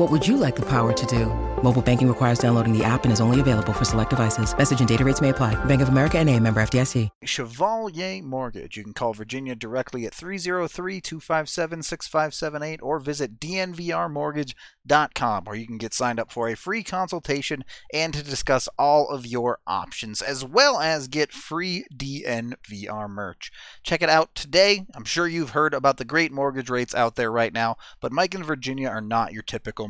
What 0.00 0.10
would 0.10 0.26
you 0.26 0.38
like 0.38 0.56
the 0.56 0.62
power 0.62 0.94
to 0.94 1.06
do? 1.06 1.26
Mobile 1.62 1.82
banking 1.82 2.08
requires 2.08 2.38
downloading 2.38 2.72
the 2.72 2.82
app 2.82 3.04
and 3.04 3.12
is 3.12 3.20
only 3.20 3.38
available 3.38 3.74
for 3.74 3.84
select 3.84 4.08
devices. 4.08 4.56
Message 4.56 4.80
and 4.80 4.88
data 4.88 5.04
rates 5.04 5.20
may 5.20 5.28
apply. 5.28 5.62
Bank 5.66 5.82
of 5.82 5.90
America 5.90 6.18
and 6.18 6.30
a 6.30 6.40
member 6.40 6.62
FDIC. 6.62 7.10
Chevalier 7.24 8.22
Mortgage. 8.22 8.78
You 8.78 8.84
can 8.84 8.94
call 8.94 9.12
Virginia 9.12 9.54
directly 9.54 10.06
at 10.06 10.14
303-257-6578 10.14 12.78
or 12.80 12.98
visit 12.98 13.38
dnvrmortgage.com 13.38 15.44
where 15.44 15.56
you 15.56 15.66
can 15.66 15.76
get 15.76 15.92
signed 15.92 16.18
up 16.18 16.32
for 16.32 16.48
a 16.48 16.56
free 16.56 16.82
consultation 16.82 17.62
and 17.92 18.14
to 18.14 18.22
discuss 18.22 18.70
all 18.78 19.10
of 19.10 19.26
your 19.26 19.58
options 19.66 20.22
as 20.22 20.42
well 20.42 20.80
as 20.80 21.08
get 21.08 21.30
free 21.30 21.84
DNVR 21.94 23.10
merch. 23.10 23.52
Check 23.82 24.00
it 24.00 24.08
out 24.08 24.34
today. 24.34 24.86
I'm 24.94 25.04
sure 25.04 25.28
you've 25.28 25.50
heard 25.50 25.74
about 25.74 25.98
the 25.98 26.06
great 26.06 26.32
mortgage 26.32 26.70
rates 26.70 26.94
out 26.94 27.16
there 27.16 27.30
right 27.30 27.52
now, 27.52 27.76
but 28.00 28.12
Mike 28.12 28.34
and 28.34 28.46
Virginia 28.46 28.88
are 28.88 29.02
not 29.02 29.34
your 29.34 29.42
typical 29.42 29.89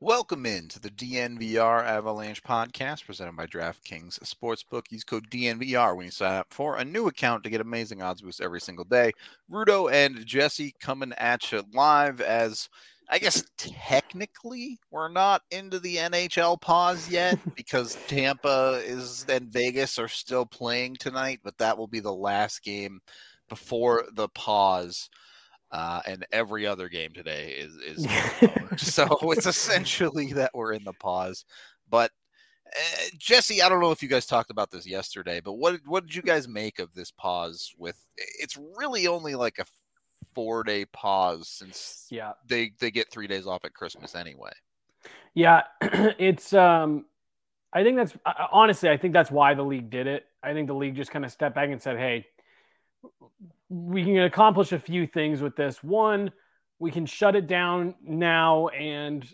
Welcome 0.00 0.44
in 0.44 0.68
to 0.68 0.78
the 0.78 0.90
DNVR 0.90 1.82
Avalanche 1.82 2.42
podcast 2.42 3.06
presented 3.06 3.34
by 3.34 3.46
DraftKings 3.46 4.18
Sportsbook. 4.18 4.82
Use 4.90 5.04
code 5.04 5.30
DNVR 5.30 5.96
when 5.96 6.04
you 6.04 6.12
sign 6.12 6.34
up 6.34 6.48
for 6.50 6.76
a 6.76 6.84
new 6.84 7.06
account 7.06 7.42
to 7.44 7.50
get 7.50 7.62
amazing 7.62 8.02
odds 8.02 8.20
boosts 8.20 8.42
every 8.42 8.60
single 8.60 8.84
day. 8.84 9.12
Rudo 9.50 9.90
and 9.90 10.26
Jesse 10.26 10.74
coming 10.80 11.14
at 11.16 11.50
you 11.50 11.64
live 11.72 12.20
as 12.20 12.68
I 13.08 13.18
guess 13.18 13.42
technically 13.56 14.78
we're 14.90 15.08
not 15.08 15.40
into 15.50 15.78
the 15.78 15.96
NHL 15.96 16.60
pause 16.60 17.08
yet 17.08 17.38
because 17.56 17.96
Tampa 18.06 18.82
is 18.84 19.24
and 19.30 19.50
Vegas 19.50 19.98
are 19.98 20.08
still 20.08 20.44
playing 20.44 20.96
tonight, 20.96 21.40
but 21.42 21.56
that 21.56 21.78
will 21.78 21.88
be 21.88 22.00
the 22.00 22.12
last 22.12 22.62
game 22.62 23.00
before 23.48 24.04
the 24.12 24.28
pause. 24.28 25.08
Uh, 25.72 26.00
and 26.06 26.24
every 26.32 26.66
other 26.66 26.88
game 26.88 27.12
today 27.12 27.56
is 27.58 27.74
is 27.76 28.06
so 28.76 29.18
it's 29.32 29.46
essentially 29.46 30.32
that 30.32 30.52
we're 30.54 30.72
in 30.72 30.84
the 30.84 30.92
pause. 30.92 31.44
But 31.90 32.12
uh, 32.68 33.06
Jesse, 33.18 33.62
I 33.62 33.68
don't 33.68 33.80
know 33.80 33.90
if 33.90 34.02
you 34.02 34.08
guys 34.08 34.26
talked 34.26 34.50
about 34.50 34.70
this 34.70 34.86
yesterday, 34.86 35.40
but 35.40 35.54
what 35.54 35.80
what 35.86 36.06
did 36.06 36.14
you 36.14 36.22
guys 36.22 36.46
make 36.46 36.78
of 36.78 36.94
this 36.94 37.10
pause? 37.10 37.74
With 37.78 37.98
it's 38.16 38.56
really 38.76 39.08
only 39.08 39.34
like 39.34 39.58
a 39.58 39.64
four 40.34 40.62
day 40.62 40.84
pause 40.84 41.48
since 41.48 42.06
yeah 42.10 42.32
they 42.46 42.72
they 42.78 42.90
get 42.90 43.10
three 43.10 43.26
days 43.26 43.46
off 43.46 43.64
at 43.64 43.74
Christmas 43.74 44.14
anyway. 44.14 44.52
Yeah, 45.34 45.62
it's 45.82 46.52
um, 46.52 47.06
I 47.72 47.82
think 47.82 47.96
that's 47.96 48.16
honestly 48.52 48.88
I 48.88 48.96
think 48.96 49.14
that's 49.14 49.32
why 49.32 49.54
the 49.54 49.64
league 49.64 49.90
did 49.90 50.06
it. 50.06 50.26
I 50.44 50.52
think 50.52 50.68
the 50.68 50.74
league 50.74 50.94
just 50.94 51.10
kind 51.10 51.24
of 51.24 51.32
stepped 51.32 51.56
back 51.56 51.70
and 51.70 51.82
said, 51.82 51.98
hey 51.98 52.26
we 53.68 54.04
can 54.04 54.18
accomplish 54.18 54.72
a 54.72 54.78
few 54.78 55.06
things 55.06 55.40
with 55.40 55.56
this. 55.56 55.82
One, 55.82 56.30
we 56.78 56.90
can 56.90 57.06
shut 57.06 57.36
it 57.36 57.46
down 57.46 57.94
now 58.02 58.68
and 58.68 59.26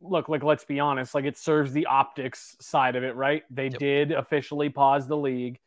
look 0.00 0.28
like 0.28 0.42
let's 0.42 0.64
be 0.64 0.78
honest 0.78 1.14
like 1.14 1.24
it 1.24 1.38
serves 1.38 1.72
the 1.72 1.86
optics 1.86 2.56
side 2.60 2.96
of 2.96 3.02
it 3.02 3.14
right? 3.16 3.42
They 3.50 3.64
yep. 3.64 3.78
did 3.78 4.12
officially 4.12 4.68
pause 4.68 5.06
the 5.06 5.16
league. 5.16 5.58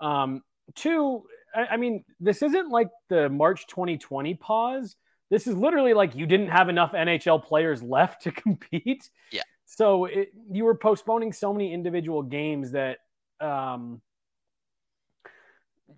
Um 0.00 0.42
two 0.74 1.24
I, 1.54 1.66
I, 1.72 1.76
mean 1.76 2.04
this 2.18 2.42
isn't 2.42 2.70
like 2.70 2.88
the 3.08 3.28
march 3.28 3.66
2020 3.66 4.34
pause. 4.34 4.96
This 5.30 5.46
is 5.46 5.54
literally 5.54 5.94
like 5.94 6.14
you 6.14 6.26
didn't 6.26 6.48
have 6.48 6.68
enough 6.68 6.92
nhl 6.92 7.44
players 7.44 7.82
left 7.82 8.22
to 8.22 8.32
compete. 8.32 9.08
Yeah. 9.30 9.42
So 9.66 10.06
it, 10.06 10.30
you 10.50 10.64
were 10.64 10.74
postponing 10.74 11.32
so 11.32 11.52
many 11.52 11.72
individual 11.72 12.22
games 12.22 12.72
that 12.72 12.98
um 13.40 14.00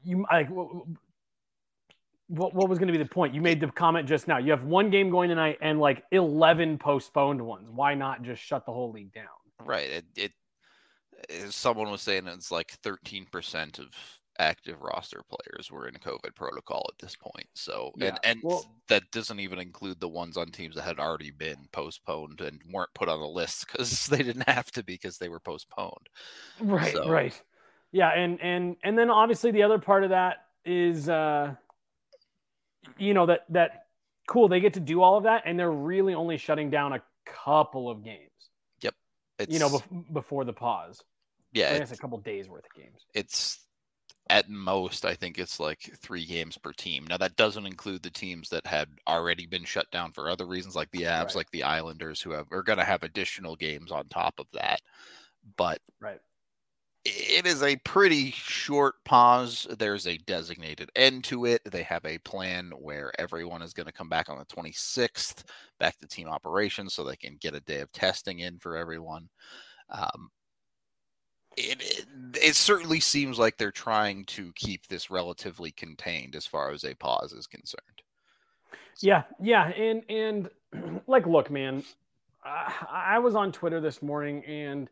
you 0.03 0.27
like 0.31 0.49
what, 2.29 2.55
what 2.55 2.69
was 2.69 2.79
going 2.79 2.89
to 2.89 2.93
be 2.93 3.03
the 3.03 3.09
point? 3.09 3.35
You 3.35 3.41
made 3.41 3.61
the 3.61 3.69
comment 3.69 4.09
just 4.09 4.27
now. 4.27 4.39
You 4.39 4.51
have 4.51 4.65
one 4.65 4.91
game 4.91 5.11
going 5.11 5.29
tonight 5.29 5.59
and 5.61 5.79
like 5.79 6.05
11 6.11 6.79
postponed 6.79 7.41
ones. 7.41 7.71
Why 7.71 7.95
not 7.95 8.23
just 8.23 8.43
shut 8.43 8.67
the 8.67 8.73
whole 8.73 8.91
league 8.93 9.13
down? 9.13 9.27
Right. 9.65 9.89
It, 9.89 10.05
it 10.17 10.33
someone 11.51 11.91
was 11.91 12.03
saying 12.03 12.27
it's 12.27 12.51
like 12.51 12.77
13% 12.83 13.79
of 13.79 13.87
active 14.39 14.83
roster 14.83 15.23
players 15.31 15.71
were 15.71 15.89
in 15.89 15.95
COVID 15.95 16.35
protocol 16.35 16.87
at 16.93 16.99
this 16.99 17.17
point. 17.17 17.47
So, 17.55 17.93
yeah. 17.97 18.09
and, 18.09 18.19
and 18.25 18.41
well, 18.43 18.67
that 18.89 19.11
doesn't 19.13 19.41
even 19.41 19.59
include 19.59 20.01
the 20.01 20.09
ones 20.09 20.37
on 20.37 20.49
teams 20.49 20.75
that 20.75 20.83
had 20.83 20.99
already 20.99 21.31
been 21.31 21.69
postponed 21.73 22.41
and 22.41 22.61
weren't 22.71 22.93
put 22.95 23.09
on 23.09 23.21
the 23.21 23.27
list 23.27 23.67
because 23.67 24.07
they 24.11 24.23
didn't 24.23 24.49
have 24.49 24.71
to 24.73 24.83
be 24.83 24.95
because 24.95 25.19
they 25.19 25.29
were 25.29 25.41
postponed. 25.41 26.09
Right. 26.61 26.93
So, 26.93 27.09
right. 27.09 27.41
Yeah. 27.93 28.11
And, 28.11 28.41
and, 28.43 28.77
and 28.83 28.99
then 28.99 29.11
obviously 29.11 29.53
the 29.53 29.63
other 29.63 29.79
part 29.79 30.05
of 30.05 30.11
that 30.11 30.47
is, 30.65 31.09
uh, 31.09 31.55
Mm-hmm. 32.89 33.03
you 33.03 33.15
know 33.15 33.27
that 33.27 33.45
that 33.51 33.87
cool 34.27 34.49
they 34.49 34.61
get 34.61 34.75
to 34.75 34.81
do 34.81 35.03
all 35.03 35.17
of 35.17 35.25
that 35.25 35.43
and 35.47 35.59
they're 35.59 35.71
really 35.71 36.15
only 36.15 36.37
shutting 36.37 36.71
down 36.71 36.93
a 36.93 37.03
couple 37.25 37.89
of 37.89 38.05
games. 38.05 38.31
Yep. 38.81 38.95
It's, 39.39 39.53
you 39.53 39.59
know 39.59 39.69
bef- 39.69 40.13
before 40.13 40.45
the 40.45 40.53
pause. 40.53 41.03
Yeah 41.53 41.73
it's 41.73 41.93
a 41.93 41.97
couple 41.97 42.19
days 42.19 42.49
worth 42.49 42.65
of 42.65 42.75
games. 42.75 43.05
It's 43.15 43.61
at 44.29 44.51
most 44.51 45.05
i 45.05 45.15
think 45.15 45.39
it's 45.39 45.61
like 45.61 45.79
three 45.99 46.25
games 46.27 46.59
per 46.59 46.73
team. 46.73 47.07
Now 47.09 47.17
that 47.19 47.37
doesn't 47.37 47.67
include 47.67 48.03
the 48.03 48.11
teams 48.11 48.49
that 48.49 48.67
had 48.67 48.89
already 49.07 49.47
been 49.47 49.65
shut 49.65 49.89
down 49.93 50.13
for 50.13 50.29
other 50.29 50.47
reasons 50.47 50.75
like 50.75 50.91
the 50.91 51.03
Avs 51.03 51.27
right. 51.27 51.37
like 51.37 51.51
the 51.53 51.63
islanders 51.63 52.21
who 52.21 52.33
have 52.33 52.47
are 52.51 52.65
going 52.65 52.79
to 52.79 52.85
have 52.85 53.05
additional 53.05 53.55
games 53.55 53.93
on 53.93 54.09
top 54.09 54.35
of 54.39 54.47
that. 54.53 54.81
But 55.57 55.81
right 56.01 56.21
it 57.07 57.47
is 57.47 57.63
a 57.63 57.77
pretty 57.77 58.31
short 58.33 58.97
pause. 59.05 59.67
There's 59.79 60.07
a 60.07 60.19
designated 60.19 60.91
end 60.97 61.25
to 61.25 61.45
it. 61.47 61.63
They 61.65 61.83
have 61.85 62.05
a 62.05 62.19
plan 62.19 62.73
where 62.79 63.13
everyone 63.19 63.63
is 63.63 63.73
going 63.73 63.87
to 63.87 63.93
come 63.93 64.09
back 64.09 64.29
on 64.29 64.39
the 64.39 64.45
26th, 64.45 65.45
back 65.79 65.99
to 65.99 66.07
team 66.07 66.29
operations, 66.29 66.95
so 66.95 67.05
they 67.05 67.17
can 67.17 67.37
get 67.41 67.55
a 67.55 67.61
day 67.61 67.81
of 67.81 67.93
testing 67.93 68.41
in 68.41 68.59
for 68.59 68.77
everyone. 68.77 69.29
Um, 69.91 70.31
it, 71.57 71.81
it, 71.81 72.07
it 72.43 72.57
certainly 72.57 73.01
seems 73.01 73.39
like 73.39 73.57
they're 73.57 73.71
trying 73.71 74.25
to 74.27 74.53
keep 74.55 74.87
this 74.87 75.11
relatively 75.11 75.71
contained 75.71 76.35
as 76.35 76.47
far 76.47 76.71
as 76.71 76.85
a 76.85 76.95
pause 76.95 77.33
is 77.33 77.47
concerned. 77.47 78.03
Yeah, 79.01 79.23
yeah, 79.41 79.69
and 79.69 80.03
and 80.09 80.51
like, 81.07 81.27
look, 81.27 81.51
man, 81.51 81.85
I 82.45 83.19
was 83.19 83.35
on 83.35 83.53
Twitter 83.53 83.81
this 83.81 84.03
morning 84.03 84.45
and 84.45 84.89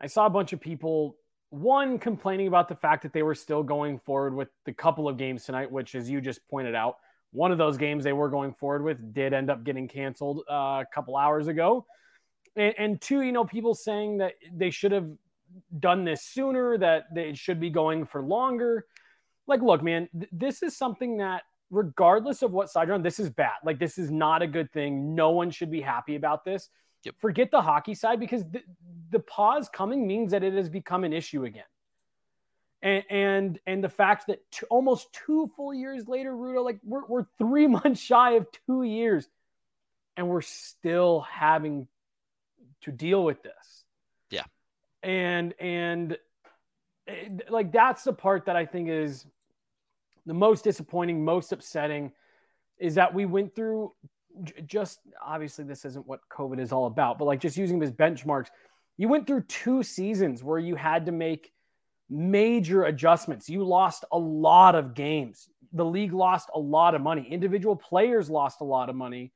I 0.00 0.06
saw 0.06 0.26
a 0.26 0.30
bunch 0.30 0.52
of 0.52 0.60
people 0.60 1.16
one 1.52 1.98
complaining 1.98 2.46
about 2.48 2.66
the 2.66 2.74
fact 2.74 3.02
that 3.02 3.12
they 3.12 3.22
were 3.22 3.34
still 3.34 3.62
going 3.62 3.98
forward 3.98 4.34
with 4.34 4.48
the 4.64 4.72
couple 4.72 5.06
of 5.06 5.18
games 5.18 5.44
tonight, 5.44 5.70
which, 5.70 5.94
as 5.94 6.08
you 6.08 6.18
just 6.18 6.40
pointed 6.48 6.74
out, 6.74 6.96
one 7.32 7.52
of 7.52 7.58
those 7.58 7.76
games 7.76 8.04
they 8.04 8.14
were 8.14 8.30
going 8.30 8.54
forward 8.54 8.82
with 8.82 9.12
did 9.12 9.34
end 9.34 9.50
up 9.50 9.62
getting 9.62 9.86
canceled 9.86 10.40
uh, 10.50 10.80
a 10.80 10.86
couple 10.94 11.14
hours 11.14 11.48
ago. 11.48 11.84
And, 12.56 12.74
and, 12.78 13.00
two, 13.00 13.20
you 13.20 13.32
know, 13.32 13.44
people 13.44 13.74
saying 13.74 14.16
that 14.18 14.32
they 14.50 14.70
should 14.70 14.92
have 14.92 15.10
done 15.78 16.04
this 16.04 16.22
sooner, 16.22 16.78
that 16.78 17.14
they 17.14 17.34
should 17.34 17.60
be 17.60 17.68
going 17.68 18.06
for 18.06 18.22
longer. 18.22 18.86
Like, 19.46 19.60
look, 19.60 19.82
man, 19.82 20.08
th- 20.18 20.30
this 20.32 20.62
is 20.62 20.74
something 20.74 21.18
that, 21.18 21.42
regardless 21.70 22.40
of 22.40 22.52
what 22.52 22.70
side 22.70 22.88
you're 22.88 22.94
on, 22.94 23.02
this 23.02 23.20
is 23.20 23.28
bad. 23.28 23.56
Like, 23.62 23.78
this 23.78 23.98
is 23.98 24.10
not 24.10 24.40
a 24.40 24.46
good 24.46 24.72
thing. 24.72 25.14
No 25.14 25.30
one 25.30 25.50
should 25.50 25.70
be 25.70 25.82
happy 25.82 26.16
about 26.16 26.46
this. 26.46 26.70
Yep. 27.04 27.16
Forget 27.18 27.50
the 27.50 27.62
hockey 27.62 27.94
side 27.94 28.20
because 28.20 28.44
the, 28.44 28.62
the 29.10 29.18
pause 29.18 29.68
coming 29.68 30.06
means 30.06 30.32
that 30.32 30.42
it 30.42 30.54
has 30.54 30.68
become 30.68 31.04
an 31.04 31.12
issue 31.12 31.44
again. 31.44 31.64
And 32.80 33.04
and 33.10 33.58
and 33.66 33.84
the 33.84 33.88
fact 33.88 34.26
that 34.26 34.38
t- 34.50 34.66
almost 34.68 35.12
two 35.12 35.50
full 35.56 35.72
years 35.72 36.08
later, 36.08 36.32
Rudo, 36.32 36.64
like 36.64 36.78
we're 36.84 37.06
we're 37.06 37.26
three 37.38 37.66
months 37.68 38.00
shy 38.00 38.32
of 38.32 38.46
two 38.66 38.82
years, 38.82 39.28
and 40.16 40.28
we're 40.28 40.40
still 40.40 41.20
having 41.20 41.86
to 42.82 42.90
deal 42.90 43.24
with 43.24 43.42
this. 43.42 43.84
Yeah. 44.30 44.44
And 45.02 45.54
and 45.60 46.18
it, 47.06 47.50
like 47.50 47.72
that's 47.72 48.04
the 48.04 48.12
part 48.12 48.46
that 48.46 48.56
I 48.56 48.66
think 48.66 48.88
is 48.88 49.26
the 50.26 50.34
most 50.34 50.64
disappointing, 50.64 51.24
most 51.24 51.52
upsetting, 51.52 52.12
is 52.78 52.96
that 52.96 53.14
we 53.14 53.26
went 53.26 53.54
through 53.54 53.92
just 54.66 55.00
obviously 55.24 55.64
this 55.64 55.84
isn't 55.84 56.06
what 56.06 56.20
COVID 56.30 56.60
is 56.60 56.72
all 56.72 56.86
about, 56.86 57.18
but 57.18 57.26
like 57.26 57.40
just 57.40 57.56
using 57.56 57.78
them 57.78 57.88
as 57.88 57.92
benchmarks, 57.92 58.48
you 58.96 59.08
went 59.08 59.26
through 59.26 59.42
two 59.42 59.82
seasons 59.82 60.42
where 60.42 60.58
you 60.58 60.76
had 60.76 61.06
to 61.06 61.12
make 61.12 61.52
major 62.08 62.84
adjustments. 62.84 63.48
You 63.48 63.64
lost 63.64 64.04
a 64.12 64.18
lot 64.18 64.74
of 64.74 64.94
games. 64.94 65.48
The 65.72 65.84
league 65.84 66.12
lost 66.12 66.50
a 66.54 66.58
lot 66.58 66.94
of 66.94 67.00
money. 67.00 67.26
Individual 67.30 67.74
players 67.74 68.28
lost 68.28 68.60
a 68.60 68.64
lot 68.64 68.90
of 68.90 68.96
money 68.96 69.32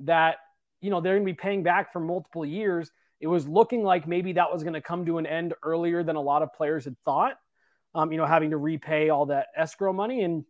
that, 0.00 0.38
you 0.80 0.90
know, 0.90 1.00
they're 1.00 1.14
going 1.14 1.26
to 1.26 1.32
be 1.32 1.36
paying 1.36 1.62
back 1.62 1.92
for 1.92 2.00
multiple 2.00 2.44
years. 2.44 2.90
It 3.20 3.28
was 3.28 3.46
looking 3.46 3.82
like 3.82 4.06
maybe 4.08 4.32
that 4.32 4.52
was 4.52 4.62
going 4.62 4.74
to 4.74 4.80
come 4.80 5.06
to 5.06 5.18
an 5.18 5.26
end 5.26 5.54
earlier 5.62 6.02
than 6.02 6.16
a 6.16 6.20
lot 6.20 6.42
of 6.42 6.52
players 6.52 6.84
had 6.84 6.96
thought. 7.04 7.38
Um, 7.94 8.12
you 8.12 8.18
know, 8.18 8.26
having 8.26 8.50
to 8.50 8.58
repay 8.58 9.08
all 9.08 9.26
that 9.26 9.46
escrow 9.56 9.92
money 9.92 10.22
and 10.22 10.44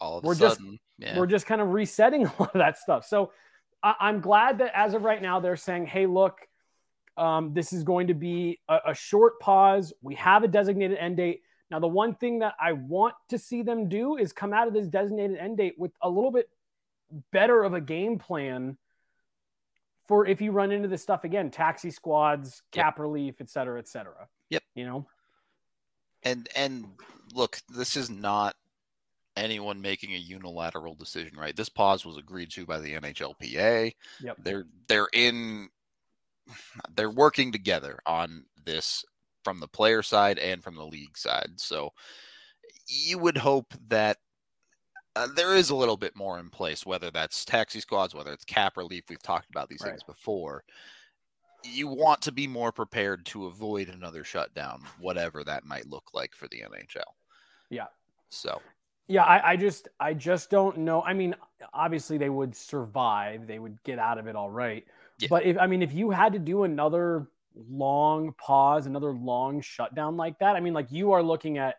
All 0.00 0.18
of 0.18 0.24
We're 0.24 0.32
a 0.32 0.36
just- 0.36 0.60
yeah. 0.98 1.18
we're 1.18 1.26
just 1.26 1.46
kind 1.46 1.60
of 1.60 1.72
resetting 1.72 2.26
a 2.26 2.32
lot 2.38 2.54
of 2.54 2.58
that 2.58 2.78
stuff. 2.78 3.06
So 3.06 3.32
I- 3.82 3.96
I'm 4.00 4.20
glad 4.20 4.58
that 4.58 4.72
as 4.74 4.94
of 4.94 5.02
right 5.02 5.20
now, 5.20 5.40
they're 5.40 5.56
saying, 5.56 5.86
hey, 5.86 6.06
look, 6.06 6.38
um, 7.16 7.54
this 7.54 7.72
is 7.72 7.84
going 7.84 8.08
to 8.08 8.14
be 8.14 8.58
a, 8.68 8.78
a 8.88 8.94
short 8.94 9.38
pause. 9.40 9.92
We 10.02 10.14
have 10.16 10.42
a 10.42 10.48
designated 10.48 10.98
end 10.98 11.16
date. 11.16 11.42
Now, 11.70 11.78
the 11.80 11.88
one 11.88 12.14
thing 12.14 12.40
that 12.40 12.54
I 12.60 12.72
want 12.72 13.14
to 13.28 13.38
see 13.38 13.62
them 13.62 13.88
do 13.88 14.16
is 14.16 14.32
come 14.32 14.52
out 14.52 14.68
of 14.68 14.74
this 14.74 14.86
designated 14.88 15.38
end 15.38 15.56
date 15.58 15.74
with 15.78 15.92
a 16.02 16.08
little 16.08 16.30
bit 16.32 16.48
better 17.32 17.62
of 17.62 17.72
a 17.74 17.80
game 17.80 18.18
plan 18.18 18.76
for 20.06 20.26
if 20.26 20.40
you 20.40 20.50
run 20.52 20.70
into 20.72 20.88
this 20.88 21.02
stuff 21.02 21.24
again 21.24 21.50
taxi 21.50 21.90
squads, 21.90 22.62
cap 22.72 22.98
relief, 22.98 23.36
et 23.40 23.48
cetera, 23.48 23.78
et 23.78 23.88
cetera. 23.88 24.28
Yep. 24.50 24.62
You 24.74 24.84
know? 24.86 25.06
and 26.22 26.48
and 26.56 26.86
look, 27.34 27.60
this 27.74 27.96
is 27.96 28.10
not 28.10 28.56
anyone 29.36 29.80
making 29.80 30.14
a 30.14 30.18
unilateral 30.18 30.94
decision, 30.94 31.36
right? 31.36 31.56
This 31.56 31.68
pause 31.68 32.04
was 32.04 32.16
agreed 32.16 32.50
to 32.52 32.66
by 32.66 32.78
the 32.80 32.94
NHLPA. 32.94 33.92
Yep. 34.20 34.36
They're 34.42 34.64
they're 34.88 35.08
in 35.12 35.68
they're 36.94 37.10
working 37.10 37.50
together 37.52 37.98
on 38.06 38.44
this 38.64 39.04
from 39.44 39.60
the 39.60 39.68
player 39.68 40.02
side 40.02 40.38
and 40.38 40.62
from 40.62 40.76
the 40.76 40.86
league 40.86 41.16
side. 41.16 41.52
So 41.56 41.90
you 42.86 43.18
would 43.18 43.36
hope 43.36 43.74
that 43.88 44.18
uh, 45.16 45.28
there 45.36 45.54
is 45.54 45.70
a 45.70 45.74
little 45.76 45.96
bit 45.96 46.16
more 46.16 46.38
in 46.38 46.50
place, 46.50 46.84
whether 46.84 47.10
that's 47.10 47.44
taxi 47.44 47.80
squads, 47.80 48.14
whether 48.14 48.32
it's 48.32 48.44
cap 48.44 48.76
relief. 48.76 49.04
We've 49.08 49.22
talked 49.22 49.48
about 49.50 49.68
these 49.68 49.80
Right. 49.82 49.90
things 49.90 50.02
before. 50.02 50.64
You 51.62 51.86
want 51.86 52.20
to 52.22 52.32
be 52.32 52.46
more 52.46 52.72
prepared 52.72 53.24
to 53.26 53.46
avoid 53.46 53.88
another 53.88 54.24
shutdown, 54.24 54.82
whatever 54.98 55.44
that 55.44 55.64
might 55.64 55.86
look 55.86 56.10
like 56.12 56.34
for 56.34 56.48
the 56.48 56.62
NHL. 56.62 57.14
Yeah. 57.70 57.86
So 58.30 58.60
Yeah, 59.06 59.22
I, 59.22 59.52
I 59.52 59.56
just 59.56 59.88
I 60.00 60.14
just 60.14 60.50
don't 60.50 60.78
know. 60.78 61.02
I 61.02 61.12
mean, 61.12 61.34
obviously 61.72 62.16
they 62.18 62.30
would 62.30 62.56
survive. 62.56 63.46
They 63.46 63.58
would 63.58 63.82
get 63.82 63.98
out 63.98 64.18
of 64.18 64.26
it 64.26 64.36
all 64.36 64.50
right. 64.50 64.84
Yeah. 65.18 65.28
But 65.28 65.44
if 65.44 65.58
I 65.58 65.66
mean, 65.66 65.82
if 65.82 65.92
you 65.92 66.10
had 66.10 66.32
to 66.32 66.38
do 66.38 66.64
another 66.64 67.28
long 67.54 68.32
pause, 68.38 68.86
another 68.86 69.12
long 69.12 69.60
shutdown 69.60 70.16
like 70.16 70.38
that, 70.38 70.56
I 70.56 70.60
mean, 70.60 70.74
like 70.74 70.90
you 70.90 71.12
are 71.12 71.22
looking 71.22 71.58
at 71.58 71.76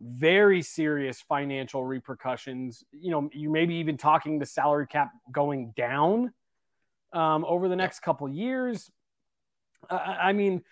very 0.00 0.62
serious 0.62 1.20
financial 1.20 1.84
repercussions. 1.84 2.84
You 2.92 3.10
know, 3.10 3.30
you 3.32 3.50
maybe 3.50 3.74
even 3.76 3.96
talking 3.96 4.38
the 4.38 4.46
salary 4.46 4.86
cap 4.86 5.10
going 5.32 5.72
down 5.76 6.32
um, 7.12 7.44
over 7.44 7.68
the 7.68 7.76
next 7.76 8.00
couple 8.00 8.28
years. 8.28 8.90
I, 9.90 9.96
I 9.96 10.32
mean, 10.32 10.62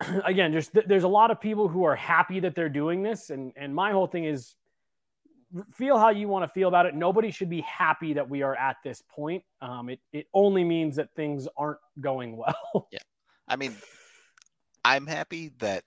again, 0.24 0.52
just 0.52 0.74
th- 0.74 0.86
there's 0.86 1.04
a 1.04 1.08
lot 1.08 1.30
of 1.30 1.40
people 1.40 1.68
who 1.68 1.84
are 1.84 1.96
happy 1.96 2.40
that 2.40 2.54
they're 2.54 2.68
doing 2.68 3.02
this, 3.02 3.30
and 3.30 3.52
and 3.56 3.74
my 3.74 3.92
whole 3.92 4.06
thing 4.06 4.24
is 4.24 4.54
feel 5.72 5.98
how 5.98 6.10
you 6.10 6.28
want 6.28 6.44
to 6.44 6.48
feel 6.48 6.68
about 6.68 6.86
it. 6.86 6.94
Nobody 6.94 7.30
should 7.30 7.50
be 7.50 7.60
happy 7.62 8.14
that 8.14 8.28
we 8.28 8.42
are 8.42 8.54
at 8.56 8.76
this 8.84 9.02
point. 9.08 9.42
Um, 9.60 9.88
it 9.88 10.00
it 10.12 10.26
only 10.34 10.64
means 10.64 10.96
that 10.96 11.14
things 11.14 11.48
aren't 11.56 11.78
going 12.00 12.36
well. 12.36 12.88
Yeah, 12.90 13.00
I 13.48 13.56
mean, 13.56 13.76
I'm 14.84 15.06
happy 15.06 15.52
that 15.58 15.84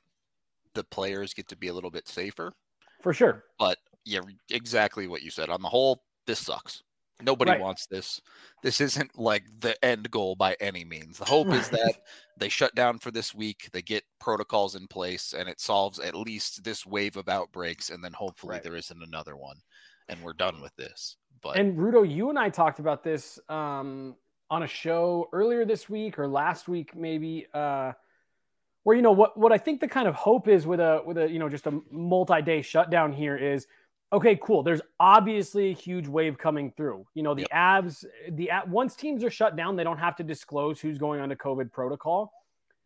the 0.73 0.83
players 0.83 1.33
get 1.33 1.47
to 1.49 1.57
be 1.57 1.67
a 1.67 1.73
little 1.73 1.91
bit 1.91 2.07
safer. 2.07 2.53
For 3.01 3.13
sure. 3.13 3.43
But 3.59 3.77
yeah, 4.03 4.21
exactly 4.49 5.07
what 5.07 5.23
you 5.23 5.31
said. 5.31 5.49
On 5.49 5.61
the 5.61 5.69
whole, 5.69 6.03
this 6.27 6.39
sucks. 6.39 6.83
Nobody 7.21 7.51
Right. 7.51 7.61
wants 7.61 7.87
this. 7.87 8.21
This 8.61 8.81
isn't 8.81 9.17
like 9.17 9.43
the 9.59 9.83
end 9.83 10.11
goal 10.11 10.35
by 10.35 10.55
any 10.59 10.83
means. 10.83 11.17
The 11.17 11.25
hope 11.25 11.53
is 11.53 11.69
that 11.69 11.95
they 12.37 12.49
shut 12.49 12.75
down 12.75 12.99
for 12.99 13.09
this 13.11 13.33
week, 13.33 13.69
they 13.71 13.81
get 13.81 14.03
protocols 14.19 14.75
in 14.75 14.87
place, 14.87 15.33
and 15.33 15.47
it 15.47 15.61
solves 15.61 15.99
at 15.99 16.13
least 16.15 16.63
this 16.63 16.85
wave 16.85 17.15
of 17.15 17.29
outbreaks, 17.29 17.89
and 17.89 18.03
then 18.03 18.11
hopefully 18.13 18.53
Right. 18.53 18.63
there 18.63 18.75
isn't 18.75 19.01
another 19.01 19.37
one, 19.37 19.61
and 20.09 20.21
we're 20.21 20.33
done 20.33 20.61
with 20.61 20.75
this. 20.75 21.15
But 21.41 21.57
And 21.57 21.77
Rudo, 21.77 22.03
you 22.09 22.29
and 22.29 22.37
I 22.39 22.49
talked 22.49 22.79
about 22.79 23.03
this 23.03 23.39
um, 23.49 24.15
on 24.49 24.63
a 24.63 24.67
show 24.67 25.29
earlier 25.31 25.63
this 25.63 25.89
week 25.89 26.19
or 26.19 26.27
last 26.27 26.67
week, 26.67 26.95
maybe. 26.95 27.47
Uh, 27.53 27.93
where 28.83 28.95
you 28.95 29.01
know 29.01 29.11
what 29.11 29.35
what 29.35 29.51
I 29.51 29.57
think 29.57 29.79
the 29.79 29.87
kind 29.87 30.07
of 30.07 30.13
hope 30.13 30.47
is 30.47 30.67
with 30.67 30.79
a 30.79 31.01
with 31.03 31.17
a 31.17 31.27
you 31.27 31.39
know 31.39 31.49
just 31.49 31.65
a 31.65 31.81
multi-day 31.89 32.61
shutdown 32.61 33.11
here 33.11 33.35
is 33.35 33.65
okay, 34.13 34.37
cool. 34.41 34.63
There's 34.63 34.81
obviously 34.99 35.71
a 35.71 35.73
huge 35.73 36.07
wave 36.07 36.37
coming 36.37 36.71
through. 36.75 37.05
You 37.13 37.23
know, 37.23 37.33
the 37.33 37.47
Yep. 37.51 37.51
Avs 37.51 38.05
the 38.31 38.49
once 38.67 38.95
teams 38.95 39.23
are 39.23 39.29
shut 39.29 39.55
down, 39.55 39.75
they 39.75 39.83
don't 39.83 39.97
have 39.97 40.15
to 40.17 40.23
disclose 40.23 40.79
who's 40.79 40.97
going 40.97 41.21
on 41.21 41.29
to 41.29 41.35
COVID 41.35 41.71
protocol. 41.71 42.31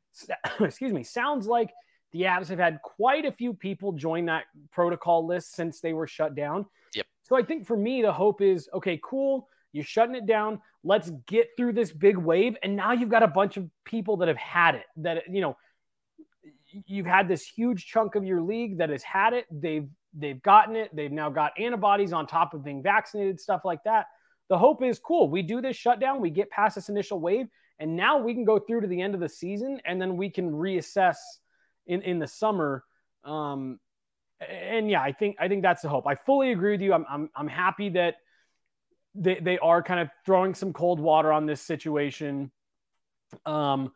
Excuse 0.60 0.94
me. 0.94 1.04
Sounds 1.04 1.48
like 1.48 1.71
the 2.12 2.24
Avs 2.24 2.48
have 2.48 2.60
had 2.60 2.81
quite 2.81 3.25
a 3.25 3.31
few 3.31 3.54
people 3.54 3.92
join 3.92 4.25
that 4.25 4.45
protocol 4.71 5.25
list 5.25 5.54
since 5.54 5.80
they 5.80 5.94
were 5.94 6.07
shut 6.07 6.36
down. 6.36 6.66
Yep. 6.95 7.06
So 7.24 7.38
I 7.38 7.44
think 7.44 7.68
for 7.68 7.77
me, 7.77 8.01
the 8.01 8.12
hope 8.12 8.42
is 8.42 8.68
okay, 8.74 9.00
cool. 9.04 9.48
You're 9.71 9.83
shutting 9.83 10.16
it 10.16 10.25
down. 10.25 10.62
Let's 10.83 11.12
get 11.27 11.50
through 11.56 11.74
this 11.74 11.92
big 11.92 12.18
wave. 12.18 12.57
And 12.63 12.75
now 12.75 12.94
you've 12.94 13.10
got 13.10 13.21
a 13.21 13.27
bunch 13.27 13.57
of 13.57 13.69
people 13.86 14.18
that 14.18 14.27
have 14.27 14.38
had 14.38 14.75
it, 14.75 14.86
that, 14.98 15.24
you 15.30 15.42
know, 15.42 15.57
you've 16.88 17.06
had 17.06 17.28
this 17.28 17.45
huge 17.45 17.85
chunk 17.85 18.16
of 18.16 18.23
your 18.23 18.42
league 18.42 18.80
that 18.80 18.90
has 18.90 19.04
had 19.04 19.33
it. 19.33 19.45
They've, 19.52 19.88
they've 20.13 20.42
gotten 20.42 20.75
it. 20.75 20.95
They've 20.95 21.11
now 21.11 21.30
got 21.30 21.54
antibodies 21.59 22.13
on 22.13 22.28
top 22.28 22.54
of 22.54 22.63
being 22.63 22.81
vaccinated, 22.81 23.39
stuff 23.39 23.61
like 23.63 23.83
that. 23.85 24.07
The 24.49 24.57
hope 24.57 24.83
is 24.83 24.99
cool. 24.99 25.30
We 25.30 25.42
do 25.42 25.61
this 25.61 25.75
shutdown, 25.75 26.21
we 26.21 26.31
get 26.31 26.49
past 26.49 26.75
this 26.75 26.89
initial 26.89 27.19
wave, 27.19 27.47
and 27.78 27.95
now 27.95 28.18
we 28.18 28.33
can 28.33 28.45
go 28.45 28.59
through 28.59 28.81
to 28.81 28.87
the 28.87 29.01
end 29.01 29.13
of 29.13 29.21
the 29.21 29.30
season 29.30 29.80
and 29.85 30.01
then 30.01 30.18
we 30.18 30.30
can 30.30 30.51
reassess 30.51 31.18
in, 31.85 32.01
in 32.01 32.19
the 32.19 32.28
summer. 32.28 32.83
Um, 33.23 33.80
and 34.42 34.89
yeah, 34.89 35.01
I 35.01 35.11
think 35.11 35.35
I 35.39 35.47
think 35.47 35.61
that's 35.63 35.81
the 35.81 35.89
hope. 35.89 36.07
I 36.07 36.16
fully 36.16 36.51
agree 36.51 36.71
with 36.71 36.81
you. 36.81 36.94
I'm 36.94 37.06
I'm, 37.09 37.30
I'm 37.35 37.47
happy 37.47 37.89
that 37.89 38.16
they, 39.16 39.35
they 39.35 39.57
are 39.59 39.83
kind 39.83 39.99
of 39.99 40.09
throwing 40.25 40.54
some 40.54 40.71
cold 40.71 40.99
water 40.99 41.31
on 41.31 41.45
this 41.45 41.61
situation. 41.61 42.51
Um, 43.45 43.92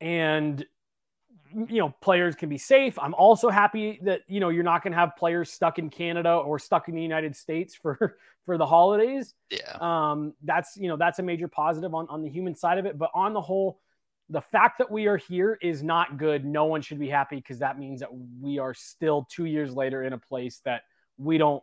and 0.00 0.64
you 1.54 1.78
know, 1.78 1.94
players 2.00 2.34
can 2.34 2.48
be 2.48 2.58
safe. 2.58 2.98
I'm 2.98 3.14
also 3.14 3.48
happy 3.48 3.98
that 4.02 4.22
you 4.28 4.40
know 4.40 4.48
you're 4.48 4.64
not 4.64 4.82
going 4.82 4.92
to 4.92 4.98
have 4.98 5.16
players 5.16 5.50
stuck 5.50 5.78
in 5.78 5.90
Canada 5.90 6.32
or 6.34 6.58
stuck 6.58 6.88
in 6.88 6.94
the 6.94 7.02
United 7.02 7.36
States 7.36 7.74
for 7.74 8.16
for 8.46 8.58
the 8.58 8.66
holidays. 8.66 9.34
yeah, 9.50 9.76
Um, 9.80 10.34
that's 10.42 10.76
you 10.76 10.88
know 10.88 10.96
that's 10.96 11.18
a 11.18 11.22
major 11.22 11.48
positive 11.48 11.94
on 11.94 12.06
on 12.08 12.22
the 12.22 12.28
human 12.30 12.54
side 12.54 12.78
of 12.78 12.86
it. 12.86 12.98
But 12.98 13.10
on 13.14 13.32
the 13.32 13.40
whole, 13.40 13.80
the 14.28 14.40
fact 14.40 14.78
that 14.78 14.90
we 14.90 15.06
are 15.06 15.16
here 15.16 15.58
is 15.60 15.82
not 15.82 16.18
good. 16.18 16.44
No 16.44 16.66
one 16.66 16.82
should 16.82 16.98
be 16.98 17.08
happy 17.08 17.36
because 17.36 17.58
that 17.60 17.78
means 17.78 18.00
that 18.00 18.10
we 18.40 18.58
are 18.58 18.74
still 18.74 19.26
two 19.30 19.44
years 19.46 19.74
later 19.74 20.02
in 20.02 20.12
a 20.12 20.18
place 20.18 20.60
that 20.64 20.82
we 21.16 21.38
don't, 21.38 21.62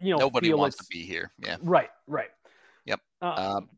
you 0.00 0.10
know, 0.12 0.18
nobody 0.18 0.48
feel 0.48 0.58
wants 0.58 0.76
to 0.76 0.84
be 0.90 1.02
here. 1.02 1.32
Yeah. 1.38 1.56
Right, 1.62 1.90
right. 2.06 2.30
Yep. 2.86 3.00
Uh, 3.20 3.54
Um, 3.56 3.70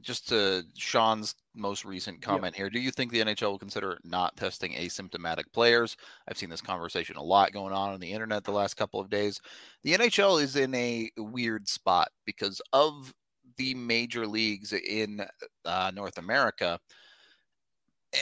just 0.00 0.28
to 0.28 0.64
Sean's 0.76 1.34
most 1.54 1.84
recent 1.84 2.20
comment 2.20 2.54
here, 2.54 2.70
do 2.70 2.78
you 2.78 2.90
think 2.90 3.10
the 3.10 3.20
NHL 3.20 3.50
will 3.50 3.58
consider 3.58 3.98
not 4.04 4.36
testing 4.36 4.72
asymptomatic 4.72 5.44
players? 5.52 5.96
I've 6.28 6.38
seen 6.38 6.50
this 6.50 6.60
conversation 6.60 7.16
a 7.16 7.22
lot 7.22 7.52
going 7.52 7.72
on 7.72 7.94
on 7.94 8.00
the 8.00 8.12
internet 8.12 8.44
the 8.44 8.52
last 8.52 8.74
couple 8.74 9.00
of 9.00 9.10
days. 9.10 9.40
The 9.82 9.94
NHL 9.94 10.42
is 10.42 10.56
in 10.56 10.74
a 10.74 11.10
weird 11.16 11.68
spot 11.68 12.08
because 12.26 12.60
of 12.72 13.12
the 13.56 13.74
major 13.74 14.26
leagues 14.26 14.72
in 14.72 15.24
uh, 15.64 15.92
North 15.94 16.18
America. 16.18 16.78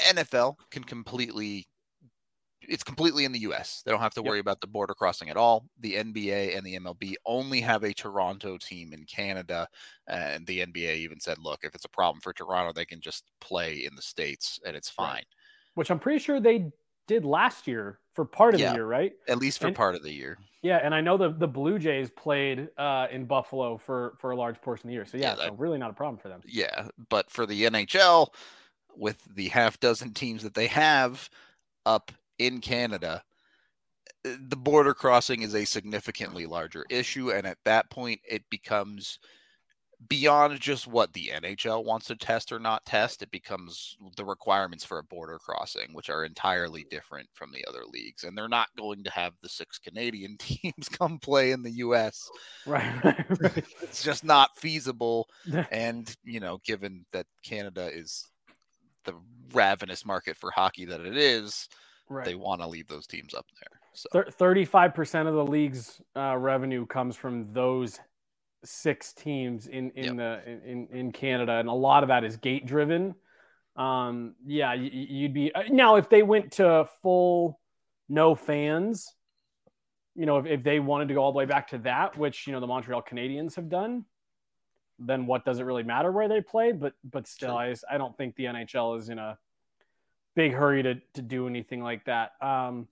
NFL 0.08 0.56
can 0.70 0.84
completely 0.84 1.66
it's 2.68 2.84
completely 2.84 3.24
in 3.24 3.32
the 3.32 3.40
US. 3.40 3.82
They 3.84 3.90
don't 3.90 4.00
have 4.00 4.14
to 4.14 4.22
worry 4.22 4.38
about 4.38 4.60
the 4.60 4.66
border 4.66 4.94
crossing 4.94 5.30
at 5.30 5.36
all. 5.36 5.66
The 5.80 5.94
NBA 5.94 6.56
and 6.56 6.64
the 6.64 6.78
MLB 6.78 7.14
only 7.26 7.60
have 7.60 7.82
a 7.82 7.92
Toronto 7.92 8.58
team 8.58 8.92
in 8.92 9.04
Canada. 9.04 9.68
And 10.06 10.46
the 10.46 10.60
NBA 10.60 10.96
even 10.96 11.20
said, 11.20 11.38
look, 11.38 11.60
if 11.62 11.74
it's 11.74 11.84
a 11.84 11.90
problem 11.90 12.20
for 12.20 12.32
Toronto, 12.32 12.72
they 12.72 12.84
can 12.84 13.00
just 13.00 13.24
play 13.40 13.84
in 13.84 13.94
the 13.94 14.02
States 14.02 14.60
and 14.64 14.76
it's 14.76 14.88
fine. 14.88 15.14
Right. 15.14 15.26
Which 15.74 15.90
I'm 15.90 15.98
pretty 15.98 16.18
sure 16.18 16.40
they 16.40 16.70
did 17.06 17.24
last 17.24 17.66
year 17.66 17.98
for 18.14 18.24
part 18.24 18.54
of 18.54 18.60
yeah, 18.60 18.70
the 18.70 18.74
year, 18.76 18.86
right? 18.86 19.12
At 19.28 19.38
least 19.38 19.60
for 19.60 19.68
and, 19.68 19.76
part 19.76 19.94
of 19.94 20.02
the 20.02 20.12
year. 20.12 20.38
Yeah, 20.62 20.78
and 20.82 20.94
I 20.94 21.00
know 21.00 21.16
the 21.16 21.30
the 21.30 21.48
Blue 21.48 21.78
Jays 21.78 22.10
played 22.10 22.68
uh, 22.78 23.06
in 23.10 23.24
Buffalo 23.24 23.78
for 23.78 24.14
for 24.20 24.30
a 24.30 24.36
large 24.36 24.60
portion 24.60 24.86
of 24.86 24.88
the 24.88 24.94
year. 24.94 25.04
So 25.04 25.16
yeah, 25.16 25.30
yeah 25.30 25.34
that, 25.36 25.48
so 25.48 25.54
really 25.54 25.78
not 25.78 25.90
a 25.90 25.94
problem 25.94 26.18
for 26.18 26.28
them. 26.28 26.40
Yeah, 26.46 26.88
but 27.08 27.30
for 27.30 27.46
the 27.46 27.64
NHL, 27.64 28.28
with 28.96 29.18
the 29.34 29.48
half 29.48 29.80
dozen 29.80 30.12
teams 30.12 30.42
that 30.42 30.54
they 30.54 30.68
have 30.68 31.28
up 31.84 32.12
in 32.46 32.60
Canada, 32.60 33.22
the 34.24 34.56
border 34.56 34.94
crossing 34.94 35.42
is 35.42 35.54
a 35.54 35.64
significantly 35.64 36.46
larger 36.46 36.84
issue. 36.90 37.32
And 37.32 37.46
at 37.46 37.58
that 37.64 37.90
point, 37.90 38.20
it 38.28 38.42
becomes 38.50 39.18
beyond 40.08 40.58
just 40.60 40.86
what 40.86 41.12
the 41.12 41.30
NHL 41.34 41.84
wants 41.84 42.06
to 42.06 42.16
test 42.16 42.52
or 42.52 42.58
not 42.58 42.84
test. 42.84 43.22
It 43.22 43.30
becomes 43.30 43.96
the 44.16 44.24
requirements 44.24 44.84
for 44.84 44.98
a 44.98 45.04
border 45.04 45.38
crossing, 45.38 45.92
which 45.92 46.10
are 46.10 46.24
entirely 46.24 46.84
different 46.90 47.28
from 47.32 47.52
the 47.52 47.64
other 47.68 47.82
leagues. 47.92 48.24
And 48.24 48.36
they're 48.36 48.48
not 48.48 48.68
going 48.76 49.04
to 49.04 49.10
have 49.10 49.34
the 49.42 49.48
six 49.48 49.78
Canadian 49.78 50.36
teams 50.38 50.88
come 50.88 51.18
play 51.18 51.50
in 51.50 51.62
the 51.62 51.70
US. 51.70 52.28
Right. 52.66 52.92
right, 53.04 53.40
right. 53.40 53.64
it's 53.82 54.02
just 54.02 54.24
not 54.24 54.56
feasible. 54.56 55.28
and, 55.70 56.14
you 56.24 56.40
know, 56.40 56.58
given 56.64 57.04
that 57.12 57.26
Canada 57.44 57.90
is 57.92 58.28
the 59.04 59.14
ravenous 59.52 60.04
market 60.04 60.36
for 60.36 60.50
hockey 60.50 60.84
that 60.86 61.00
it 61.00 61.16
is, 61.16 61.68
right. 62.12 62.24
they 62.24 62.34
want 62.34 62.60
to 62.60 62.66
leave 62.66 62.88
those 62.88 63.06
teams 63.06 63.34
up 63.34 63.46
there. 63.60 63.80
So 63.94 64.30
thirty-five 64.30 64.94
percent 64.94 65.28
of 65.28 65.34
the 65.34 65.44
league's 65.44 66.00
uh, 66.16 66.36
revenue 66.36 66.86
comes 66.86 67.16
from 67.16 67.52
those 67.52 67.98
six 68.64 69.12
teams 69.12 69.66
in 69.66 69.90
in 69.90 70.16
yep. 70.16 70.44
the 70.44 70.70
in 70.70 70.88
in 70.88 71.12
Canada, 71.12 71.52
and 71.54 71.68
a 71.68 71.72
lot 71.72 72.02
of 72.02 72.08
that 72.08 72.24
is 72.24 72.36
gate 72.36 72.66
driven. 72.66 73.14
Um, 73.76 74.34
yeah, 74.46 74.74
you'd 74.74 75.34
be 75.34 75.54
uh, 75.54 75.62
now 75.70 75.96
if 75.96 76.08
they 76.08 76.22
went 76.22 76.52
to 76.52 76.86
full 77.02 77.60
no 78.08 78.34
fans. 78.34 79.14
You 80.14 80.26
know, 80.26 80.36
if, 80.36 80.46
if 80.46 80.62
they 80.62 80.78
wanted 80.78 81.08
to 81.08 81.14
go 81.14 81.22
all 81.22 81.32
the 81.32 81.38
way 81.38 81.46
back 81.46 81.68
to 81.68 81.78
that, 81.78 82.18
which 82.18 82.46
you 82.46 82.52
know 82.52 82.60
the 82.60 82.66
Montreal 82.66 83.02
Canadiens 83.02 83.56
have 83.56 83.70
done, 83.70 84.04
then 84.98 85.26
what 85.26 85.44
does 85.44 85.58
it 85.58 85.64
really 85.64 85.82
matter 85.82 86.12
where 86.12 86.28
they 86.28 86.40
play? 86.40 86.72
But 86.72 86.92
but 87.02 87.26
still, 87.26 87.56
I 87.56 87.74
I 87.90 87.98
don't 87.98 88.16
think 88.16 88.36
the 88.36 88.44
NHL 88.44 88.98
is 88.98 89.08
in 89.08 89.18
a 89.18 89.38
big 90.34 90.52
hurry 90.52 90.82
to 90.82 90.94
to 91.14 91.22
do 91.22 91.46
anything 91.46 91.82
like 91.82 92.04
that. 92.06 92.32
Um, 92.40 92.88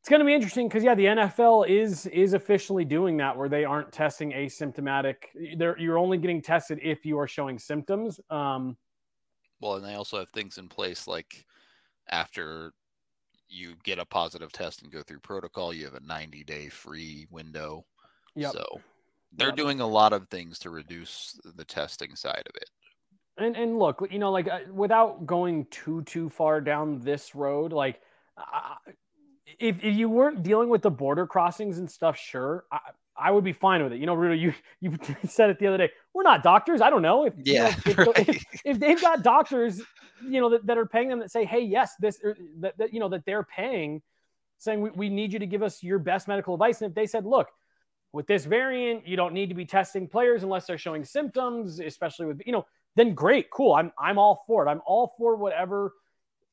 it's 0.00 0.08
going 0.08 0.20
to 0.20 0.26
be 0.26 0.34
interesting 0.34 0.68
because 0.68 0.84
yeah, 0.84 0.94
the 0.94 1.04
NFL 1.04 1.68
is 1.68 2.06
is 2.06 2.32
officially 2.32 2.84
doing 2.84 3.16
that 3.18 3.36
where 3.36 3.48
they 3.48 3.64
aren't 3.64 3.92
testing 3.92 4.32
asymptomatic. 4.32 5.16
They're, 5.56 5.78
you're 5.78 5.98
only 5.98 6.18
getting 6.18 6.40
tested 6.40 6.78
if 6.82 7.04
you 7.04 7.18
are 7.18 7.28
showing 7.28 7.58
symptoms. 7.58 8.20
Um, 8.30 8.76
well, 9.60 9.74
and 9.74 9.84
they 9.84 9.94
also 9.94 10.18
have 10.18 10.30
things 10.30 10.58
in 10.58 10.68
place 10.68 11.06
like 11.06 11.44
after 12.08 12.72
you 13.48 13.74
get 13.82 13.98
a 13.98 14.04
positive 14.04 14.52
test 14.52 14.82
and 14.82 14.92
go 14.92 15.02
through 15.02 15.20
protocol, 15.20 15.72
you 15.72 15.84
have 15.84 15.94
a 15.94 16.00
90 16.00 16.44
day 16.44 16.68
free 16.68 17.26
window. 17.30 17.84
Yep. 18.36 18.52
So 18.52 18.80
they're 19.32 19.48
yep. 19.48 19.56
doing 19.56 19.80
a 19.80 19.86
lot 19.86 20.12
of 20.12 20.28
things 20.28 20.58
to 20.60 20.70
reduce 20.70 21.38
the 21.56 21.64
testing 21.64 22.14
side 22.14 22.44
of 22.48 22.56
it 22.56 22.70
and 23.38 23.56
and 23.56 23.78
look, 23.78 24.06
you 24.10 24.18
know, 24.18 24.30
like 24.30 24.48
uh, 24.48 24.60
without 24.72 25.26
going 25.26 25.66
too 25.70 26.02
too 26.02 26.28
far 26.28 26.60
down 26.60 27.00
this 27.00 27.34
road, 27.34 27.72
like 27.72 28.00
uh, 28.36 28.74
if 29.58 29.82
if 29.82 29.96
you 29.96 30.08
weren't 30.08 30.42
dealing 30.42 30.68
with 30.68 30.82
the 30.82 30.90
border 30.90 31.26
crossings 31.26 31.78
and 31.78 31.90
stuff, 31.90 32.16
sure, 32.16 32.64
I, 32.70 32.78
I 33.16 33.30
would 33.30 33.44
be 33.44 33.52
fine 33.52 33.82
with 33.82 33.92
it. 33.92 33.98
You 33.98 34.06
know, 34.06 34.16
Rudo, 34.16 34.38
you 34.38 34.54
you 34.80 34.98
said 35.28 35.50
it 35.50 35.58
the 35.58 35.66
other 35.66 35.78
day. 35.78 35.90
We're 36.14 36.22
not 36.22 36.42
doctors. 36.42 36.80
I 36.80 36.90
don't 36.90 37.02
know 37.02 37.26
if 37.26 37.34
yeah, 37.42 37.74
you 37.86 37.94
know, 37.94 38.02
if, 38.02 38.16
right. 38.16 38.28
if, 38.28 38.44
if, 38.64 38.78
they've 38.78 39.00
got 39.00 39.22
doctors, 39.22 39.80
you 40.22 40.40
know, 40.40 40.50
that, 40.50 40.66
that 40.66 40.78
are 40.78 40.86
paying 40.86 41.08
them 41.08 41.20
that 41.20 41.30
say, 41.30 41.44
hey, 41.44 41.60
yes, 41.60 41.94
this 42.00 42.18
er, 42.24 42.36
that, 42.60 42.78
that 42.78 42.92
you 42.92 43.00
know 43.00 43.08
that 43.08 43.24
they're 43.24 43.44
paying, 43.44 44.02
saying 44.58 44.80
we, 44.80 44.90
we 44.90 45.08
need 45.08 45.32
you 45.32 45.38
to 45.38 45.46
give 45.46 45.62
us 45.62 45.82
your 45.82 45.98
best 45.98 46.28
medical 46.28 46.54
advice. 46.54 46.80
And 46.80 46.90
if 46.90 46.94
they 46.94 47.06
said, 47.06 47.24
look, 47.24 47.48
with 48.12 48.26
this 48.26 48.44
variant, 48.44 49.06
you 49.06 49.16
don't 49.16 49.34
need 49.34 49.48
to 49.48 49.54
be 49.54 49.64
testing 49.64 50.08
players 50.08 50.42
unless 50.42 50.66
they're 50.66 50.78
showing 50.78 51.04
symptoms, 51.04 51.80
especially 51.80 52.26
with 52.26 52.42
you 52.46 52.52
know 52.52 52.66
then 52.98 53.14
great, 53.14 53.50
cool. 53.50 53.74
I'm 53.74 53.92
I'm 53.98 54.18
all 54.18 54.42
for 54.46 54.66
it. 54.66 54.70
I'm 54.70 54.82
all 54.84 55.14
for 55.16 55.36
whatever 55.36 55.92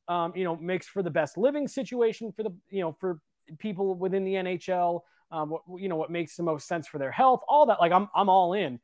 um, 0.08 0.32
you 0.36 0.44
know 0.44 0.56
makes 0.56 0.86
for 0.86 1.02
the 1.02 1.10
best 1.10 1.36
living 1.36 1.66
situation 1.66 2.32
for 2.32 2.42
the 2.42 2.54
you 2.70 2.80
know 2.80 2.96
for 3.00 3.20
people 3.58 3.94
within 3.94 4.24
the 4.24 4.34
NHL. 4.34 5.00
Um, 5.32 5.50
what 5.50 5.62
you 5.78 5.88
know 5.88 5.96
what 5.96 6.10
makes 6.10 6.36
the 6.36 6.44
most 6.44 6.68
sense 6.68 6.86
for 6.86 6.98
their 6.98 7.10
health, 7.10 7.40
all 7.48 7.66
that. 7.66 7.80
Like 7.80 7.92
I'm 7.92 8.08
I'm 8.14 8.28
all 8.28 8.52
in, 8.52 8.78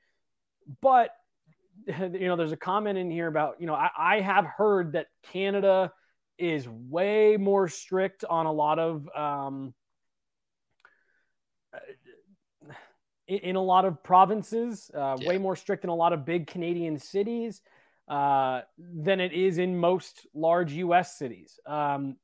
but 0.80 1.10
you 1.86 2.26
know 2.26 2.36
there's 2.36 2.52
a 2.52 2.56
comment 2.56 2.98
in 2.98 3.10
here 3.10 3.28
about 3.28 3.60
you 3.60 3.66
know 3.66 3.74
I, 3.74 3.90
I 3.96 4.20
have 4.20 4.44
heard 4.44 4.92
that 4.92 5.06
Canada 5.22 5.92
is 6.38 6.68
way 6.68 7.36
more 7.36 7.68
strict 7.68 8.24
on 8.24 8.46
a 8.46 8.52
lot 8.52 8.80
of 8.80 9.08
um, 9.16 9.72
in, 13.36 13.56
a 13.56 13.62
lot 13.62 13.84
of 13.84 14.02
provinces, 14.02 14.90
uh, 14.94 15.16
yeah. 15.18 15.28
way 15.28 15.38
more 15.38 15.56
strict 15.56 15.84
in 15.84 15.90
a 15.90 15.94
lot 15.94 16.12
of 16.12 16.24
big 16.24 16.46
Canadian 16.46 16.98
cities 16.98 17.60
uh, 18.08 18.62
than 18.78 19.20
it 19.20 19.32
is 19.32 19.58
in 19.58 19.76
most 19.76 20.26
large 20.34 20.72
U.S. 20.72 21.16
cities. 21.16 21.58
Um, 21.66 22.16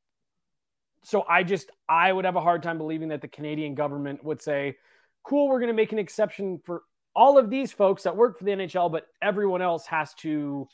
so 1.05 1.25
I 1.29 1.43
just 1.43 1.71
I 1.89 2.13
would 2.13 2.25
have 2.25 2.37
a 2.37 2.41
hard 2.41 2.63
time 2.63 2.79
believing 2.79 3.09
that 3.09 3.23
the 3.23 3.29
Canadian 3.29 3.75
government 3.75 4.25
would 4.25 4.43
say, 4.43 4.77
"Cool, 5.23 5.49
we're 5.49 5.61
going 5.61 5.69
to 5.69 5.75
make 5.75 5.93
an 5.93 5.99
exception 5.99 6.61
for 6.65 6.83
all 7.15 7.39
of 7.39 7.51
these 7.51 7.73
folks 7.73 8.03
that 8.03 8.17
work 8.17 8.39
for 8.39 8.45
the 8.45 8.51
NHL, 8.51 8.91
but 8.91 9.07
everyone 9.23 9.63
else 9.63 9.87
has 9.87 10.15
to." 10.15 10.69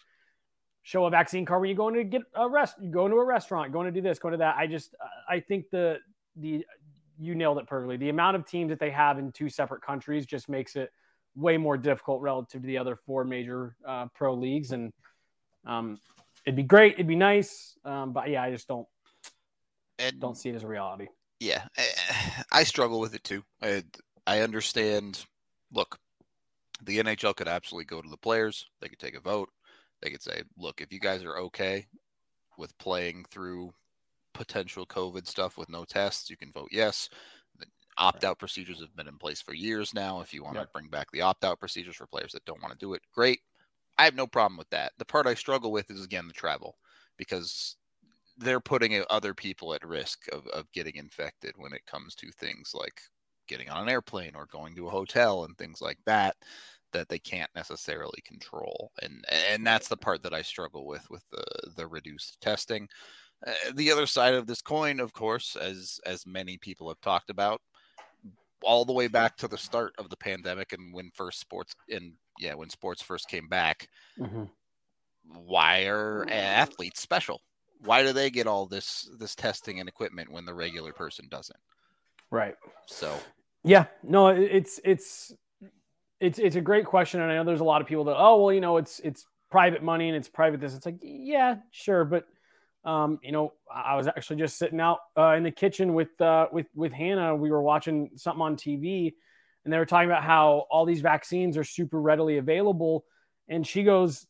show 0.87 1.07
a 1.07 1.11
vaccine 1.11 1.47
card 1.47 1.63
when 1.63 1.71
you 1.71 1.75
go 1.75 1.89
in 1.89 1.95
to 1.95 2.05
get 2.05 2.21
a 2.35 2.47
rest 2.47 2.77
you 2.79 2.91
go 2.91 3.07
into 3.07 3.17
a 3.17 3.25
restaurant 3.25 3.73
going 3.73 3.87
to 3.87 3.91
do 3.91 4.03
this 4.03 4.19
going 4.19 4.33
to 4.33 4.39
that 4.39 4.55
i 4.59 4.67
just 4.67 4.95
i 5.27 5.41
think 5.41 5.65
the 5.71 5.97
the 6.37 6.63
you 7.19 7.35
nailed 7.35 7.59
it 7.59 7.67
perfectly. 7.67 7.97
The 7.97 8.09
amount 8.09 8.37
of 8.37 8.47
teams 8.47 8.71
that 8.71 8.79
they 8.79 8.91
have 8.91 9.19
in 9.19 9.33
two 9.33 9.49
separate 9.49 9.83
countries 9.83 10.27
just 10.27 10.49
makes 10.49 10.77
it 10.77 10.91
way 11.37 11.57
more 11.57 11.77
difficult 11.77 12.21
relative 12.21 12.63
to 12.63 12.67
the 12.67 12.79
other 12.79 12.97
four 12.97 13.25
major 13.25 13.77
uh, 13.87 14.07
pro 14.15 14.35
leagues. 14.35 14.73
And 14.73 14.93
um, 15.67 15.99
it'd 16.45 16.57
be 16.57 16.63
great, 16.63 16.95
it'd 16.95 17.07
be 17.07 17.17
nice, 17.17 17.77
um, 17.85 18.13
but 18.13 18.29
yeah, 18.29 18.43
I 18.43 18.51
just 18.51 18.69
don't 18.69 18.87
and, 19.99 20.21
don't 20.21 20.37
see 20.37 20.49
it 20.51 20.55
as 20.55 20.65
a 20.65 20.69
reality. 20.69 21.07
Yeah, 21.41 21.65
I 22.53 22.65
struggle 22.65 23.01
with 23.01 23.15
it 23.15 23.25
too. 23.25 23.43
I, 23.63 23.85
I 24.27 24.41
understand. 24.41 25.25
Look, 25.73 25.99
the 26.83 26.99
NHL 26.99 27.35
could 27.35 27.49
absolutely 27.49 27.87
go 27.87 28.01
to 28.01 28.09
the 28.09 28.17
players. 28.17 28.67
They 28.81 28.89
could 28.89 28.99
take 28.99 29.17
a 29.17 29.21
vote. 29.21 29.51
They 30.03 30.11
could 30.11 30.23
say, 30.23 30.43
"Look, 30.57 30.81
if 30.81 30.93
you 30.93 31.01
guys 31.01 31.25
are 31.25 31.39
okay 31.39 31.87
with 32.59 32.77
playing 32.79 33.25
through 33.31 33.73
potential 34.35 34.87
COVID 34.87 35.27
stuff 35.27 35.57
with 35.57 35.71
no 35.71 35.85
tests, 35.85 36.29
you 36.29 36.37
can 36.37 36.53
vote 36.53 36.69
yes. 36.71 37.09
The 37.59 37.67
opt 37.97 38.25
out 38.25 38.31
right. 38.31 38.39
procedures 38.39 38.81
have 38.81 38.95
been 38.97 39.09
in 39.09 39.19
place 39.19 39.41
for 39.41 39.55
years 39.55 39.95
now. 39.95 40.21
If 40.21 40.35
you 40.35 40.45
want 40.45 40.57
yep. 40.57 40.67
to 40.67 40.73
bring 40.73 40.89
back 40.89 41.11
the 41.13 41.23
opt 41.23 41.45
out 41.45 41.61
procedures 41.61 41.97
for 41.97 42.07
players 42.07 42.33
that 42.33 42.45
don't 42.45 42.63
want 42.63 42.73
to 42.73 42.85
do 42.85 42.95
it, 42.95 43.03
great. 43.15 43.41
I 43.97 44.05
have 44.05 44.17
no 44.17 44.27
problem 44.27 44.59
with 44.59 44.69
that. 44.71 44.93
The 44.99 45.05
part 45.05 45.27
I 45.27 45.35
struggle 45.35 45.73
with 45.73 45.91
is 45.91 46.05
again 46.05 46.27
the 46.27 46.35
travel 46.35 46.77
because 47.17 47.77
they're 48.37 48.61
putting 48.61 49.03
other 49.11 49.35
people 49.35 49.75
at 49.75 49.87
risk 49.87 50.27
of, 50.33 50.47
of 50.49 50.71
getting 50.73 50.97
infected 50.97 51.55
when 51.57 51.73
it 51.73 51.87
comes 51.87 52.15
to 52.17 52.31
things 52.33 52.73
like 52.75 53.01
getting 53.47 53.69
on 53.69 53.85
an 53.85 53.89
airplane 53.89 54.33
or 54.35 54.47
going 54.47 54.75
to 54.75 54.89
a 54.89 54.91
hotel 54.91 55.45
and 55.45 55.57
things 55.57 55.81
like 55.81 55.99
that 56.07 56.37
that 56.93 57.09
they 57.09 57.19
can't 57.19 57.51
necessarily 57.55 58.23
control 58.25 58.91
and 59.03 59.25
and 59.51 59.67
that's 59.67 59.89
the 59.89 59.97
part 59.97 60.23
that 60.23 60.33
I 60.33 60.43
struggle 60.43 60.87
with 60.87 61.09
with 61.11 61.23
the 61.31 61.45
the 61.77 61.87
reduced 61.87 62.41
testing 62.41 62.89
uh, 63.47 63.53
the 63.75 63.91
other 63.91 64.07
side 64.07 64.35
of 64.35 64.47
this 64.47 64.63
coin, 64.63 65.01
of 65.01 65.13
course, 65.13 65.57
as 65.57 66.01
as 66.07 66.27
many 66.27 66.57
people 66.57 66.89
have 66.89 67.01
talked 67.01 67.31
about, 67.31 67.61
all 68.63 68.85
the 68.85 68.93
way 68.93 69.09
back 69.09 69.37
to 69.37 69.49
the 69.49 69.59
start 69.59 69.93
of 69.99 70.09
the 70.09 70.17
pandemic 70.17 70.73
and 70.73 70.93
when 70.93 71.11
first 71.15 71.41
sports 71.41 71.75
and 71.89 72.13
yeah, 72.39 72.55
when 72.55 72.71
sports 72.71 73.03
first 73.03 73.29
came 73.29 73.49
back, 73.49 73.89
mm-hmm. 74.19 74.45
why 75.25 75.87
are 75.87 76.27
athletes 76.29 77.01
special? 77.01 77.41
Why 77.85 78.03
do 78.03 78.13
they 78.13 78.31
get 78.31 78.47
all 78.47 78.67
this 78.67 79.09
this 79.19 79.35
testing 79.35 79.81
and 79.81 79.89
equipment 79.89 80.33
when 80.33 80.45
the 80.45 80.55
regular 80.55 80.93
person 80.93 81.27
doesn't? 81.31 81.59
Right. 82.31 82.55
So 82.87 83.17
yeah, 83.63 83.87
no, 84.03 84.29
it's 84.29 84.81
it's 84.85 85.33
it's 86.21 86.39
it's 86.39 86.57
a 86.57 86.61
great 86.61 86.87
question, 86.87 87.21
and 87.21 87.31
I 87.31 87.37
know 87.37 87.45
there's 87.45 87.61
a 87.61 87.65
lot 87.65 87.83
of 87.83 87.87
people 87.87 88.05
that 88.05 88.17
oh 88.17 88.43
well, 88.43 88.53
you 88.53 88.61
know, 88.61 88.79
it's 88.79 89.01
it's 89.01 89.27
private 89.51 89.83
money 89.83 90.09
and 90.09 90.17
it's 90.17 90.29
private 90.29 90.61
this. 90.61 90.75
It's 90.75 90.87
like 90.87 90.99
yeah, 91.03 91.57
sure, 91.71 92.05
but 92.05 92.27
um, 92.85 93.19
you 93.23 93.33
know, 93.33 93.53
I 93.73 93.97
was 93.97 94.07
actually 94.07 94.37
just 94.37 94.59
sitting 94.59 94.81
out 94.81 94.99
uh, 95.17 95.33
in 95.33 95.43
the 95.43 95.51
kitchen 95.51 95.95
with 95.95 96.21
uh, 96.21 96.49
with 96.53 96.67
with 96.75 96.93
Hannah. 96.93 97.35
We 97.35 97.51
were 97.51 97.63
watching 97.63 98.11
something 98.17 98.43
on 98.43 98.57
TV, 98.57 99.15
and 99.65 99.73
they 99.73 99.79
were 99.79 99.87
talking 99.87 100.09
about 100.09 100.23
how 100.23 100.67
all 100.71 100.85
these 100.85 101.01
vaccines 101.01 101.57
are 101.57 101.65
super 101.65 102.01
readily 102.01 102.37
available, 102.37 103.05
and 103.49 103.67
she 103.67 103.85
goes, 103.85 104.27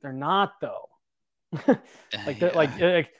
"They're 0.00 0.12
not 0.12 0.52
though." 0.60 0.88
like, 1.66 2.38
they're, 2.38 2.48
yeah. 2.48 2.56
like, 2.56 2.80
like, 2.80 3.10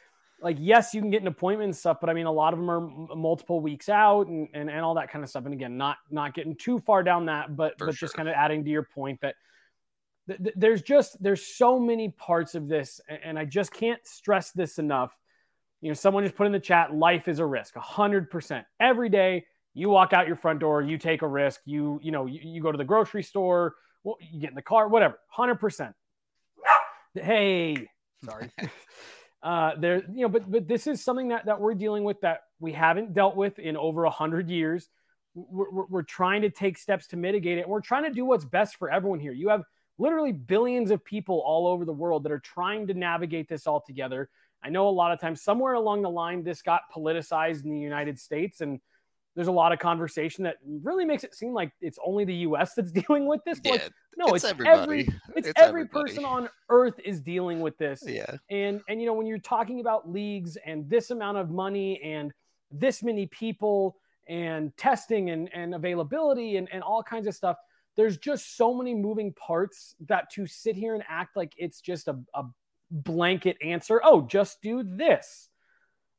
like 0.41 0.57
yes, 0.59 0.95
you 0.95 1.03
can 1.03 1.11
get 1.11 1.21
an 1.21 1.29
appointment 1.29 1.69
and 1.69 1.77
stuff, 1.77 1.99
but 2.01 2.09
I 2.09 2.15
mean, 2.15 2.27
a 2.27 2.33
lot 2.33 2.55
of 2.55 2.59
them 2.59 2.71
are 2.71 2.79
m- 2.79 3.09
multiple 3.15 3.61
weeks 3.61 3.91
out 3.91 4.27
and, 4.29 4.49
and 4.55 4.71
and 4.71 4.81
all 4.81 4.95
that 4.95 5.11
kind 5.11 5.23
of 5.23 5.29
stuff. 5.29 5.45
And 5.45 5.53
again, 5.53 5.77
not 5.77 5.99
not 6.11 6.35
getting 6.35 6.57
too 6.57 6.79
far 6.79 7.03
down 7.03 7.27
that, 7.27 7.55
but 7.55 7.79
For 7.79 7.87
but 7.87 7.95
sure. 7.95 8.07
just 8.07 8.17
kind 8.17 8.29
of 8.29 8.35
adding 8.35 8.65
to 8.65 8.71
your 8.71 8.85
point 8.85 9.21
that 9.21 9.35
th- 10.27 10.43
th- 10.43 10.55
there's 10.57 10.83
just 10.83 11.23
there's 11.23 11.45
so 11.47 11.79
many 11.79 12.11
parts 12.11 12.55
of 12.55 12.69
this, 12.69 13.01
and 13.09 13.39
I 13.39 13.45
just 13.45 13.73
can't 13.73 14.05
stress 14.07 14.51
this 14.53 14.79
enough. 14.79 15.17
You 15.81 15.89
know, 15.89 15.95
someone 15.95 16.25
just 16.25 16.37
put 16.37 16.47
in 16.47 16.53
the 16.53 16.61
chat, 16.61 16.95
life 16.95 17.29
is 17.29 17.39
a 17.39 17.47
risk, 17.47 17.75
hundred 17.77 18.31
percent. 18.31 18.67
Every 18.81 19.09
day 19.09 19.47
you 19.75 19.89
walk 19.89 20.13
out 20.13 20.27
your 20.27 20.37
front 20.37 20.61
door, 20.61 20.83
you 20.83 20.99
take 20.99 21.23
a 21.23 21.29
risk. 21.29 21.61
You 21.65 22.01
you 22.03 22.13
know 22.13 22.27
you, 22.27 22.41
you 22.43 22.63
go 22.63 22.73
to 22.73 22.79
the 22.79 22.85
grocery 22.85 23.23
store, 23.23 23.75
well, 24.05 24.17
you 24.21 24.41
get 24.41 24.51
in 24.51 24.57
the 24.57 24.63
car, 24.63 24.89
whatever, 24.89 25.19
hundred 25.29 25.57
percent. 25.57 25.95
Hey, 27.15 27.89
sorry. 28.25 28.51
uh, 29.43 29.73
there, 29.79 30.03
you 30.13 30.23
know, 30.23 30.29
but 30.29 30.51
but 30.51 30.69
this 30.69 30.87
is 30.87 31.03
something 31.03 31.29
that 31.29 31.47
that 31.47 31.61
we're 31.61 31.75
dealing 31.75 32.05
with 32.05 32.21
that 32.23 32.41
we 32.61 32.73
haven't 32.73 33.13
dealt 33.13 33.37
with 33.37 33.59
in 33.59 33.77
over 33.77 34.05
a 34.05 34.11
hundred 34.11 34.49
years. 34.49 34.89
We're, 35.35 35.71
we're, 35.71 35.87
we're 35.87 36.03
trying 36.03 36.43
to 36.43 36.51
take 36.51 36.77
steps 36.77 37.07
to 37.09 37.17
mitigate 37.17 37.59
it. 37.59 37.69
We're 37.69 37.81
trying 37.81 38.05
to 38.05 38.11
do 38.11 38.25
what's 38.25 38.45
best 38.45 38.77
for 38.77 38.91
everyone 38.91 39.19
here. 39.19 39.33
You 39.33 39.49
have 39.49 39.63
literally 39.99 40.33
billions 40.33 40.91
of 40.91 41.05
people 41.05 41.43
all 41.45 41.67
over 41.67 41.85
the 41.85 41.93
world 41.93 42.25
that 42.25 42.33
are 42.33 42.41
trying 42.41 42.87
to 42.89 42.95
navigate 42.95 43.49
this 43.49 43.67
all 43.67 43.81
together. 43.81 44.29
I 44.65 44.71
know 44.71 44.89
a 44.89 44.91
lot 44.91 45.13
of 45.13 45.21
times 45.21 45.43
somewhere 45.43 45.75
along 45.75 46.03
the 46.03 46.11
line 46.11 46.45
this 46.45 46.63
got 46.63 46.83
politicized 46.95 47.65
in 47.65 47.71
the 47.73 47.81
United 47.81 48.19
States 48.19 48.61
and 48.61 48.81
there's 49.35 49.49
a 49.49 49.53
lot 49.53 49.73
of 49.73 49.79
conversation 49.79 50.45
that 50.45 50.57
really 50.83 51.05
makes 51.05 51.25
it 51.25 51.35
seem 51.35 51.55
like 51.55 51.73
it's 51.81 51.99
only 52.05 52.25
the 52.25 52.35
US 52.35 52.75
that's 52.75 52.93
dealing 53.07 53.27
with 53.27 53.41
this. 53.45 53.61
But 53.61 53.69
Yeah, 53.69 53.73
like, 53.73 53.93
no, 54.17 54.35
it's, 54.35 54.45
everybody. 54.45 54.81
every 54.81 55.01
it's, 55.37 55.49
It's 55.49 55.61
every 55.61 55.83
everybody. 55.83 56.11
person 56.11 56.25
on 56.25 56.49
earth 56.69 57.01
is 57.05 57.21
dealing 57.21 57.61
with 57.61 57.77
this. 57.79 58.03
Yeah. 58.07 58.37
And 58.51 58.83
and 58.89 59.01
you 59.01 59.07
know 59.07 59.15
when 59.15 59.27
you're 59.27 59.39
talking 59.39 59.81
about 59.81 60.09
leagues 60.11 60.57
and 60.65 60.89
this 60.89 61.11
amount 61.11 61.39
of 61.39 61.51
money 61.51 62.01
and 62.03 62.33
this 62.71 63.03
many 63.03 63.27
people 63.27 63.97
and 64.29 64.77
testing 64.77 65.31
and, 65.31 65.51
and 65.53 65.75
availability 65.75 66.57
and, 66.57 66.69
and 66.73 66.83
all 66.83 67.03
kinds 67.03 67.27
of 67.27 67.35
stuff, 67.35 67.57
there's 67.97 68.17
just 68.17 68.57
so 68.57 68.75
many 68.75 68.95
moving 68.95 69.33
parts 69.33 69.95
that 70.09 70.31
to 70.33 70.47
sit 70.47 70.77
here 70.77 70.95
and 70.95 71.05
act 71.09 71.37
like 71.37 71.53
it's 71.57 71.81
just 71.81 72.09
a, 72.09 72.19
a 72.35 72.45
blanket 72.91 73.57
answer. 73.63 74.01
Oh, 74.03 74.23
just 74.23 74.63
do 74.63 74.83
this. 74.83 75.49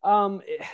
Um, 0.03 0.42
it- 0.46 0.65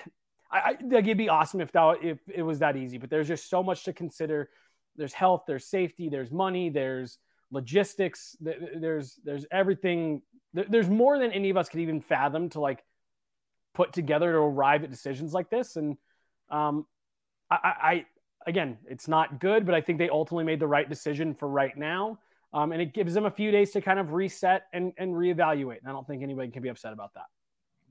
I, 0.51 0.57
I 0.57 0.77
it'd 0.81 1.15
be 1.15 1.29
awesome 1.29 1.61
if 1.61 1.71
that 1.73 1.97
if 2.01 2.17
it 2.27 2.41
was 2.41 2.57
that 2.59 2.75
easy, 2.75 2.97
but 2.97 3.11
there's 3.11 3.27
just 3.27 3.51
so 3.51 3.61
much 3.61 3.83
to 3.83 3.93
consider. 3.93 4.49
There's 4.95 5.13
health, 5.13 5.43
there's 5.45 5.65
safety, 5.65 6.09
there's 6.09 6.31
money, 6.31 6.69
there's 6.69 7.19
logistics, 7.51 8.35
there's 8.41 9.19
there's 9.23 9.45
everything. 9.51 10.23
There's 10.53 10.89
more 10.89 11.19
than 11.19 11.31
any 11.31 11.51
of 11.51 11.57
us 11.57 11.69
could 11.69 11.81
even 11.81 12.01
fathom 12.01 12.49
to 12.49 12.59
like 12.59 12.83
put 13.75 13.93
together 13.93 14.31
to 14.31 14.39
arrive 14.39 14.83
at 14.83 14.89
decisions 14.89 15.33
like 15.33 15.51
this. 15.51 15.75
And 15.75 15.97
um, 16.49 16.87
I 17.51 18.05
again, 18.49 18.77
it's 18.87 19.07
not 19.07 19.39
good, 19.39 19.65
but 19.65 19.75
I 19.75 19.81
think 19.81 19.99
they 19.99 20.09
ultimately 20.09 20.43
made 20.43 20.59
the 20.59 20.67
right 20.67 20.89
decision 20.89 21.33
for 21.33 21.47
right 21.47 21.77
now. 21.77 22.19
Um, 22.51 22.71
and 22.71 22.81
it 22.81 22.93
gives 22.93 23.13
them 23.13 23.25
a 23.25 23.31
few 23.31 23.51
days 23.51 23.71
to 23.71 23.81
kind 23.81 23.99
of 23.99 24.11
reset 24.11 24.63
and, 24.73 24.91
and 24.97 25.13
reevaluate. 25.13 25.77
And 25.79 25.87
I 25.87 25.91
don't 25.91 26.07
think 26.07 26.23
anybody 26.23 26.49
can 26.49 26.63
be 26.63 26.69
upset 26.69 26.93
about 26.93 27.13
that. 27.13 27.25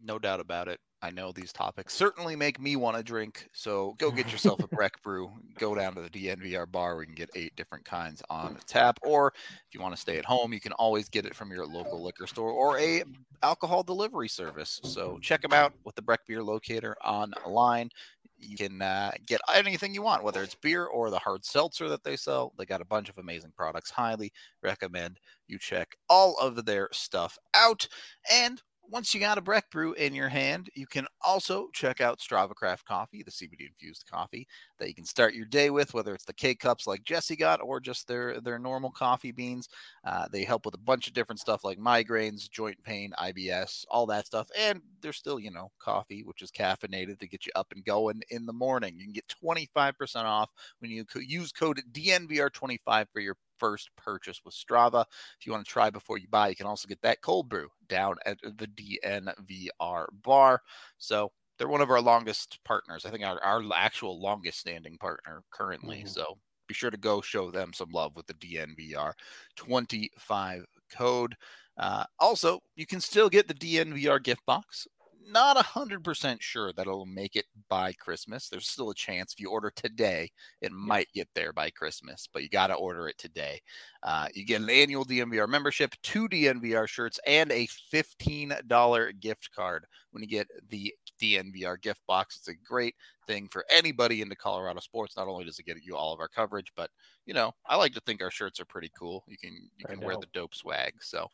No 0.02 0.18
doubt 0.18 0.40
about 0.40 0.68
it. 0.68 0.80
I 1.00 1.10
know 1.10 1.30
these 1.30 1.52
topics 1.52 1.94
certainly 1.94 2.34
make 2.34 2.60
me 2.60 2.74
want 2.74 2.96
to 2.96 3.04
drink. 3.04 3.48
So 3.52 3.94
go 3.98 4.10
get 4.10 4.32
yourself 4.32 4.60
a 4.60 4.66
Breck 4.76 5.00
brew. 5.02 5.30
Go 5.56 5.74
down 5.76 5.94
to 5.94 6.00
the 6.00 6.10
DNVR 6.10 6.70
bar 6.70 6.94
where 6.96 7.02
you 7.02 7.06
can 7.06 7.14
get 7.14 7.30
eight 7.36 7.54
different 7.54 7.84
kinds 7.84 8.20
on 8.28 8.58
tap. 8.66 8.98
Or 9.02 9.32
if 9.36 9.74
you 9.74 9.80
want 9.80 9.94
to 9.94 10.00
stay 10.00 10.18
at 10.18 10.24
home, 10.24 10.52
you 10.52 10.60
can 10.60 10.72
always 10.72 11.08
get 11.08 11.24
it 11.24 11.36
from 11.36 11.52
your 11.52 11.66
local 11.66 12.02
liquor 12.02 12.26
store 12.26 12.50
or 12.50 12.78
a 12.78 13.04
alcohol 13.44 13.84
delivery 13.84 14.28
service. 14.28 14.80
So 14.82 15.18
check 15.22 15.42
them 15.42 15.52
out 15.52 15.72
with 15.84 15.94
the 15.94 16.02
Breck 16.02 16.26
Beer 16.26 16.42
Locator 16.42 16.96
online. 17.04 17.90
You 18.38 18.56
can 18.56 18.80
uh, 18.80 19.12
get 19.26 19.40
anything 19.52 19.94
you 19.94 20.02
want, 20.02 20.22
whether 20.22 20.42
it's 20.42 20.54
beer 20.54 20.86
or 20.86 21.10
the 21.10 21.18
hard 21.18 21.44
seltzer 21.44 21.88
that 21.88 22.04
they 22.04 22.16
sell. 22.16 22.52
They 22.56 22.64
got 22.66 22.80
a 22.80 22.86
bunch 22.86 23.08
of 23.08 23.18
amazing 23.18 23.52
products. 23.56 23.90
Highly 23.90 24.32
recommend 24.62 25.18
you 25.46 25.58
check 25.58 25.96
all 26.08 26.36
of 26.40 26.64
their 26.64 26.88
stuff 26.92 27.36
out. 27.54 27.88
And 28.32 28.62
once 28.90 29.12
you 29.12 29.20
got 29.20 29.38
a 29.38 29.42
Breck 29.42 29.70
brew 29.70 29.92
in 29.94 30.14
your 30.14 30.28
hand, 30.28 30.70
you 30.74 30.86
can 30.86 31.06
also 31.22 31.68
check 31.74 32.00
out 32.00 32.18
Strava 32.18 32.54
Craft 32.54 32.86
Coffee, 32.86 33.22
the 33.22 33.30
CBD 33.30 33.66
infused 33.66 34.04
coffee 34.10 34.46
that 34.78 34.88
you 34.88 34.94
can 34.94 35.04
start 35.04 35.34
your 35.34 35.46
day 35.46 35.70
with, 35.70 35.92
whether 35.94 36.14
it's 36.14 36.24
the 36.24 36.32
K 36.32 36.54
cups 36.54 36.86
like 36.86 37.04
Jesse 37.04 37.36
got 37.36 37.60
or 37.60 37.80
just 37.80 38.08
their 38.08 38.40
their 38.40 38.58
normal 38.58 38.90
coffee 38.90 39.32
beans. 39.32 39.68
Uh, 40.04 40.26
they 40.32 40.44
help 40.44 40.64
with 40.64 40.74
a 40.74 40.78
bunch 40.78 41.06
of 41.06 41.12
different 41.12 41.40
stuff 41.40 41.64
like 41.64 41.78
migraines, 41.78 42.50
joint 42.50 42.82
pain, 42.82 43.12
IBS, 43.18 43.84
all 43.90 44.06
that 44.06 44.26
stuff. 44.26 44.48
And 44.58 44.80
they're 45.02 45.12
still, 45.12 45.38
you 45.38 45.50
know, 45.50 45.70
coffee, 45.78 46.22
which 46.24 46.42
is 46.42 46.50
caffeinated 46.50 47.18
to 47.20 47.28
get 47.28 47.46
you 47.46 47.52
up 47.54 47.72
and 47.72 47.84
going 47.84 48.22
in 48.30 48.46
the 48.46 48.52
morning. 48.52 48.94
You 48.98 49.04
can 49.04 49.12
get 49.12 49.32
25% 49.42 50.24
off 50.24 50.50
when 50.78 50.90
you 50.90 51.04
use 51.16 51.52
code 51.52 51.80
DNVR25 51.92 53.06
for 53.12 53.20
your 53.20 53.36
first 53.58 53.90
purchase 53.96 54.40
with 54.44 54.54
Strava. 54.54 55.04
If 55.38 55.46
you 55.46 55.52
want 55.52 55.64
to 55.64 55.70
try 55.70 55.90
before 55.90 56.18
you 56.18 56.28
buy, 56.28 56.48
you 56.48 56.56
can 56.56 56.66
also 56.66 56.88
get 56.88 57.00
that 57.02 57.22
cold 57.22 57.48
brew 57.48 57.68
down 57.88 58.16
at 58.26 58.38
the 58.42 58.66
DNVR 58.66 60.06
bar. 60.22 60.62
So 60.98 61.32
they're 61.58 61.68
one 61.68 61.80
of 61.80 61.90
our 61.90 62.00
longest 62.00 62.58
partners. 62.64 63.04
I 63.04 63.10
think 63.10 63.24
our, 63.24 63.42
our 63.42 63.62
actual 63.74 64.20
longest 64.20 64.58
standing 64.60 64.96
partner 64.98 65.42
currently. 65.50 66.02
Mhm. 66.04 66.08
So 66.08 66.38
be 66.66 66.74
sure 66.74 66.90
to 66.90 66.96
go 66.96 67.20
show 67.20 67.50
them 67.50 67.72
some 67.72 67.90
love 67.90 68.14
with 68.14 68.26
the 68.26 68.34
DNVR 68.34 69.14
25 69.56 70.66
code. 70.90 71.34
Uh, 71.76 72.04
also, 72.18 72.60
you 72.76 72.86
can 72.86 73.00
still 73.00 73.28
get 73.28 73.48
the 73.48 73.54
DNVR 73.54 74.22
gift 74.22 74.44
box. 74.46 74.86
Not 75.30 75.58
100% 75.58 76.40
sure 76.40 76.72
that 76.72 76.86
it'll 76.86 77.04
make 77.04 77.36
it 77.36 77.44
by 77.68 77.92
Christmas. 77.92 78.48
There's 78.48 78.66
still 78.66 78.88
a 78.88 78.94
chance 78.94 79.34
if 79.34 79.40
you 79.40 79.50
order 79.50 79.70
today, 79.70 80.30
it 80.62 80.72
might 80.72 81.08
get 81.12 81.28
there 81.34 81.52
by 81.52 81.68
Christmas, 81.68 82.26
but 82.32 82.42
you 82.42 82.48
got 82.48 82.68
to 82.68 82.74
order 82.74 83.08
it 83.08 83.18
today. 83.18 83.60
Uh, 84.02 84.28
you 84.32 84.46
get 84.46 84.62
an 84.62 84.70
annual 84.70 85.04
DNVR 85.04 85.46
membership, 85.46 85.94
two 86.02 86.28
DNVR 86.30 86.88
shirts, 86.88 87.20
and 87.26 87.52
a 87.52 87.68
$15 87.92 89.20
gift 89.20 89.50
card 89.54 89.84
when 90.12 90.22
you 90.22 90.28
get 90.28 90.48
the 90.70 90.94
DNVR 91.20 91.80
gift 91.82 92.00
box. 92.06 92.36
It's 92.36 92.48
a 92.48 92.54
great 92.54 92.94
thing 93.26 93.48
for 93.48 93.66
anybody 93.70 94.22
into 94.22 94.34
Colorado 94.34 94.80
sports. 94.80 95.16
Not 95.16 95.28
only 95.28 95.44
does 95.44 95.58
it 95.58 95.66
get 95.66 95.76
you 95.84 95.94
all 95.94 96.14
of 96.14 96.20
our 96.20 96.28
coverage, 96.28 96.72
but 96.74 96.90
you 97.26 97.34
know, 97.34 97.52
I 97.66 97.76
like 97.76 97.92
to 97.92 98.00
think 98.00 98.22
our 98.22 98.30
shirts 98.30 98.60
are 98.60 98.64
pretty 98.64 98.90
cool. 98.98 99.24
You 99.28 99.36
can 99.36 99.68
you 99.76 99.84
can 99.84 100.00
wear 100.00 100.16
the 100.16 100.26
dope 100.32 100.54
swag. 100.54 100.94
So 101.02 101.28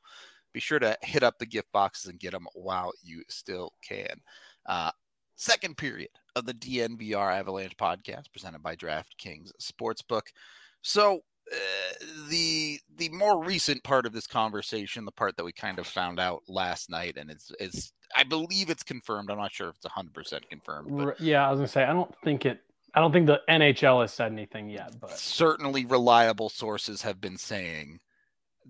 be 0.55 0.61
sure 0.61 0.79
to 0.79 0.97
hit 1.03 1.23
up 1.23 1.39
the 1.39 1.45
gift 1.45 1.71
boxes 1.73 2.11
and 2.11 2.19
get 2.19 2.31
them 2.33 2.47
while 2.55 2.93
you 3.03 3.23
still 3.29 3.73
can. 3.83 4.23
Uh, 4.65 4.91
second 5.37 5.77
period 5.77 6.09
of 6.37 6.47
the 6.47 6.55
DNVR 6.55 7.37
Avalanche 7.37 7.77
podcast 7.77 8.33
presented 8.33 8.63
by 8.63 8.77
DraftKings 8.77 9.51
Sportsbook. 9.61 10.29
So 10.81 11.21
uh, 11.53 12.05
the 12.31 12.79
the 12.97 13.11
more 13.11 13.45
recent 13.45 13.83
part 13.85 14.07
of 14.07 14.13
this 14.13 14.27
conversation, 14.27 15.05
the 15.05 15.13
part 15.13 15.37
that 15.37 15.45
we 15.45 15.53
kind 15.53 15.79
of 15.79 15.87
found 15.87 16.19
out 16.19 16.43
last 16.49 16.89
night, 16.89 17.17
and 17.19 17.31
it's 17.31 17.53
it's 17.61 17.93
I 18.17 18.25
believe 18.25 18.71
it's 18.71 18.83
confirmed. 18.83 19.31
I'm 19.31 19.39
not 19.39 19.53
sure 19.53 19.69
if 19.69 19.77
it's 19.77 19.85
100 19.85 20.15
percent 20.15 20.49
confirmed, 20.49 20.97
but 20.97 21.21
Yeah, 21.21 21.47
I 21.47 21.51
was 21.51 21.59
gonna 21.59 21.69
say 21.69 21.85
I 21.85 21.93
don't 21.93 22.15
think 22.25 22.47
it. 22.47 22.61
I 22.95 23.01
don't 23.01 23.13
think 23.13 23.27
the 23.27 23.41
NHL 23.49 24.03
has 24.03 24.13
said 24.13 24.31
anything 24.31 24.71
yet, 24.71 24.93
but 25.01 25.11
certainly 25.11 25.85
reliable 25.85 26.49
sources 26.49 27.03
have 27.03 27.21
been 27.21 27.37
saying 27.37 27.99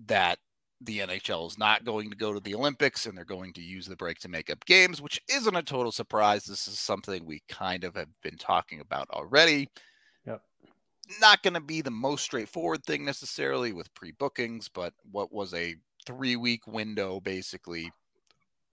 that 0.07 0.39
the 0.81 0.99
NHL 0.99 1.47
is 1.47 1.57
not 1.57 1.85
going 1.85 2.09
to 2.09 2.15
go 2.15 2.33
to 2.33 2.39
the 2.39 2.55
Olympics 2.55 3.05
and 3.05 3.17
they're 3.17 3.25
going 3.25 3.53
to 3.53 3.61
use 3.61 3.85
the 3.85 3.95
break 3.95 4.19
to 4.19 4.29
make 4.29 4.49
up 4.49 4.65
games, 4.65 5.01
which 5.01 5.21
isn't 5.29 5.55
a 5.55 5.63
total 5.63 5.91
surprise. 5.91 6.45
This 6.45 6.67
is 6.67 6.79
something 6.79 7.25
we 7.25 7.41
kind 7.47 7.83
of 7.83 7.95
have 7.95 8.09
been 8.21 8.37
talking 8.37 8.81
about 8.81 9.09
already. 9.09 9.69
Yep. 10.25 10.41
Not 11.21 11.43
going 11.43 11.53
to 11.53 11.61
be 11.61 11.81
the 11.81 11.91
most 11.91 12.23
straightforward 12.23 12.83
thing 12.83 13.05
necessarily 13.05 13.71
with 13.71 13.93
pre 13.93 14.11
bookings, 14.11 14.69
but 14.69 14.93
what 15.11 15.31
was 15.31 15.53
a 15.53 15.75
three 16.05 16.35
week 16.35 16.67
window 16.67 17.19
basically 17.19 17.91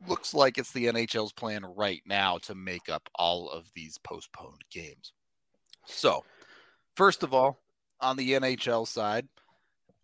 looks 0.08 0.34
like 0.34 0.58
it's 0.58 0.72
the 0.72 0.86
NHL's 0.86 1.32
plan 1.32 1.64
right 1.76 2.02
now 2.06 2.38
to 2.38 2.54
make 2.54 2.88
up 2.88 3.08
all 3.14 3.48
of 3.48 3.70
these 3.74 3.98
postponed 3.98 4.62
games. 4.70 5.12
So, 5.86 6.24
first 6.96 7.22
of 7.22 7.32
all, 7.32 7.60
on 8.00 8.16
the 8.16 8.32
NHL 8.32 8.86
side, 8.86 9.28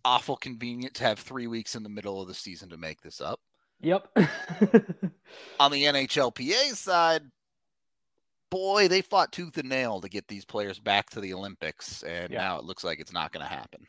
awful 0.05 0.37
convenient 0.37 0.95
to 0.95 1.05
have 1.05 1.19
three 1.19 1.47
weeks 1.47 1.75
in 1.75 1.83
the 1.83 1.89
middle 1.89 2.21
of 2.21 2.29
the 2.29 2.35
season 2.35 2.69
to 2.71 2.77
make 2.77 3.01
this 3.03 3.21
up. 3.21 3.41
yep. 3.81 4.09
On 5.61 5.71
the 5.71 5.85
NHLPA 5.85 6.75
side, 6.75 7.23
boy, 8.51 8.89
they 8.89 9.03
fought 9.03 9.33
tooth 9.33 9.57
and 9.59 9.69
nail 9.69 10.01
to 10.01 10.09
get 10.09 10.27
these 10.29 10.45
players 10.45 10.79
back 10.79 11.11
to 11.11 11.21
the 11.21 11.35
Olympics, 11.35 12.03
and 12.03 12.33
Yeah. 12.33 12.39
now 12.39 12.59
it 12.59 12.65
looks 12.65 12.85
like 12.85 13.01
it's 13.01 13.13
not 13.13 13.33
going 13.33 13.45
to 13.45 13.53
happen. 13.53 13.87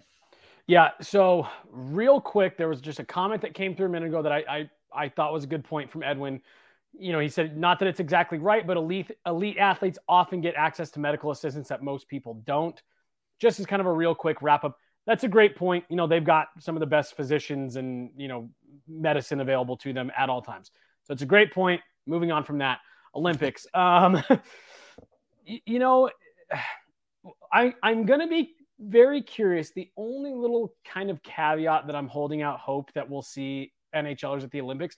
Yeah. 0.67 0.89
So 1.01 1.47
real 1.71 2.21
quick, 2.21 2.57
there 2.57 2.67
was 2.67 2.81
just 2.81 2.99
a 2.99 3.03
comment 3.05 3.41
that 3.41 3.53
came 3.55 3.75
through 3.75 3.87
a 3.87 3.89
minute 3.89 4.07
ago 4.07 4.21
that 4.21 4.31
I, 4.31 4.43
I 4.47 4.69
I 4.93 5.09
thought 5.09 5.33
was 5.33 5.43
a 5.43 5.47
good 5.47 5.63
point 5.63 5.91
from 5.91 6.03
Edwin. 6.03 6.41
You 6.97 7.11
know, 7.11 7.19
he 7.19 7.29
said 7.29 7.57
not 7.57 7.79
that 7.79 7.87
it's 7.87 7.99
exactly 7.99 8.37
right, 8.37 8.65
but 8.67 8.77
elite 8.77 9.11
elite 9.25 9.57
athletes 9.57 9.97
often 10.07 10.41
get 10.41 10.53
access 10.55 10.91
to 10.91 10.99
medical 10.99 11.31
assistance 11.31 11.69
that 11.69 11.81
most 11.81 12.07
people 12.07 12.35
don't. 12.45 12.79
Just 13.39 13.59
as 13.59 13.65
kind 13.65 13.79
of 13.79 13.85
a 13.87 13.91
real 13.93 14.13
quick 14.13 14.41
wrap 14.41 14.63
up, 14.63 14.77
that's 15.09 15.23
a 15.23 15.27
great 15.27 15.55
point. 15.55 15.85
You 15.89 15.95
know, 15.95 16.05
they've 16.05 16.23
got 16.23 16.49
some 16.59 16.75
of 16.75 16.81
the 16.81 16.85
best 16.85 17.15
physicians 17.15 17.77
and 17.77 18.11
you 18.15 18.27
know 18.27 18.51
medicine 18.87 19.39
available 19.39 19.75
to 19.77 19.91
them 19.91 20.11
at 20.15 20.29
all 20.29 20.43
times. 20.43 20.69
So 21.05 21.13
it's 21.13 21.23
a 21.23 21.25
great 21.25 21.51
point. 21.51 21.81
moving 22.05 22.31
on 22.31 22.43
from 22.43 22.59
that, 22.59 22.79
Olympics. 23.15 23.65
Um, 23.73 24.23
you, 25.43 25.59
you 25.65 25.79
know, 25.79 26.11
I 27.51 27.73
I'm 27.81 28.05
gonna 28.05 28.27
be 28.27 28.53
very 28.79 29.23
curious. 29.23 29.71
The 29.71 29.89
only 29.97 30.31
little 30.31 30.75
kind 30.85 31.09
of 31.09 31.23
caveat 31.23 31.87
that 31.87 31.95
I'm 31.95 32.07
holding 32.07 32.43
out 32.43 32.59
hope 32.59 32.93
that 32.93 33.09
we'll 33.09 33.23
see 33.23 33.73
NHLers 33.95 34.43
at 34.43 34.51
the 34.51 34.61
Olympics, 34.61 34.95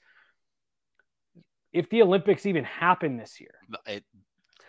if 1.72 1.90
the 1.90 2.02
Olympics 2.02 2.46
even 2.46 2.66
happen 2.66 3.16
this 3.16 3.40
year. 3.40 3.54
It 3.88 4.04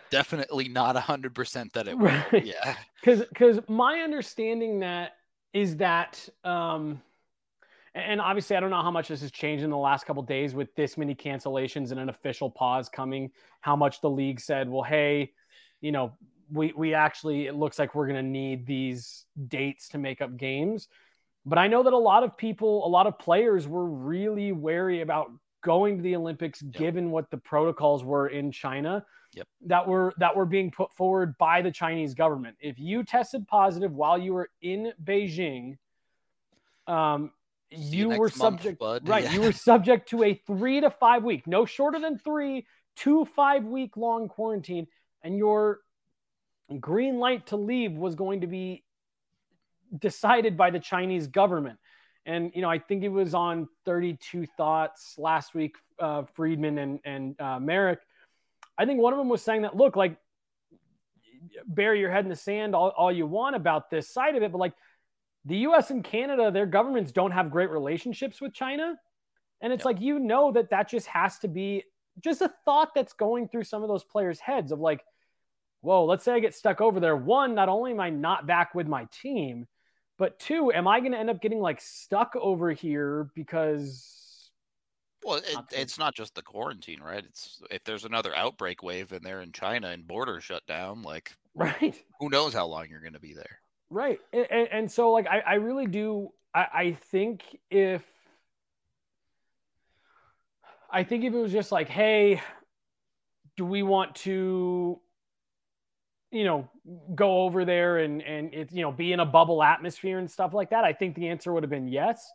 definitely 0.09 0.69
not 0.69 0.95
hundred 0.95 1.35
percent 1.35 1.73
that 1.73 1.89
it 1.89 1.97
will. 1.97 2.07
Right. 2.07 2.45
Yeah. 2.45 2.75
Because 3.01 3.25
because 3.27 3.59
my 3.67 3.99
understanding 3.99 4.79
that 4.79 5.11
is 5.53 5.77
that 5.77 6.27
um 6.43 7.01
and 7.95 8.19
obviously 8.19 8.55
I 8.55 8.59
don't 8.59 8.71
know 8.71 8.81
how 8.81 8.91
much 8.91 9.07
this 9.07 9.21
has 9.21 9.31
changed 9.31 9.63
in 9.63 9.69
the 9.69 9.77
last 9.77 10.05
couple 10.05 10.23
days 10.23 10.55
with 10.55 10.73
this 10.75 10.97
many 10.97 11.13
cancellations 11.13 11.91
and 11.91 11.99
an 11.99 12.09
official 12.09 12.49
pause 12.49 12.89
coming, 12.89 13.29
how 13.61 13.75
much 13.75 14.01
the 14.01 14.09
league 14.09 14.39
said, 14.39 14.67
well, 14.67 14.81
hey, 14.81 15.31
you 15.79 15.91
know, 15.91 16.13
we 16.51 16.73
we 16.75 16.93
actually 16.93 17.45
it 17.45 17.55
looks 17.55 17.77
like 17.77 17.93
we're 17.93 18.07
going 18.07 18.23
to 18.23 18.29
need 18.29 18.65
these 18.65 19.25
dates 19.47 19.89
to 19.89 19.97
make 19.97 20.21
up 20.21 20.37
games. 20.37 20.87
But 21.45 21.59
I 21.59 21.67
know 21.67 21.83
that 21.83 21.93
a 21.93 21.97
lot 21.97 22.23
of 22.23 22.37
people, 22.37 22.85
a 22.85 22.89
lot 22.89 23.05
of 23.05 23.19
players 23.19 23.67
were 23.67 23.85
really 23.85 24.53
wary 24.53 25.01
about 25.01 25.29
going 25.63 25.97
to 25.97 26.03
the 26.03 26.15
Olympics 26.15 26.61
given 26.61 27.11
what 27.11 27.29
the 27.29 27.37
protocols 27.37 28.03
were 28.03 28.27
in 28.27 28.51
China 28.51 29.05
yep. 29.33 29.47
that 29.65 29.87
were 29.87 30.13
that 30.17 30.35
were 30.35 30.45
being 30.45 30.71
put 30.71 30.93
forward 30.93 31.37
by 31.37 31.61
the 31.61 31.71
Chinese 31.71 32.13
government. 32.13 32.57
If 32.59 32.79
you 32.79 33.03
tested 33.03 33.47
positive 33.47 33.91
while 33.93 34.17
you 34.17 34.33
were 34.33 34.49
in 34.61 34.93
Beijing, 35.03 35.77
um, 36.87 37.31
you 37.69 38.09
were 38.09 38.29
subject 38.29 38.79
month, 38.79 39.03
right. 39.07 39.23
Yeah. 39.23 39.33
You 39.33 39.41
were 39.41 39.51
subject 39.51 40.09
to 40.09 40.23
a 40.23 40.33
three 40.47 40.81
to 40.81 40.89
five 40.89 41.23
week, 41.23 41.47
no 41.47 41.65
shorter 41.65 41.99
than 41.99 42.17
three, 42.17 42.65
to 42.97 43.25
five 43.25 43.65
week 43.65 43.97
long 43.97 44.27
quarantine, 44.27 44.87
and 45.23 45.37
your 45.37 45.79
green 46.79 47.19
light 47.19 47.47
to 47.47 47.57
leave 47.57 47.93
was 47.93 48.15
going 48.15 48.41
to 48.41 48.47
be 48.47 48.83
decided 49.99 50.57
by 50.57 50.69
the 50.69 50.79
Chinese 50.79 51.27
government. 51.27 51.79
And 52.25 52.51
you 52.55 52.61
know, 52.61 52.69
I 52.69 52.79
think 52.79 53.03
it 53.03 53.09
was 53.09 53.33
on 53.33 53.67
32 53.85 54.47
Thoughts 54.57 55.15
last 55.17 55.53
week. 55.53 55.75
Uh, 55.99 56.23
Friedman 56.33 56.77
and 56.79 56.99
and 57.05 57.39
uh, 57.39 57.59
Marek. 57.59 57.99
I 58.77 58.85
think 58.85 58.99
one 58.99 59.13
of 59.13 59.19
them 59.19 59.29
was 59.29 59.41
saying 59.41 59.63
that 59.63 59.75
look, 59.75 59.95
like 59.95 60.17
bury 61.65 61.99
your 61.99 62.11
head 62.11 62.25
in 62.25 62.29
the 62.29 62.35
sand 62.35 62.75
all, 62.75 62.89
all 62.89 63.11
you 63.11 63.25
want 63.25 63.55
about 63.55 63.89
this 63.89 64.09
side 64.09 64.35
of 64.35 64.43
it, 64.43 64.51
but 64.51 64.57
like 64.57 64.73
the 65.45 65.57
US 65.57 65.89
and 65.91 66.03
Canada, 66.03 66.51
their 66.51 66.65
governments 66.65 67.11
don't 67.11 67.31
have 67.31 67.51
great 67.51 67.69
relationships 67.69 68.41
with 68.41 68.53
China. 68.53 68.95
And 69.61 69.71
it's 69.71 69.85
like, 69.85 70.01
you 70.01 70.19
know, 70.19 70.51
that 70.51 70.69
that 70.71 70.89
just 70.89 71.07
has 71.07 71.39
to 71.39 71.47
be 71.47 71.83
just 72.23 72.41
a 72.41 72.51
thought 72.65 72.89
that's 72.93 73.13
going 73.13 73.47
through 73.47 73.63
some 73.63 73.81
of 73.81 73.89
those 73.89 74.03
players' 74.03 74.39
heads 74.39 74.71
of 74.71 74.79
like, 74.79 75.01
whoa, 75.81 76.05
let's 76.05 76.23
say 76.23 76.33
I 76.33 76.39
get 76.39 76.55
stuck 76.55 76.81
over 76.81 76.99
there. 76.99 77.15
One, 77.15 77.55
not 77.55 77.69
only 77.69 77.91
am 77.91 77.99
I 77.99 78.09
not 78.09 78.47
back 78.47 78.75
with 78.75 78.87
my 78.87 79.07
team, 79.21 79.67
but 80.17 80.39
two, 80.39 80.71
am 80.71 80.87
I 80.87 80.99
going 80.99 81.11
to 81.13 81.17
end 81.17 81.29
up 81.29 81.41
getting 81.41 81.59
like 81.59 81.81
stuck 81.81 82.35
over 82.35 82.71
here 82.71 83.29
because. 83.35 84.19
Well, 85.23 85.37
it, 85.37 85.57
it's 85.71 85.97
not 85.97 86.15
just 86.15 86.35
the 86.35 86.41
quarantine, 86.41 87.01
right? 87.01 87.23
It's 87.23 87.61
if 87.71 87.83
there's 87.83 88.05
another 88.05 88.35
outbreak 88.35 88.83
wave 88.83 89.11
and 89.11 89.23
they're 89.25 89.41
in 89.41 89.51
China 89.51 89.89
and 89.89 90.07
borders 90.07 90.43
shut 90.43 90.65
down, 90.67 91.03
like, 91.03 91.35
right? 91.55 91.95
Who 92.19 92.29
knows 92.29 92.53
how 92.53 92.65
long 92.65 92.87
you're 92.89 93.01
going 93.01 93.13
to 93.13 93.19
be 93.19 93.33
there? 93.33 93.59
Right. 93.89 94.19
And, 94.31 94.67
and 94.71 94.91
so, 94.91 95.11
like, 95.11 95.27
I, 95.27 95.39
I 95.39 95.53
really 95.55 95.85
do. 95.85 96.29
I, 96.53 96.67
I 96.73 96.97
think 97.11 97.43
if, 97.69 98.03
I 100.91 101.03
think 101.03 101.23
if 101.23 101.33
it 101.33 101.37
was 101.37 101.51
just 101.51 101.71
like, 101.71 101.89
hey, 101.89 102.41
do 103.55 103.65
we 103.65 103.83
want 103.83 104.15
to, 104.15 104.99
you 106.31 106.43
know, 106.43 106.69
go 107.13 107.43
over 107.43 107.65
there 107.65 107.99
and, 107.99 108.21
and 108.21 108.53
it's, 108.53 108.73
you 108.73 108.81
know, 108.81 108.91
be 108.91 109.13
in 109.13 109.19
a 109.19 109.25
bubble 109.25 109.61
atmosphere 109.61 110.17
and 110.17 110.29
stuff 110.29 110.53
like 110.53 110.71
that? 110.71 110.83
I 110.83 110.93
think 110.93 111.15
the 111.15 111.29
answer 111.29 111.53
would 111.53 111.63
have 111.63 111.69
been 111.69 111.87
yes. 111.87 112.31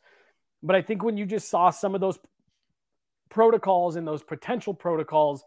But 0.62 0.76
I 0.76 0.82
think 0.82 1.02
when 1.02 1.16
you 1.16 1.26
just 1.26 1.48
saw 1.48 1.70
some 1.70 1.94
of 1.94 2.00
those 2.00 2.18
protocols 3.28 3.96
and 3.96 4.06
those 4.06 4.22
potential 4.22 4.74
protocols, 4.74 5.44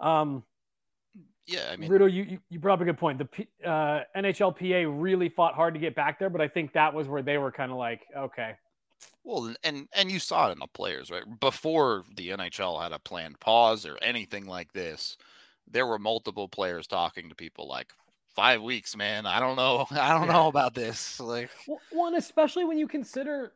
um, 0.00 0.42
yeah, 1.46 1.70
I 1.72 1.76
mean, 1.76 1.90
Rudo, 1.90 2.12
you, 2.12 2.38
you, 2.48 2.58
brought 2.58 2.74
up 2.74 2.82
a 2.82 2.84
good 2.84 2.98
point. 2.98 3.18
The 3.18 3.68
uh, 3.68 4.02
NHLPA 4.16 4.86
really 4.88 5.28
fought 5.28 5.54
hard 5.54 5.74
to 5.74 5.80
get 5.80 5.94
back 5.94 6.18
there, 6.18 6.30
but 6.30 6.40
I 6.40 6.46
think 6.46 6.72
that 6.74 6.94
was 6.94 7.08
where 7.08 7.22
they 7.22 7.36
were 7.36 7.50
kind 7.50 7.72
of 7.72 7.78
like, 7.78 8.02
okay. 8.16 8.54
Well, 9.24 9.52
and 9.64 9.88
and 9.94 10.10
you 10.10 10.20
saw 10.20 10.48
it 10.48 10.52
in 10.52 10.60
the 10.60 10.68
players, 10.68 11.10
right? 11.10 11.24
Before 11.40 12.04
the 12.14 12.28
NHL 12.28 12.80
had 12.80 12.92
a 12.92 13.00
planned 13.00 13.40
pause 13.40 13.84
or 13.86 13.98
anything 14.00 14.46
like 14.46 14.72
this, 14.72 15.16
there 15.68 15.86
were 15.86 15.98
multiple 15.98 16.48
players 16.48 16.86
talking 16.86 17.28
to 17.28 17.34
people 17.34 17.68
like, 17.68 17.88
five 18.34 18.62
weeks, 18.62 18.96
man. 18.96 19.26
I 19.26 19.40
don't 19.40 19.56
know. 19.56 19.86
I 19.90 20.10
don't 20.10 20.26
yeah. 20.26 20.32
know 20.32 20.48
about 20.48 20.74
this. 20.74 21.20
Like, 21.20 21.50
well, 21.66 21.80
one, 21.90 22.14
especially 22.14 22.64
when 22.64 22.78
you 22.78 22.88
consider 22.88 23.52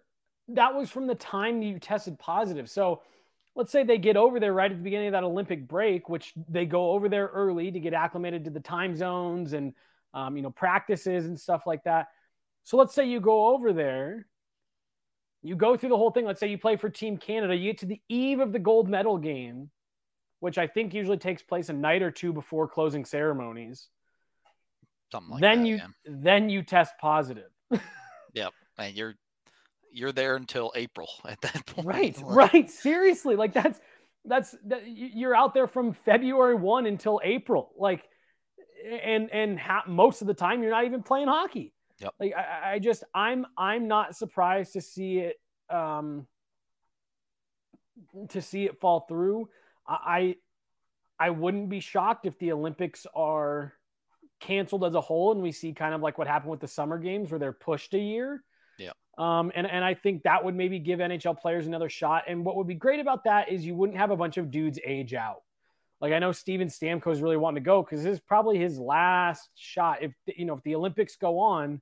that 0.49 0.75
was 0.75 0.91
from 0.91 1.07
the 1.07 1.15
time 1.15 1.63
you 1.63 1.79
tested 1.79 2.19
positive. 2.19 2.71
So 2.71 3.03
let's 3.57 3.73
say 3.73 3.83
they 3.83 3.99
get 3.99 4.17
over 4.17 4.39
there 4.39 4.53
right 4.53 4.71
at 4.71 4.77
the 4.77 4.85
beginning 4.85 5.09
of 5.09 5.13
that 5.13 5.25
Olympic 5.25 5.67
break, 5.67 6.09
which 6.09 6.33
they 6.49 6.67
go 6.67 6.91
over 6.91 7.09
there 7.09 7.27
early 7.27 7.71
to 7.71 7.81
get 7.81 7.95
acclimated 7.95 8.45
to 8.45 8.51
the 8.51 8.61
time 8.61 8.95
zones 8.95 9.55
and 9.55 9.73
um, 10.15 10.37
you 10.37 10.43
know 10.43 10.51
practices 10.51 11.27
and 11.27 11.41
stuff 11.41 11.67
like 11.67 11.83
that. 11.85 12.09
So 12.65 12.77
let's 12.77 12.95
say 12.95 13.09
you 13.09 13.21
go 13.21 13.49
over 13.55 13.73
there, 13.73 14.27
you 15.43 15.57
go 15.57 15.77
through 15.77 15.89
the 15.89 15.97
whole 15.97 16.11
thing. 16.11 16.27
Let's 16.27 16.39
say 16.39 16.49
you 16.49 16.59
play 16.59 16.77
for 16.77 16.91
Team 16.91 17.17
Canada, 17.17 17.57
you 17.57 17.73
get 17.73 17.79
to 17.79 17.87
the 17.87 18.01
eve 18.09 18.41
of 18.41 18.53
the 18.53 18.59
gold 18.59 18.89
medal 18.89 19.19
game, 19.19 19.71
which 20.41 20.59
I 20.59 20.67
think 20.67 20.93
usually 20.93 21.17
takes 21.17 21.43
place 21.43 21.71
a 21.71 21.73
night 21.73 22.03
or 22.03 22.11
two 22.11 22.33
before 22.33 22.69
closing 22.69 23.05
ceremonies. 23.05 23.89
Something 25.11 25.33
like 25.33 25.41
then 25.41 25.63
that, 25.63 25.69
you 25.69 25.77
yeah. 25.77 25.87
then 26.05 26.51
you 26.51 26.63
test 26.63 26.93
positive. 27.01 27.51
yep, 28.35 28.53
and 28.77 28.95
you're 28.95 29.15
you're 29.93 30.13
there 30.13 30.37
until 30.37 30.73
April 30.75 31.09
at 31.29 31.41
that 31.43 31.67
point. 31.67 31.87
Right, 31.87 32.17
right. 32.25 32.71
Seriously, 32.71 33.37
like 33.37 33.53
that's 33.53 33.81
that's 34.25 34.57
that, 34.67 34.83
you're 34.87 35.35
out 35.35 35.55
there 35.55 35.67
from 35.67 35.93
February 35.93 36.55
one 36.55 36.87
until 36.87 37.21
April, 37.23 37.73
like, 37.77 38.05
and 39.03 39.31
and 39.31 39.59
ha- 39.59 39.85
most 39.87 40.21
of 40.21 40.27
the 40.27 40.35
time 40.35 40.63
you're 40.63 40.73
not 40.73 40.85
even 40.85 41.03
playing 41.03 41.29
hockey. 41.29 41.73
Yep. 42.01 42.15
Like 42.21 42.35
I, 42.37 42.75
I 42.75 42.79
just 42.79 43.05
I'm 43.15 43.47
I'm 43.57 43.89
not 43.89 44.17
surprised 44.17 44.75
to 44.75 44.81
see 44.81 45.19
it 45.19 45.37
um 45.71 46.27
to 48.29 48.43
see 48.43 48.65
it 48.65 48.79
fall 48.81 49.07
through. 49.09 49.49
I 49.89 50.37
I 51.19 51.31
wouldn't 51.31 51.69
be 51.69 51.81
shocked 51.81 52.27
if 52.27 52.39
the 52.39 52.53
Olympics 52.53 53.07
are 53.15 53.73
canceled 54.41 54.85
as 54.85 54.95
a 54.95 55.01
whole 55.01 55.33
and 55.33 55.41
we 55.41 55.53
see 55.53 55.73
kind 55.73 55.95
of 55.95 56.03
like 56.03 56.19
what 56.19 56.27
happened 56.27 56.51
with 56.51 56.61
the 56.61 56.69
summer 56.69 56.99
games 56.99 57.31
where 57.31 57.39
they're 57.39 57.53
pushed 57.53 57.95
a 57.95 57.99
year. 57.99 58.45
Um, 59.19 59.51
and, 59.55 59.67
and 59.67 59.85
I 59.85 59.95
think 59.95 60.25
that 60.25 60.45
would 60.45 60.55
maybe 60.55 60.79
give 60.79 60.99
NHL 60.99 61.39
players 61.39 61.67
another 61.67 61.89
shot. 61.89 62.25
And 62.29 62.45
what 62.45 62.57
would 62.57 62.67
be 62.67 62.75
great 62.75 63.01
about 63.01 63.25
that 63.25 63.51
is 63.51 63.65
you 63.65 63.75
wouldn't 63.75 63.99
have 63.99 64.11
a 64.11 64.17
bunch 64.17 64.37
of 64.37 64.51
dudes 64.51 64.79
age 64.85 65.15
out. 65.15 65.43
Like 66.01 66.13
I 66.13 66.19
know 66.19 66.33
Steven 66.33 66.69
Stamkos 66.69 67.23
really 67.23 67.39
wanting 67.39 67.63
to 67.63 67.67
go 67.67 67.83
because 67.83 68.03
this 68.03 68.15
is 68.15 68.21
probably 68.21 68.59
his 68.59 68.79
last 68.79 69.49
shot. 69.55 70.03
If 70.03 70.13
you 70.27 70.45
know 70.45 70.55
if 70.55 70.63
the 70.63 70.75
Olympics 70.75 71.17
go 71.17 71.39
on, 71.39 71.81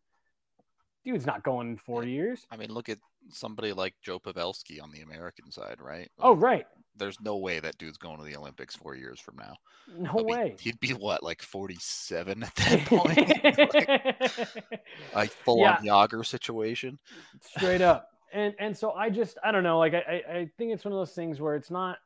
dude's 1.05 1.27
not 1.27 1.43
going 1.43 1.71
in 1.71 1.77
four 1.77 2.05
years. 2.05 2.47
I 2.51 2.57
mean, 2.57 2.71
look 2.71 2.89
at 2.89 2.99
somebody 3.31 3.73
like 3.73 3.95
Joe 4.03 4.21
Pavelski 4.21 4.81
on 4.81 4.93
the 4.93 5.01
American 5.01 5.51
side, 5.51 5.79
right? 5.81 6.11
Like, 6.17 6.27
oh, 6.27 6.35
right. 6.35 6.67
There's 6.97 7.21
no 7.21 7.37
way 7.37 7.61
that 7.61 7.77
dude's 7.79 7.99
going 7.99 8.19
to 8.19 8.25
the 8.25 8.37
Olympics 8.37 8.77
four 8.77 8.95
years 8.95 9.19
from 9.19 9.37
now. 9.37 9.57
No 9.99 10.13
He'll 10.13 10.25
way. 10.25 10.57
He'd 10.61 10.79
be 10.81 10.91
what, 10.91 11.23
like 11.23 11.43
47 11.43 12.43
at 12.43 12.55
that 12.55 12.85
point? 12.87 14.79
like, 15.15 15.31
full 15.31 15.61
yeah. 15.61 15.77
on 15.77 15.85
Jagr 15.85 16.25
situation. 16.25 16.99
Straight 17.41 17.81
up. 17.81 18.11
And 18.33 18.55
and 18.59 18.77
so 18.77 18.93
I 18.93 19.11
just 19.11 19.39
I 19.45 19.53
don't 19.53 19.63
know. 19.63 19.79
Like 19.79 19.95
I 19.95 20.23
I 20.29 20.51
think 20.59 20.73
it's 20.73 20.85
one 20.85 20.93
of 20.93 20.99
those 20.99 21.13
things 21.13 21.41
where 21.41 21.55
it's 21.55 21.71
not 21.71 21.99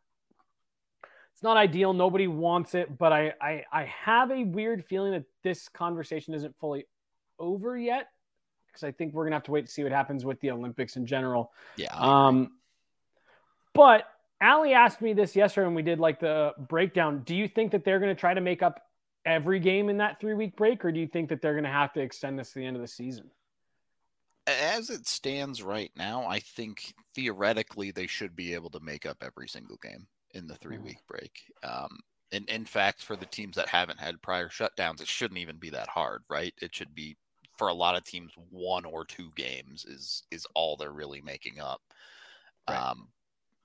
it's 1.33 1.43
not 1.43 1.57
ideal. 1.57 1.95
Nobody 1.95 2.27
wants 2.27 2.75
it, 2.75 2.99
but 2.99 3.13
I 3.15 3.33
I 3.41 3.65
I 3.73 3.85
have 3.85 4.31
a 4.31 4.45
weird 4.45 4.85
feeling 4.85 5.13
that 5.13 5.25
this 5.43 5.71
conversation 5.71 6.35
isn't 6.35 6.55
fully 6.59 6.87
over 7.39 7.79
yet 7.79 8.09
because 8.67 8.85
I 8.85 8.93
think 8.93 9.15
we're 9.15 9.25
gonna 9.25 9.37
have 9.37 9.45
to 9.45 9.53
wait 9.53 9.65
to 9.65 9.73
see 9.73 9.83
what 9.83 9.93
happens 9.93 10.25
with 10.25 10.39
the 10.41 10.51
Olympics 10.51 10.97
in 10.97 11.07
general. 11.07 11.53
Yeah. 11.77 11.95
Um, 11.95 12.51
but 13.73 14.05
Ali 14.41 14.73
asked 14.73 15.01
me 15.01 15.13
this 15.13 15.35
yesterday 15.35 15.67
when 15.67 15.75
we 15.75 15.83
did 15.83 15.99
like 15.99 16.21
the 16.21 16.53
breakdown. 16.59 17.23
Do 17.25 17.35
you 17.35 17.49
think 17.49 17.73
that 17.73 17.85
they're 17.85 17.99
gonna 17.99 18.15
try 18.15 18.35
to 18.35 18.41
make 18.41 18.63
up 18.63 18.81
every 19.25 19.61
game 19.61 19.89
in 19.89 19.99
that 19.99 20.21
three 20.21 20.35
week 20.35 20.57
break, 20.57 20.85
or 20.85 20.93
do 20.93 21.01
you 21.01 21.09
think 21.09 21.29
that 21.31 21.43
they're 21.43 21.55
gonna 21.55 21.73
have 21.73 21.93
to 21.95 22.01
extend 22.01 22.39
this 22.39 22.53
to 22.53 22.61
the 22.61 22.67
end 22.67 22.77
of 22.77 22.83
the 22.83 22.89
season? 22.89 23.31
As 24.47 24.89
it 24.91 25.07
stands 25.07 25.63
right 25.63 25.91
now, 25.97 26.27
I 26.27 26.39
think 26.39 26.95
theoretically 27.15 27.91
they 27.91 28.07
should 28.07 28.35
be 28.35 28.55
able 28.55 28.71
to 28.71 28.81
make 28.81 29.05
up 29.05 29.19
every 29.23 29.49
single 29.49 29.77
game 29.83 30.07
in 30.33 30.47
the 30.47 30.55
three 30.55 30.79
week 30.79 30.99
break. 31.07 31.43
Um, 31.63 31.99
and 32.33 32.49
in 32.49 32.65
fact, 32.65 33.03
for 33.03 33.17
the 33.17 33.27
teams 33.27 33.57
that 33.57 33.69
haven't 33.69 34.01
had 34.01 34.23
prior 34.23 34.49
shutdowns, 34.49 35.01
it 35.01 35.09
shouldn't 35.09 35.41
even 35.41 35.57
be 35.57 35.71
that 35.71 35.89
hard, 35.89 36.23
right? 36.29 36.55
It 36.61 36.75
should 36.75 36.95
be 36.95 37.17
for 37.59 37.69
a 37.69 37.75
lot 37.75 37.97
of 37.97 38.05
teams, 38.05 38.33
one 38.51 38.85
or 38.85 39.05
two 39.05 39.31
games 39.35 39.85
is 39.85 40.23
is 40.31 40.47
all 40.55 40.77
they're 40.77 40.93
really 40.93 41.21
making 41.21 41.61
up. 41.61 41.83
Right. 42.69 42.79
Um, 42.79 43.09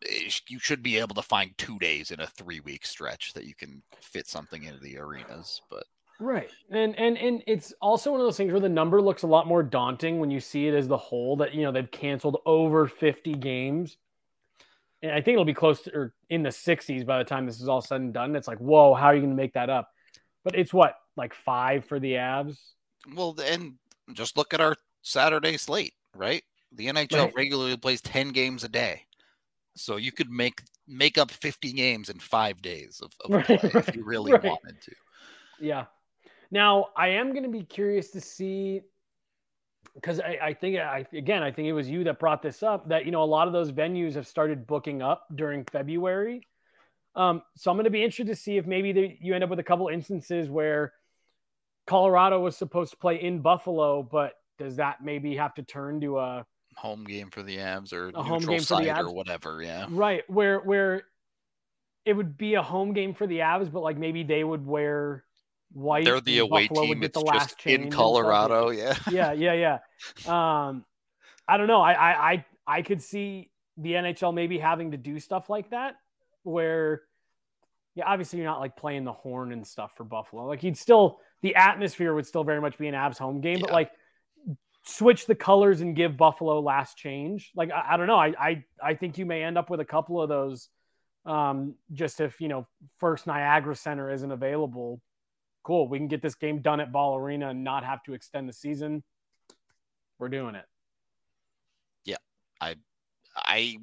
Eh, 0.10 0.30
you 0.48 0.60
should 0.60 0.84
be 0.84 0.98
able 0.98 1.16
to 1.16 1.22
find 1.22 1.58
two 1.58 1.80
days 1.80 2.12
in 2.12 2.20
a 2.20 2.28
three 2.28 2.60
week 2.60 2.86
stretch 2.86 3.34
that 3.34 3.46
you 3.46 3.56
can 3.56 3.82
fit 4.00 4.28
something 4.28 4.64
into 4.64 4.80
the 4.80 4.98
arenas. 4.98 5.62
But 5.70 5.84
right, 6.20 6.50
and 6.70 6.98
and 6.98 7.18
and 7.18 7.44
it's 7.48 7.74
also 7.82 8.12
one 8.12 8.22
of 8.22 8.28
those 8.28 8.38
things 8.38 8.52
where 8.52 8.62
the 8.62 8.70
number 8.70 9.02
looks 9.02 9.24
a 9.24 9.28
lot 9.28 9.48
more 9.48 9.64
daunting 9.64 10.20
when 10.20 10.32
you 10.32 10.40
see 10.40 10.68
it 10.68 10.74
as 10.74 10.88
the 10.88 10.98
whole. 10.98 11.38
That 11.38 11.54
you 11.54 11.64
know 11.64 11.72
they've 11.72 11.90
canceled 11.90 12.38
over 12.46 12.88
fifty 12.88 13.34
games. 13.34 13.98
And 15.02 15.12
I 15.12 15.16
think 15.16 15.34
it'll 15.34 15.44
be 15.44 15.54
close 15.54 15.82
to 15.82 15.94
or 15.94 16.14
in 16.30 16.44
the 16.44 16.50
60s 16.50 17.06
by 17.06 17.18
the 17.18 17.26
time 17.26 17.46
this 17.46 17.60
is 17.60 17.68
all 17.68 17.82
said 17.82 18.00
and 18.00 18.14
done. 18.14 18.38
It's 18.38 18.48
like, 18.48 18.60
whoa, 18.60 18.94
how 18.94 19.08
are 19.08 19.14
you 19.14 19.20
going 19.20 19.32
to 19.32 19.36
make 19.36 19.52
that 19.56 19.70
up? 19.70 19.90
But 20.46 20.56
it's 20.56 20.74
what, 20.74 20.96
like 21.18 21.34
five 21.34 21.84
for 21.84 22.00
the 22.00 22.14
Avs? 22.14 22.58
Well, 23.14 23.36
and 23.46 23.74
just 24.14 24.38
look 24.38 24.54
at 24.54 24.62
our 24.62 24.78
Saturday 25.02 25.58
slate, 25.58 25.94
right? 26.16 26.42
The 26.72 26.88
NHL 26.88 27.26
right. 27.26 27.36
regularly 27.36 27.76
plays 27.76 28.00
10 28.00 28.30
games 28.30 28.64
a 28.64 28.70
day. 28.70 29.04
So 29.76 29.98
you 29.98 30.12
could 30.12 30.30
make 30.30 30.62
make 30.88 31.18
up 31.18 31.32
50 31.32 31.72
games 31.74 32.10
in 32.10 32.20
five 32.20 32.62
days 32.62 33.02
of, 33.02 33.12
of 33.24 33.32
right, 33.32 33.46
play 33.46 33.60
right, 33.64 33.88
if 33.88 33.96
you 33.96 34.04
really 34.04 34.34
right. 34.34 34.44
wanted 34.44 34.82
to. 34.82 34.92
Yeah. 35.60 35.86
Now 36.52 36.88
I 36.96 37.10
am 37.10 37.32
going 37.32 37.44
to 37.44 37.50
be 37.50 37.64
curious 37.64 38.12
to 38.12 38.22
see 38.22 38.82
because 39.96 40.20
I, 40.20 40.38
I, 40.42 40.54
think 40.54 40.78
I 40.78 41.06
again 41.14 41.44
I 41.44 41.52
think 41.52 41.68
it 41.68 41.74
was 41.74 41.90
you 41.90 42.04
that 42.06 42.20
brought 42.20 42.42
this 42.42 42.64
up 42.64 42.90
that 42.90 43.06
you 43.06 43.12
know 43.12 43.24
a 43.24 43.26
lot 43.26 43.48
of 43.48 43.54
those 43.54 43.72
venues 43.72 44.16
have 44.16 44.28
started 44.28 44.68
booking 44.68 45.02
up 45.02 45.26
during 45.34 45.66
February. 45.66 46.48
Um, 47.16 47.44
so 47.56 47.70
I'm 47.70 47.78
going 47.78 47.86
to 47.86 47.92
be 47.92 48.04
interested 48.04 48.28
to 48.28 48.36
see 48.36 48.58
if 48.58 48.66
maybe 48.66 48.92
they, 48.92 49.18
you 49.22 49.36
end 49.36 49.44
up 49.44 49.50
with 49.52 49.60
a 49.60 49.64
couple 49.64 49.88
instances 49.88 50.50
where 50.50 50.94
Colorado 51.86 52.40
was 52.40 52.58
supposed 52.58 52.92
to 52.92 52.98
play 52.98 53.22
in 53.22 53.42
Buffalo, 53.42 54.02
but 54.02 54.34
does 54.58 54.78
that 54.78 55.04
maybe 55.04 55.36
have 55.36 55.54
to 55.56 55.64
turn 55.64 56.02
to 56.02 56.18
a 56.18 56.46
home 56.76 57.04
game 57.04 57.30
for 57.30 57.44
the 57.44 57.58
Avs 57.58 57.94
or 57.94 58.10
a 58.10 58.24
home 58.24 58.44
game 58.44 58.62
for 58.62 58.78
the 58.78 58.88
Avs 58.90 59.04
or 59.04 59.14
whatever. 59.14 59.62
Yeah. 59.62 59.88
Right. 59.90 60.24
Where 60.30 60.60
where 60.60 61.04
it 62.06 62.14
would 62.14 62.38
be 62.38 62.56
a 62.56 62.62
home 62.62 62.94
game 62.94 63.14
for 63.14 63.28
the 63.28 63.40
Avs, 63.40 63.72
but 63.72 63.82
like 63.82 63.98
maybe 63.98 64.24
they 64.24 64.44
would 64.44 64.66
wear 64.66 65.24
white. 65.72 66.06
They're 66.06 66.22
the 66.22 66.40
away 66.40 66.68
Buffalo 66.68 66.88
team. 66.88 67.04
It's 67.04 67.24
just 67.24 67.66
in 67.66 67.90
Colorado. 67.90 68.70
Yeah. 68.72 68.96
yeah. 69.12 69.32
Yeah. 69.34 69.54
Yeah. 69.54 69.78
Um, 70.28 70.86
I 71.48 71.58
don't 71.58 71.68
know. 71.68 71.82
I, 71.82 71.94
I 71.94 72.32
I 72.32 72.46
I 72.68 72.82
could 72.82 73.02
see 73.02 73.50
the 73.78 73.94
NHL 73.94 74.34
maybe 74.34 74.58
having 74.58 74.92
to 74.92 74.98
do 74.98 75.20
stuff 75.20 75.50
like 75.50 75.72
that 75.72 75.96
where 76.44 77.02
yeah, 77.96 78.06
obviously 78.08 78.40
you're 78.40 78.48
not 78.48 78.60
like 78.60 78.76
playing 78.76 79.04
the 79.04 79.14
horn 79.14 79.52
and 79.52 79.66
stuff 79.66 79.96
for 79.96 80.04
Buffalo. 80.04 80.46
Like 80.46 80.64
you'd 80.64 80.78
still 80.78 81.20
the 81.42 81.56
atmosphere 81.56 82.14
would 82.14 82.26
still 82.26 82.44
very 82.44 82.62
much 82.62 82.78
be 82.78 82.88
an 82.88 82.96
Avs 82.96 83.18
home 83.18 83.42
game, 83.42 83.58
yeah. 83.58 83.62
but 83.62 83.72
like 83.72 83.92
switch 84.86 85.26
the 85.26 85.36
colors 85.36 85.82
and 85.82 85.96
give 85.96 86.18
Buffalo 86.18 86.60
last 86.60 86.98
change. 86.98 87.52
Like 87.56 87.72
I, 87.72 87.94
I, 87.94 87.98
don't 87.98 88.08
know. 88.08 88.18
I, 88.18 88.34
I 88.40 88.66
I 88.82 88.94
think 88.96 89.18
you 89.18 89.26
may 89.26 89.44
end 89.44 89.58
up 89.58 89.70
with 89.70 89.80
a 89.80 89.86
couple 89.86 90.22
of 90.22 90.30
those. 90.30 90.70
Um, 91.26 91.76
just 91.94 92.20
if 92.20 92.42
you 92.42 92.50
know 92.50 92.66
first 92.98 93.28
Niagara 93.28 93.76
Center 93.76 94.12
isn't 94.12 94.32
available, 94.32 95.02
cool. 95.64 95.88
We 95.88 95.98
can 95.98 96.08
get 96.08 96.22
this 96.22 96.36
game 96.36 96.62
done 96.62 96.80
at 96.80 96.92
Ball 96.92 97.18
Arena 97.18 97.50
and 97.50 97.64
not 97.64 97.86
have 97.86 98.04
to 98.04 98.14
extend 98.14 98.48
the 98.48 98.54
season. 98.54 99.04
We're 100.20 100.30
doing 100.30 100.56
it. 100.56 100.66
Yeah, 102.06 102.18
I 102.60 102.76
I 103.36 103.78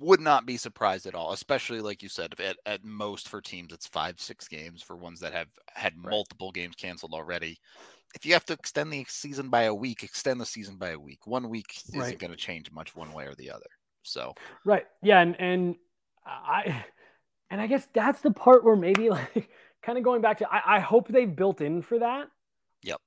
would 0.00 0.20
not 0.20 0.46
be 0.46 0.56
surprised 0.56 1.06
at 1.06 1.14
all, 1.14 1.32
especially 1.32 1.80
like 1.80 2.02
you 2.02 2.08
said, 2.08 2.34
at, 2.40 2.56
at 2.66 2.84
most 2.84 3.28
for 3.28 3.40
teams 3.40 3.72
it's 3.72 3.86
five, 3.86 4.20
six 4.20 4.48
games. 4.48 4.82
For 4.82 4.96
ones 4.96 5.20
that 5.20 5.32
have 5.32 5.48
had 5.72 5.94
right. 5.96 6.10
multiple 6.10 6.50
games 6.50 6.76
canceled 6.76 7.14
already, 7.14 7.58
if 8.14 8.24
you 8.24 8.32
have 8.32 8.44
to 8.46 8.54
extend 8.54 8.92
the 8.92 9.04
season 9.08 9.50
by 9.50 9.62
a 9.62 9.74
week, 9.74 10.02
extend 10.02 10.40
the 10.40 10.46
season 10.46 10.76
by 10.76 10.90
a 10.90 10.98
week. 10.98 11.26
One 11.26 11.48
week 11.48 11.66
isn't 11.94 12.18
going 12.18 12.30
to 12.30 12.36
change 12.36 12.70
much 12.72 12.96
one 12.96 13.12
way 13.12 13.26
or 13.26 13.34
the 13.34 13.50
other. 13.50 13.66
So 14.02 14.34
right, 14.64 14.84
yeah, 15.02 15.20
and 15.20 15.36
and 15.38 15.74
I 16.24 16.84
and 17.50 17.60
I 17.60 17.66
guess 17.66 17.86
that's 17.92 18.20
the 18.20 18.30
part 18.30 18.64
where 18.64 18.76
maybe 18.76 19.10
like 19.10 19.50
kind 19.82 19.98
of 19.98 20.04
going 20.04 20.22
back 20.22 20.38
to 20.38 20.48
I, 20.50 20.76
I 20.76 20.80
hope 20.80 21.08
they've 21.08 21.34
built 21.34 21.60
in 21.60 21.82
for 21.82 21.98
that. 21.98 22.28
Yep. 22.82 23.00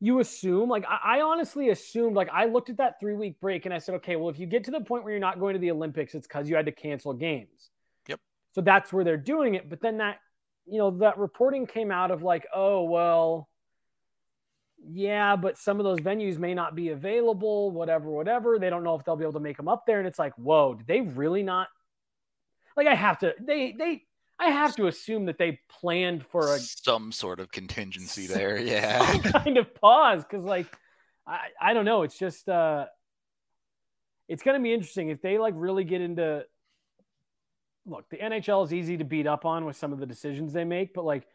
You 0.00 0.20
assume 0.20 0.68
like 0.68 0.84
I, 0.88 1.18
I 1.18 1.20
honestly 1.22 1.70
assumed 1.70 2.16
like 2.16 2.28
I 2.32 2.46
looked 2.46 2.70
at 2.70 2.76
that 2.78 3.00
three 3.00 3.14
week 3.14 3.40
break 3.40 3.64
and 3.66 3.74
I 3.74 3.78
said, 3.78 3.96
okay, 3.96 4.16
well 4.16 4.28
if 4.28 4.38
you 4.38 4.46
get 4.46 4.64
to 4.64 4.70
the 4.70 4.80
point 4.80 5.04
where 5.04 5.12
you're 5.12 5.20
not 5.20 5.40
going 5.40 5.54
to 5.54 5.60
the 5.60 5.70
Olympics, 5.70 6.14
it's 6.14 6.26
because 6.26 6.48
you 6.48 6.56
had 6.56 6.66
to 6.66 6.72
cancel 6.72 7.12
games. 7.12 7.70
Yep. 8.08 8.20
So 8.54 8.60
that's 8.60 8.92
where 8.92 9.04
they're 9.04 9.16
doing 9.16 9.54
it. 9.54 9.68
But 9.68 9.80
then 9.80 9.98
that 9.98 10.18
you 10.66 10.78
know 10.78 10.90
that 10.98 11.18
reporting 11.18 11.66
came 11.66 11.90
out 11.90 12.10
of 12.10 12.22
like, 12.22 12.46
oh 12.54 12.84
well 12.84 13.48
yeah, 14.90 15.36
but 15.36 15.58
some 15.58 15.78
of 15.78 15.84
those 15.84 16.00
venues 16.00 16.38
may 16.38 16.54
not 16.54 16.74
be 16.74 16.90
available, 16.90 17.70
whatever, 17.70 18.10
whatever. 18.10 18.58
They 18.58 18.70
don't 18.70 18.82
know 18.82 18.94
if 18.94 19.04
they'll 19.04 19.16
be 19.16 19.24
able 19.24 19.34
to 19.34 19.40
make 19.40 19.56
them 19.56 19.68
up 19.68 19.86
there. 19.86 19.98
And 19.98 20.08
it's 20.08 20.18
like, 20.18 20.34
whoa, 20.36 20.74
did 20.74 20.86
they 20.86 21.00
really 21.00 21.42
not? 21.42 21.68
Like, 22.76 22.86
I 22.86 22.94
have 22.94 23.18
to, 23.20 23.34
they, 23.40 23.74
they, 23.78 24.02
I 24.38 24.48
have 24.48 24.74
to 24.76 24.86
assume 24.86 25.26
that 25.26 25.38
they 25.38 25.60
planned 25.68 26.26
for 26.26 26.54
a 26.54 26.58
some 26.58 27.12
sort 27.12 27.38
of 27.38 27.52
contingency 27.52 28.26
there. 28.26 28.58
Yeah. 28.58 29.18
kind 29.18 29.56
of 29.56 29.74
pause. 29.74 30.24
Cause 30.28 30.44
like, 30.44 30.66
I, 31.26 31.48
I 31.60 31.74
don't 31.74 31.84
know. 31.84 32.02
It's 32.02 32.18
just, 32.18 32.48
uh, 32.48 32.86
it's 34.28 34.42
going 34.42 34.58
to 34.58 34.62
be 34.62 34.72
interesting 34.72 35.10
if 35.10 35.20
they 35.20 35.38
like 35.38 35.54
really 35.56 35.84
get 35.84 36.00
into, 36.00 36.44
look, 37.86 38.08
the 38.10 38.16
NHL 38.16 38.64
is 38.64 38.72
easy 38.72 38.96
to 38.96 39.04
beat 39.04 39.26
up 39.26 39.44
on 39.44 39.64
with 39.64 39.76
some 39.76 39.92
of 39.92 40.00
the 40.00 40.06
decisions 40.06 40.52
they 40.52 40.64
make, 40.64 40.94
but 40.94 41.04
like, 41.04 41.26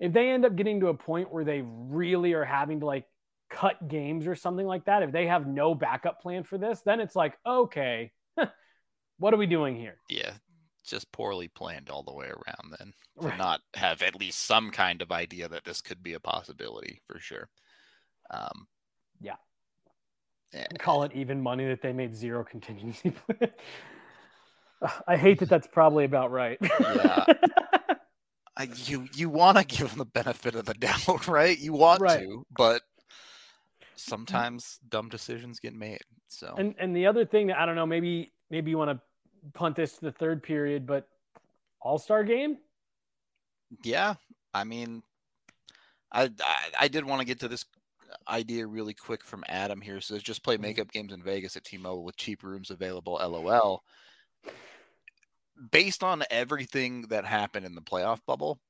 if 0.00 0.12
they 0.12 0.30
end 0.30 0.44
up 0.44 0.56
getting 0.56 0.80
to 0.80 0.88
a 0.88 0.94
point 0.94 1.32
where 1.32 1.44
they 1.44 1.62
really 1.64 2.32
are 2.32 2.44
having 2.44 2.80
to 2.80 2.86
like 2.86 3.04
cut 3.50 3.88
games 3.88 4.26
or 4.26 4.34
something 4.34 4.66
like 4.66 4.84
that, 4.84 5.02
if 5.02 5.12
they 5.12 5.26
have 5.26 5.46
no 5.46 5.74
backup 5.74 6.20
plan 6.20 6.44
for 6.44 6.58
this, 6.58 6.80
then 6.84 7.00
it's 7.00 7.16
like, 7.16 7.36
okay, 7.46 8.12
what 9.18 9.34
are 9.34 9.38
we 9.38 9.46
doing 9.46 9.76
here? 9.76 9.96
Yeah, 10.08 10.32
just 10.86 11.10
poorly 11.12 11.48
planned 11.48 11.90
all 11.90 12.02
the 12.02 12.12
way 12.12 12.26
around 12.26 12.74
then 12.78 12.92
to 13.20 13.28
right. 13.28 13.38
not 13.38 13.60
have 13.74 14.02
at 14.02 14.18
least 14.18 14.46
some 14.46 14.70
kind 14.70 15.02
of 15.02 15.12
idea 15.12 15.48
that 15.48 15.64
this 15.64 15.80
could 15.80 16.02
be 16.02 16.14
a 16.14 16.20
possibility 16.20 17.02
for 17.06 17.18
sure. 17.18 17.48
Um, 18.30 18.66
yeah. 19.20 19.36
yeah. 20.52 20.66
Call 20.78 21.02
it 21.04 21.12
even 21.14 21.42
money 21.42 21.66
that 21.66 21.82
they 21.82 21.92
made 21.92 22.14
zero 22.14 22.44
contingency. 22.44 23.10
Plan. 23.26 23.50
I 25.08 25.16
hate 25.16 25.40
that 25.40 25.48
that's 25.48 25.66
probably 25.66 26.04
about 26.04 26.30
right. 26.30 26.58
yeah. 26.62 27.24
I, 28.58 28.68
you 28.86 29.08
you 29.14 29.30
want 29.30 29.56
to 29.56 29.64
give 29.64 29.90
them 29.90 29.98
the 29.98 30.04
benefit 30.04 30.56
of 30.56 30.64
the 30.64 30.74
doubt, 30.78 31.28
right? 31.28 31.58
You 31.58 31.72
want 31.72 32.00
right. 32.00 32.20
to, 32.20 32.44
but 32.56 32.82
sometimes 33.94 34.80
dumb 34.88 35.08
decisions 35.08 35.60
get 35.60 35.74
made. 35.74 36.00
So 36.28 36.54
and 36.58 36.74
and 36.78 36.94
the 36.94 37.06
other 37.06 37.24
thing 37.24 37.46
that 37.46 37.58
I 37.58 37.66
don't 37.66 37.76
know, 37.76 37.86
maybe 37.86 38.32
maybe 38.50 38.70
you 38.70 38.78
want 38.78 38.90
to 38.90 39.00
punt 39.54 39.76
this 39.76 39.94
to 39.94 40.06
the 40.06 40.12
third 40.12 40.42
period, 40.42 40.86
but 40.86 41.08
All 41.80 41.98
Star 41.98 42.24
game. 42.24 42.58
Yeah, 43.84 44.14
I 44.52 44.64
mean, 44.64 45.02
I, 46.10 46.24
I, 46.24 46.56
I 46.80 46.88
did 46.88 47.04
want 47.04 47.20
to 47.20 47.26
get 47.26 47.40
to 47.40 47.48
this 47.48 47.66
idea 48.28 48.66
really 48.66 48.94
quick 48.94 49.22
from 49.22 49.44
Adam 49.46 49.80
here. 49.80 50.00
Says 50.00 50.22
just 50.22 50.42
play 50.42 50.54
mm-hmm. 50.54 50.62
makeup 50.62 50.90
games 50.90 51.12
in 51.12 51.22
Vegas 51.22 51.56
at 51.56 51.64
T-Mobile 51.64 52.04
with 52.04 52.16
cheap 52.16 52.42
rooms 52.42 52.70
available. 52.70 53.20
LOL 53.22 53.84
based 55.70 56.02
on 56.02 56.22
everything 56.30 57.02
that 57.08 57.24
happened 57.24 57.66
in 57.66 57.74
the 57.74 57.80
playoff 57.80 58.20
bubble, 58.26 58.60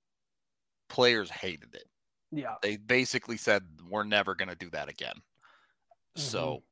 players 0.89 1.31
hated 1.31 1.75
it. 1.75 1.85
Yeah. 2.31 2.55
They 2.63 2.77
basically 2.77 3.37
said 3.37 3.63
we're 3.91 4.05
never 4.05 4.35
going 4.35 4.49
to 4.49 4.57
do 4.57 4.71
that 4.71 4.89
again. 4.89 5.15
Mm-hmm. 5.17 6.21
So 6.21 6.63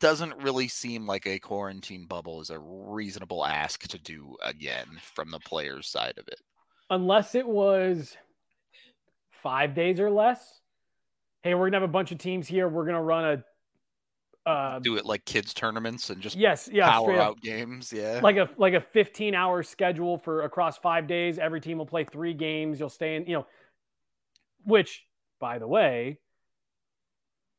doesn't 0.00 0.42
really 0.42 0.68
seem 0.68 1.06
like 1.06 1.26
a 1.26 1.38
quarantine 1.38 2.06
bubble 2.06 2.40
is 2.40 2.50
a 2.50 2.58
reasonable 2.58 3.44
ask 3.44 3.86
to 3.88 3.98
do 3.98 4.36
again 4.42 4.86
from 5.00 5.30
the 5.30 5.38
players 5.38 5.86
side 5.86 6.14
of 6.18 6.26
it. 6.28 6.40
Unless 6.90 7.34
it 7.34 7.46
was 7.46 8.16
5 9.42 9.74
days 9.74 10.00
or 10.00 10.10
less. 10.10 10.60
Hey, 11.42 11.54
we're 11.54 11.70
going 11.70 11.72
to 11.72 11.80
have 11.80 11.88
a 11.88 11.92
bunch 11.92 12.10
of 12.10 12.18
teams 12.18 12.48
here. 12.48 12.68
We're 12.68 12.84
going 12.84 12.96
to 12.96 13.02
run 13.02 13.24
a 13.24 13.44
uh, 14.46 14.78
do 14.78 14.96
it 14.96 15.06
like 15.06 15.24
kids 15.24 15.54
tournaments 15.54 16.10
and 16.10 16.20
just 16.20 16.36
yes, 16.36 16.68
yeah, 16.72 16.90
power 16.90 17.18
out 17.18 17.40
games, 17.40 17.92
yeah, 17.92 18.20
like 18.22 18.36
a 18.36 18.48
like 18.56 18.74
a 18.74 18.80
15 18.80 19.34
hour 19.34 19.62
schedule 19.62 20.18
for 20.18 20.42
across 20.42 20.76
five 20.78 21.06
days. 21.06 21.38
Every 21.38 21.60
team 21.60 21.78
will 21.78 21.86
play 21.86 22.04
three 22.04 22.34
games. 22.34 22.78
You'll 22.78 22.90
stay 22.90 23.16
in, 23.16 23.26
you 23.26 23.34
know, 23.34 23.46
which 24.64 25.04
by 25.40 25.58
the 25.58 25.66
way, 25.66 26.18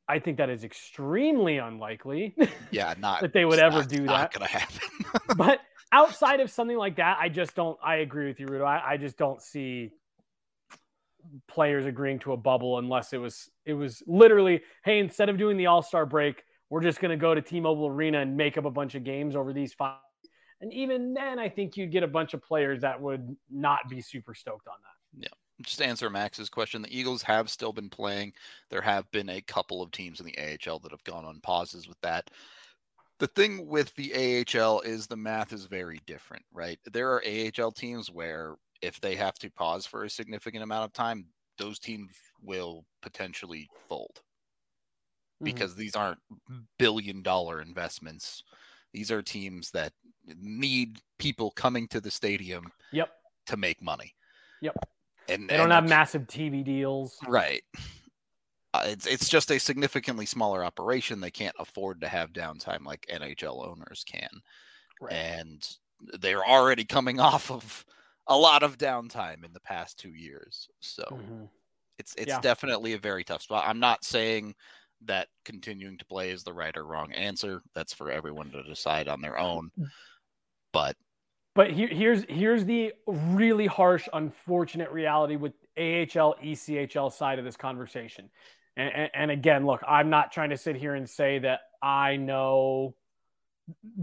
I 0.08 0.20
think 0.20 0.38
that 0.38 0.50
is 0.50 0.64
extremely 0.64 1.58
unlikely. 1.58 2.36
Yeah, 2.72 2.94
not 2.98 3.22
that 3.22 3.32
they 3.32 3.46
would 3.46 3.60
ever 3.60 3.84
do 3.84 4.02
not 4.02 4.32
that. 4.32 4.40
Gonna 4.40 4.48
happen. 4.48 4.80
but 5.38 5.62
outside 5.92 6.42
of 6.42 6.52
something 6.52 6.78
like 6.78 6.98
that, 6.98 7.18
I 7.22 7.30
just 7.30 7.56
don't. 7.56 7.78
I 7.82 7.98
agree 7.98 8.28
with 8.28 8.40
you, 8.40 8.48
Rudo. 8.48 8.66
I, 8.66 8.94
I 8.94 8.98
just 8.98 9.18
don't 9.18 9.42
see 9.42 9.92
players 11.48 11.86
agreeing 11.86 12.20
to 12.20 12.34
a 12.34 12.38
bubble 12.38 12.78
unless 12.80 13.14
it 13.14 13.18
was 13.18 13.50
it 13.66 13.74
was 13.74 14.04
literally, 14.06 14.62
hey, 14.84 15.00
instead 15.00 15.30
of 15.30 15.38
doing 15.38 15.58
the 15.58 15.68
All 15.68 15.82
Star 15.82 16.06
break 16.06 16.44
we're 16.70 16.82
just 16.82 17.00
going 17.00 17.12
to 17.12 17.18
go 17.18 17.36
to 17.36 17.42
T-Mobile 17.42 17.88
Arena 17.88 18.20
and 18.20 18.36
make 18.36 18.58
up 18.58 18.66
a 18.66 18.72
bunch 18.72 18.96
of 18.96 19.04
games 19.04 19.36
over 19.36 19.54
these 19.54 19.74
five. 19.74 20.00
And 20.62 20.74
even 20.74 21.14
then, 21.14 21.38
I 21.38 21.50
think 21.50 21.78
you'd 21.78 21.92
get 21.92 22.04
a 22.04 22.08
bunch 22.08 22.34
of 22.34 22.42
players 22.42 22.82
that 22.82 23.00
would 23.02 23.36
not 23.52 23.90
be 23.90 24.02
super 24.02 24.34
stoked 24.34 24.68
on 24.68 24.76
that. 24.82 25.24
Yeah. 25.24 25.64
Just 25.64 25.78
to 25.78 25.86
answer 25.86 26.10
Max's 26.10 26.50
question, 26.50 26.82
the 26.82 26.98
Eagles 26.98 27.22
have 27.22 27.50
still 27.50 27.72
been 27.72 27.90
playing. 27.90 28.34
There 28.70 28.82
have 28.82 29.10
been 29.12 29.30
a 29.30 29.42
couple 29.42 29.82
of 29.82 29.92
teams 29.92 30.20
in 30.20 30.26
the 30.26 30.38
AHL 30.38 30.80
that 30.80 30.92
have 30.92 31.04
gone 31.04 31.24
on 31.26 31.40
pauses 31.42 31.88
with 31.88 32.00
that. 32.02 32.30
the 33.20 33.28
thing 33.28 33.68
with 33.68 33.94
the 33.96 34.44
AHL 34.58 34.82
is 34.82 35.08
the 35.08 35.16
math 35.16 35.54
is 35.54 35.66
very 35.66 36.02
different, 36.06 36.44
right? 36.54 36.80
There 36.92 37.12
are 37.12 37.24
AHL 37.26 37.72
teams 37.72 38.12
where 38.12 38.56
if 38.82 39.00
they 39.00 39.16
have 39.16 39.36
to 39.36 39.50
pause 39.52 39.86
for 39.86 40.04
a 40.04 40.10
significant 40.10 40.64
amount 40.64 40.86
of 40.86 40.94
time, 40.94 41.26
those 41.58 41.80
teams 41.80 42.12
will 42.42 42.86
potentially 43.02 43.70
fold 43.88 44.22
Mm-hmm. 45.36 45.46
because 45.46 45.76
these 45.76 45.96
aren't 45.96 46.20
billion 46.80 47.22
dollar 47.22 47.62
investments. 47.62 48.44
These 48.94 49.12
are 49.12 49.22
teams 49.22 49.70
that 49.72 49.92
need 50.26 51.00
people 51.20 51.52
coming 51.52 51.88
to 51.90 52.00
the 52.00 52.10
stadium 52.12 52.72
Yep. 52.94 53.10
to 53.48 53.58
make 53.58 53.82
money. 53.82 54.14
Yep. 54.62 54.76
And 55.28 55.50
They 55.50 55.58
don't 55.58 55.66
and 55.66 55.74
have 55.74 55.90
massive 55.90 56.24
TV 56.28 56.64
deals. 56.64 57.18
Right. 57.28 57.64
Uh, 58.74 58.84
it's 58.88 59.06
it's 59.08 59.28
just 59.30 59.52
a 59.52 59.60
significantly 59.60 60.26
smaller 60.26 60.64
operation. 60.64 61.20
They 61.20 61.32
can't 61.32 61.56
afford 61.60 62.00
to 62.02 62.08
have 62.08 62.32
downtime 62.34 62.86
like 62.86 63.06
NHL 63.12 63.66
owners 63.68 64.04
can, 64.06 64.30
and 65.10 65.66
they're 66.20 66.46
already 66.46 66.84
coming 66.86 67.20
off 67.22 67.52
of 67.52 67.86
a 68.28 68.38
lot 68.38 68.64
of 68.64 68.78
downtime 68.78 69.44
in 69.46 69.54
the 69.54 69.60
past 69.62 69.98
two 70.00 70.14
years. 70.14 70.68
So 70.82 71.04
Mhm. 71.12 71.50
it's 72.00 72.16
it's 72.16 72.28
Yeah. 72.28 72.42
definitely 72.42 72.94
a 72.94 72.98
very 73.00 73.24
tough 73.24 73.42
spot. 73.44 73.66
I'm 73.68 73.80
not 73.80 74.04
saying 74.04 74.56
that 75.06 75.28
continuing 75.44 75.98
to 75.98 76.06
play 76.06 76.32
is 76.32 76.44
the 76.44 76.54
right 76.54 76.76
or 76.76 76.86
wrong 76.86 77.12
answer. 77.14 77.62
That's 77.74 77.94
for 77.94 78.12
everyone 78.12 78.52
to 78.52 78.64
decide 78.64 79.08
on 79.08 79.22
their 79.22 79.38
own. 79.38 79.72
Mm. 79.80 79.88
But 80.74 80.96
But 81.54 81.72
here, 81.72 81.88
here's 81.88 82.24
here's 82.28 82.66
the 82.66 82.94
really 83.08 83.68
harsh, 83.68 84.08
unfortunate 84.14 84.92
reality 84.92 85.36
with 85.36 85.54
AHL, 85.78 86.36
ECHL 86.44 87.12
side 87.12 87.40
of 87.40 87.46
this 87.46 87.58
conversation. 87.58 88.30
And, 88.78 88.92
and, 88.94 89.10
and 89.14 89.32
again, 89.32 89.66
look, 89.66 89.82
I'm 89.88 90.10
not 90.10 90.32
trying 90.32 90.50
to 90.50 90.58
sit 90.58 90.76
here 90.76 90.96
and 90.96 91.10
say 91.10 91.40
that 91.40 91.62
I 91.82 92.18
know 92.18 92.96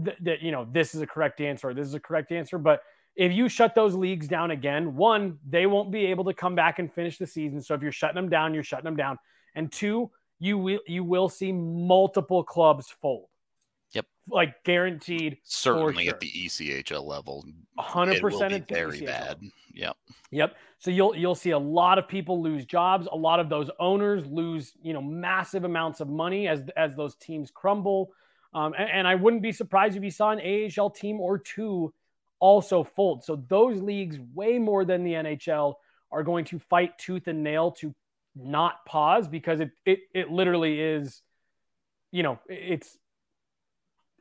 th- 0.03 0.17
that 0.21 0.41
you 0.41 0.51
know 0.51 0.67
this 0.71 0.95
is 0.95 1.01
a 1.01 1.07
correct 1.07 1.41
answer 1.41 1.69
or 1.69 1.73
this 1.73 1.87
is 1.87 1.93
a 1.93 1.99
correct 1.99 2.31
answer. 2.31 2.57
But 2.57 2.81
if 3.15 3.31
you 3.31 3.47
shut 3.49 3.75
those 3.75 3.93
leagues 3.93 4.27
down 4.27 4.51
again, 4.51 4.95
one, 4.95 5.37
they 5.47 5.65
won't 5.65 5.91
be 5.91 6.07
able 6.07 6.25
to 6.25 6.33
come 6.33 6.55
back 6.55 6.79
and 6.79 6.91
finish 6.91 7.17
the 7.17 7.27
season. 7.27 7.61
So 7.61 7.75
if 7.75 7.83
you're 7.83 7.91
shutting 7.91 8.15
them 8.15 8.29
down, 8.29 8.53
you're 8.53 8.63
shutting 8.63 8.85
them 8.85 8.95
down. 8.95 9.19
And 9.55 9.71
two, 9.71 10.09
you 10.39 10.57
will 10.57 10.79
you 10.87 11.03
will 11.03 11.29
see 11.29 11.51
multiple 11.51 12.43
clubs 12.43 12.93
fold. 13.01 13.27
Yep. 13.93 14.05
Like 14.29 14.63
guaranteed. 14.63 15.37
certainly 15.43 16.05
sure. 16.05 16.13
at 16.13 16.19
the 16.19 16.31
ECHL 16.31 17.05
level, 17.05 17.45
hundred 17.77 18.17
it 18.17 18.23
will 18.23 18.31
percent 18.31 18.51
be 18.51 18.55
at 18.55 18.67
very 18.67 19.01
ECHL. 19.01 19.05
bad. 19.05 19.39
Yep. 19.73 19.97
Yep. 20.31 20.55
So 20.79 20.91
you'll 20.91 21.15
you'll 21.15 21.35
see 21.35 21.51
a 21.51 21.59
lot 21.59 21.97
of 21.97 22.07
people 22.07 22.41
lose 22.41 22.65
jobs. 22.65 23.07
A 23.11 23.15
lot 23.15 23.39
of 23.39 23.49
those 23.49 23.69
owners 23.79 24.25
lose 24.25 24.73
you 24.81 24.93
know 24.93 25.01
massive 25.01 25.63
amounts 25.63 25.99
of 25.99 26.09
money 26.09 26.47
as 26.47 26.63
as 26.75 26.95
those 26.95 27.15
teams 27.15 27.51
crumble. 27.51 28.11
Um, 28.53 28.73
and, 28.77 28.89
and 28.89 29.07
I 29.07 29.15
wouldn't 29.15 29.41
be 29.41 29.51
surprised 29.51 29.97
if 29.97 30.03
you 30.03 30.11
saw 30.11 30.31
an 30.31 30.39
AHL 30.39 30.91
team 30.91 31.19
or 31.19 31.39
two 31.39 31.93
also 32.39 32.83
fold. 32.83 33.23
So 33.23 33.43
those 33.47 33.81
leagues, 33.81 34.19
way 34.33 34.59
more 34.59 34.85
than 34.85 35.03
the 35.03 35.13
NHL, 35.13 35.75
are 36.11 36.23
going 36.23 36.45
to 36.45 36.59
fight 36.59 36.97
tooth 36.97 37.27
and 37.27 37.41
nail 37.41 37.71
to 37.71 37.95
not 38.35 38.85
pause 38.85 39.27
because 39.27 39.59
it 39.59 39.71
it 39.85 39.99
it 40.13 40.31
literally 40.31 40.79
is, 40.79 41.21
you 42.11 42.23
know, 42.23 42.39
it's 42.47 42.97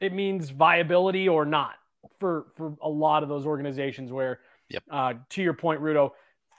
it 0.01 0.13
means 0.13 0.51
viability 0.51 1.29
or 1.29 1.45
not 1.45 1.75
for 2.19 2.47
for 2.57 2.75
a 2.83 2.89
lot 2.89 3.23
of 3.23 3.29
those 3.29 3.47
organizations 3.47 4.11
where 4.13 4.41
Yep. 4.69 4.85
uh, 4.91 5.15
to 5.31 5.43
your 5.43 5.55
point 5.55 5.81
rudo 5.81 6.11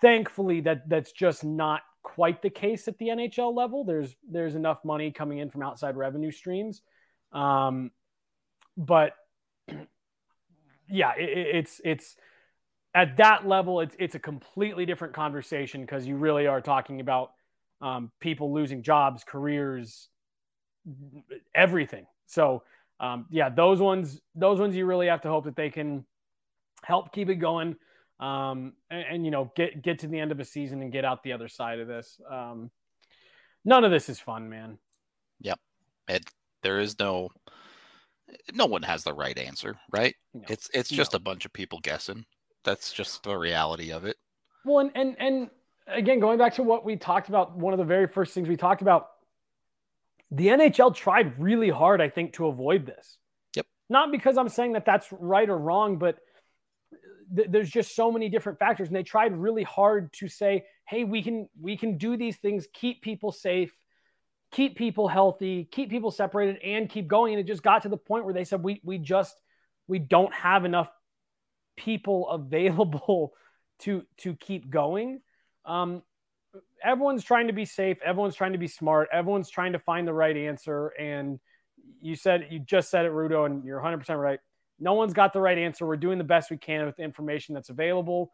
thankfully 0.02 0.62
that 0.62 0.88
that's 0.90 1.12
just 1.12 1.44
not 1.44 1.82
quite 2.02 2.42
the 2.42 2.50
case 2.50 2.88
at 2.88 2.98
the 2.98 3.08
nhl 3.08 3.54
level 3.54 3.84
there's 3.84 4.16
there's 4.30 4.56
enough 4.56 4.84
money 4.86 5.12
coming 5.12 5.40
in 5.40 5.50
from 5.50 5.62
outside 5.62 5.96
revenue 5.98 6.32
streams 6.32 6.82
um, 7.34 7.92
but 8.78 9.16
yeah 10.90 11.14
it, 11.18 11.30
it- 11.30 11.56
it's 11.56 11.82
it's 11.84 12.16
at 12.96 13.18
that 13.18 13.48
level 13.48 13.82
it's 13.82 13.96
it's 14.00 14.16
a 14.16 14.20
completely 14.20 14.86
different 14.86 15.14
conversation 15.14 15.82
because 15.82 16.06
you 16.08 16.16
really 16.16 16.48
are 16.48 16.62
talking 16.62 17.00
about 17.02 17.32
um, 17.84 18.12
people 18.20 18.52
losing 18.52 18.82
jobs 18.82 19.24
careers 19.24 20.10
everything 21.54 22.06
so 22.26 22.64
um, 23.04 23.26
yeah, 23.30 23.50
those 23.50 23.80
ones, 23.82 24.22
those 24.34 24.60
ones, 24.60 24.76
you 24.76 24.86
really 24.86 25.08
have 25.08 25.22
to 25.22 25.28
hope 25.28 25.46
that 25.46 25.58
they 25.58 25.70
can 25.70 26.06
help 26.84 27.12
keep 27.12 27.30
it 27.30 27.36
going, 27.36 27.76
um, 28.20 28.74
and, 28.90 29.06
and, 29.10 29.26
you 29.26 29.32
know 29.32 29.52
get 29.58 29.82
get 29.82 30.00
to 30.00 30.08
the 30.08 30.20
end 30.20 30.32
of 30.32 30.40
a 30.40 30.46
season 30.46 30.82
and 30.82 30.92
get 30.92 31.04
out 31.04 31.22
the 31.22 31.34
other 31.34 31.50
side 31.50 31.80
of 31.80 31.88
this. 31.88 32.22
Um, 32.30 32.72
none 33.66 33.84
of 33.84 33.92
this 33.92 34.08
is 34.08 34.20
fun, 34.20 34.50
man. 34.50 34.78
Yep. 35.42 35.60
It, 36.08 36.24
there 36.62 36.80
is 36.80 36.98
no 36.98 37.30
no 38.54 38.68
one 38.68 38.84
has 38.84 39.04
the 39.04 39.14
right 39.14 39.38
answer, 39.38 39.76
right? 39.92 40.16
No. 40.34 40.44
It's 40.48 40.70
it's 40.74 40.90
just 40.90 41.14
a 41.14 41.20
bunch 41.20 41.46
of 41.46 41.52
people 41.52 41.80
guessing. 41.80 42.26
That's 42.64 42.94
just 42.94 43.24
the 43.24 43.36
reality 43.36 43.92
of 43.92 44.06
it. 44.06 44.16
Well, 44.64 44.80
and, 44.80 44.92
and 44.96 45.16
and 45.20 45.50
again, 45.88 46.20
going 46.20 46.38
back 46.38 46.56
to 46.56 46.64
what 46.64 46.86
we 46.86 46.96
talked 46.96 47.30
about, 47.30 47.58
one 47.58 47.74
of 47.74 47.80
the 47.80 47.86
very 47.86 48.08
first 48.08 48.34
things 48.34 48.48
we 48.48 48.58
talked 48.58 48.82
about, 48.82 49.08
the 50.32 50.48
NHL 50.48 50.96
tried 50.96 51.40
really 51.40 51.70
hard, 51.70 52.02
I 52.02 52.10
think, 52.10 52.34
to 52.34 52.48
avoid 52.48 52.86
this. 52.86 53.18
Yep. 53.56 53.66
Not 53.90 54.12
because 54.12 54.38
I'm 54.38 54.50
saying 54.50 54.74
that 54.74 54.86
that's 54.86 55.08
right 55.12 55.48
or 55.48 55.58
wrong, 55.58 55.98
but 55.98 56.18
th- 57.36 57.50
there's 57.50 57.70
just 57.70 57.96
so 57.96 58.12
many 58.12 58.30
different 58.30 58.60
factors, 58.60 58.88
and 58.88 58.96
they 58.96 59.04
tried 59.04 59.36
really 59.36 59.64
hard 59.64 60.12
to 60.14 60.28
say, 60.28 60.66
"Hey, 60.88 61.04
we 61.04 61.22
can 61.22 61.50
we 61.62 61.78
can 61.78 61.98
do 61.98 62.18
these 62.18 62.38
things, 62.38 62.68
keep 62.74 63.02
people 63.02 63.32
safe." 63.32 63.76
Keep 64.52 64.78
people 64.78 65.08
healthy, 65.08 65.68
keep 65.72 65.90
people 65.90 66.12
separated, 66.12 66.62
and 66.64 66.88
keep 66.88 67.08
going. 67.08 67.34
And 67.34 67.40
it 67.40 67.48
just 67.48 67.64
got 67.64 67.82
to 67.82 67.90
the 67.90 67.98
point 67.98 68.24
where 68.24 68.36
they 68.36 68.44
said, 68.44 68.62
"We 68.62 68.82
we 68.84 69.00
just 69.00 69.36
we 69.88 69.98
don't 69.98 70.32
have 70.32 70.64
enough 70.64 70.92
people 71.76 72.30
available 72.30 73.34
to 73.80 74.04
to 74.18 74.36
keep 74.36 74.70
going. 74.70 75.22
Um, 75.66 76.04
everyone's 76.84 77.24
trying 77.24 77.48
to 77.48 77.54
be 77.54 77.66
safe. 77.66 77.98
Everyone's 78.04 78.36
trying 78.36 78.54
to 78.54 78.58
be 78.58 78.68
smart. 78.68 79.10
Everyone's 79.12 79.50
trying 79.50 79.74
to 79.74 79.80
find 79.80 80.08
the 80.08 80.14
right 80.14 80.36
answer. 80.36 80.88
And 81.00 81.40
you 82.02 82.16
said 82.16 82.48
you 82.50 82.60
just 82.60 82.90
said 82.90 83.06
it, 83.06 83.12
Rudo, 83.12 83.46
and 83.46 83.64
you're 83.64 83.78
100 83.78 83.98
percent 83.98 84.20
right. 84.20 84.40
No 84.80 84.94
one's 84.94 85.14
got 85.14 85.34
the 85.34 85.42
right 85.42 85.58
answer. 85.58 85.86
We're 85.86 85.98
doing 85.98 86.18
the 86.18 86.24
best 86.24 86.52
we 86.52 86.58
can 86.58 86.86
with 86.86 86.98
the 86.98 87.04
information 87.04 87.56
that's 87.56 87.70
available. 87.70 88.32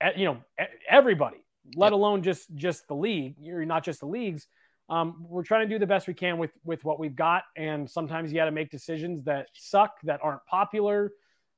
Eh, 0.00 0.12
You 0.16 0.24
know, 0.26 0.66
everybody, 0.88 1.38
let 1.76 1.86
Yep. 1.86 1.92
alone 1.92 2.22
just 2.22 2.54
just 2.54 2.88
the 2.88 2.94
league. 2.94 3.36
You're 3.38 3.64
not 3.64 3.84
just 3.84 4.00
the 4.00 4.06
leagues. 4.06 4.46
Um, 4.88 5.24
we're 5.28 5.44
trying 5.44 5.66
to 5.68 5.74
do 5.74 5.78
the 5.78 5.86
best 5.86 6.06
we 6.06 6.14
can 6.14 6.38
with 6.38 6.50
with 6.64 6.84
what 6.84 6.98
we've 6.98 7.16
got, 7.16 7.44
and 7.56 7.88
sometimes 7.88 8.30
you 8.30 8.36
got 8.36 8.46
to 8.46 8.50
make 8.50 8.70
decisions 8.70 9.22
that 9.24 9.48
suck, 9.54 10.00
that 10.02 10.20
aren't 10.22 10.44
popular, 10.46 11.12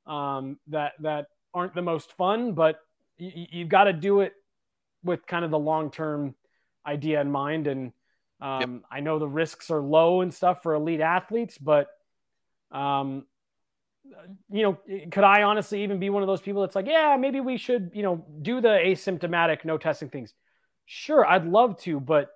um, 0.05 0.59
that 0.67 0.93
that 1.01 1.27
aren't 1.53 1.73
the 1.73 1.81
most 1.81 2.13
fun, 2.13 2.53
but 2.53 2.79
you, 3.17 3.47
you've 3.51 3.69
got 3.69 3.85
to 3.85 3.93
do 3.93 4.21
it 4.21 4.33
with 5.05 5.25
kind 5.25 5.45
of 5.45 5.51
the 5.51 5.59
long 5.59 5.91
term 5.91 6.35
idea 6.85 7.21
in 7.21 7.31
mind. 7.31 7.67
And 7.67 7.93
um, 8.41 8.83
I 8.91 8.99
know 8.99 9.19
the 9.19 9.27
risks 9.27 9.71
are 9.71 9.81
low 9.81 10.21
and 10.21 10.33
stuff 10.33 10.61
for 10.63 10.73
elite 10.73 10.99
athletes, 10.99 11.57
but 11.57 11.87
um, 12.71 13.25
you 14.51 14.63
know, 14.63 14.77
could 15.11 15.23
I 15.23 15.43
honestly 15.43 15.83
even 15.83 15.99
be 15.99 16.09
one 16.09 16.21
of 16.21 16.27
those 16.27 16.41
people 16.41 16.61
that's 16.61 16.75
like, 16.75 16.87
yeah, 16.87 17.17
maybe 17.19 17.39
we 17.39 17.57
should, 17.57 17.91
you 17.93 18.03
know, 18.03 18.25
do 18.41 18.61
the 18.61 18.67
asymptomatic, 18.67 19.65
no 19.65 19.77
testing 19.77 20.09
things? 20.09 20.33
Sure, 20.85 21.25
I'd 21.25 21.45
love 21.45 21.77
to, 21.81 21.99
but 21.99 22.29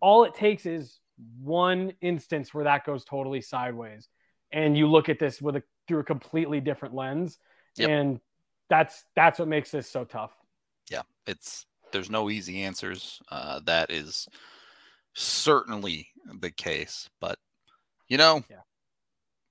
all 0.00 0.24
it 0.24 0.34
takes 0.34 0.66
is 0.66 0.98
one 1.42 1.92
instance 2.00 2.52
where 2.52 2.64
that 2.64 2.84
goes 2.84 3.04
totally 3.04 3.40
sideways, 3.40 4.08
and 4.52 4.76
you 4.76 4.88
look 4.88 5.08
at 5.08 5.18
this 5.18 5.40
with 5.40 5.56
a 5.56 5.62
through 5.86 6.00
a 6.00 6.04
completely 6.04 6.60
different 6.60 6.94
lens, 6.94 7.38
Yep. 7.76 7.88
and 7.88 8.20
that's 8.68 9.04
that's 9.16 9.38
what 9.38 9.48
makes 9.48 9.70
this 9.70 9.88
so 9.88 10.04
tough. 10.04 10.32
Yeah, 10.90 11.02
it's 11.26 11.66
there's 11.92 12.10
no 12.10 12.30
easy 12.30 12.62
answers. 12.62 13.20
Uh, 13.30 13.60
that 13.66 13.90
is 13.90 14.28
certainly 15.14 16.08
the 16.40 16.50
case, 16.50 17.08
but 17.20 17.38
you 18.08 18.16
know, 18.18 18.42
Yeah. 18.50 18.60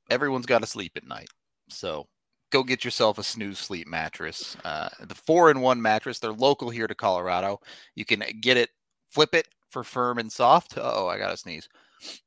everyone's 0.09 0.45
got 0.45 0.59
to 0.61 0.67
sleep 0.67 0.93
at 0.95 1.07
night, 1.07 1.29
so 1.69 2.07
go 2.51 2.63
get 2.63 2.83
yourself 2.83 3.17
a 3.17 3.23
snooze 3.23 3.59
sleep 3.59 3.87
mattress. 3.87 4.55
Uh, 4.63 4.89
the 5.01 5.15
four 5.15 5.51
in 5.51 5.61
one 5.61 5.81
mattress. 5.81 6.19
They're 6.19 6.31
local 6.31 6.69
here 6.69 6.87
to 6.87 6.95
Colorado. 6.95 7.59
You 7.95 8.05
can 8.05 8.23
get 8.41 8.57
it, 8.57 8.69
flip 9.11 9.35
it 9.35 9.47
for 9.69 9.83
firm 9.83 10.17
and 10.17 10.31
soft. 10.31 10.73
Oh, 10.77 11.07
I 11.07 11.17
got 11.17 11.29
to 11.29 11.37
sneeze. 11.37 11.69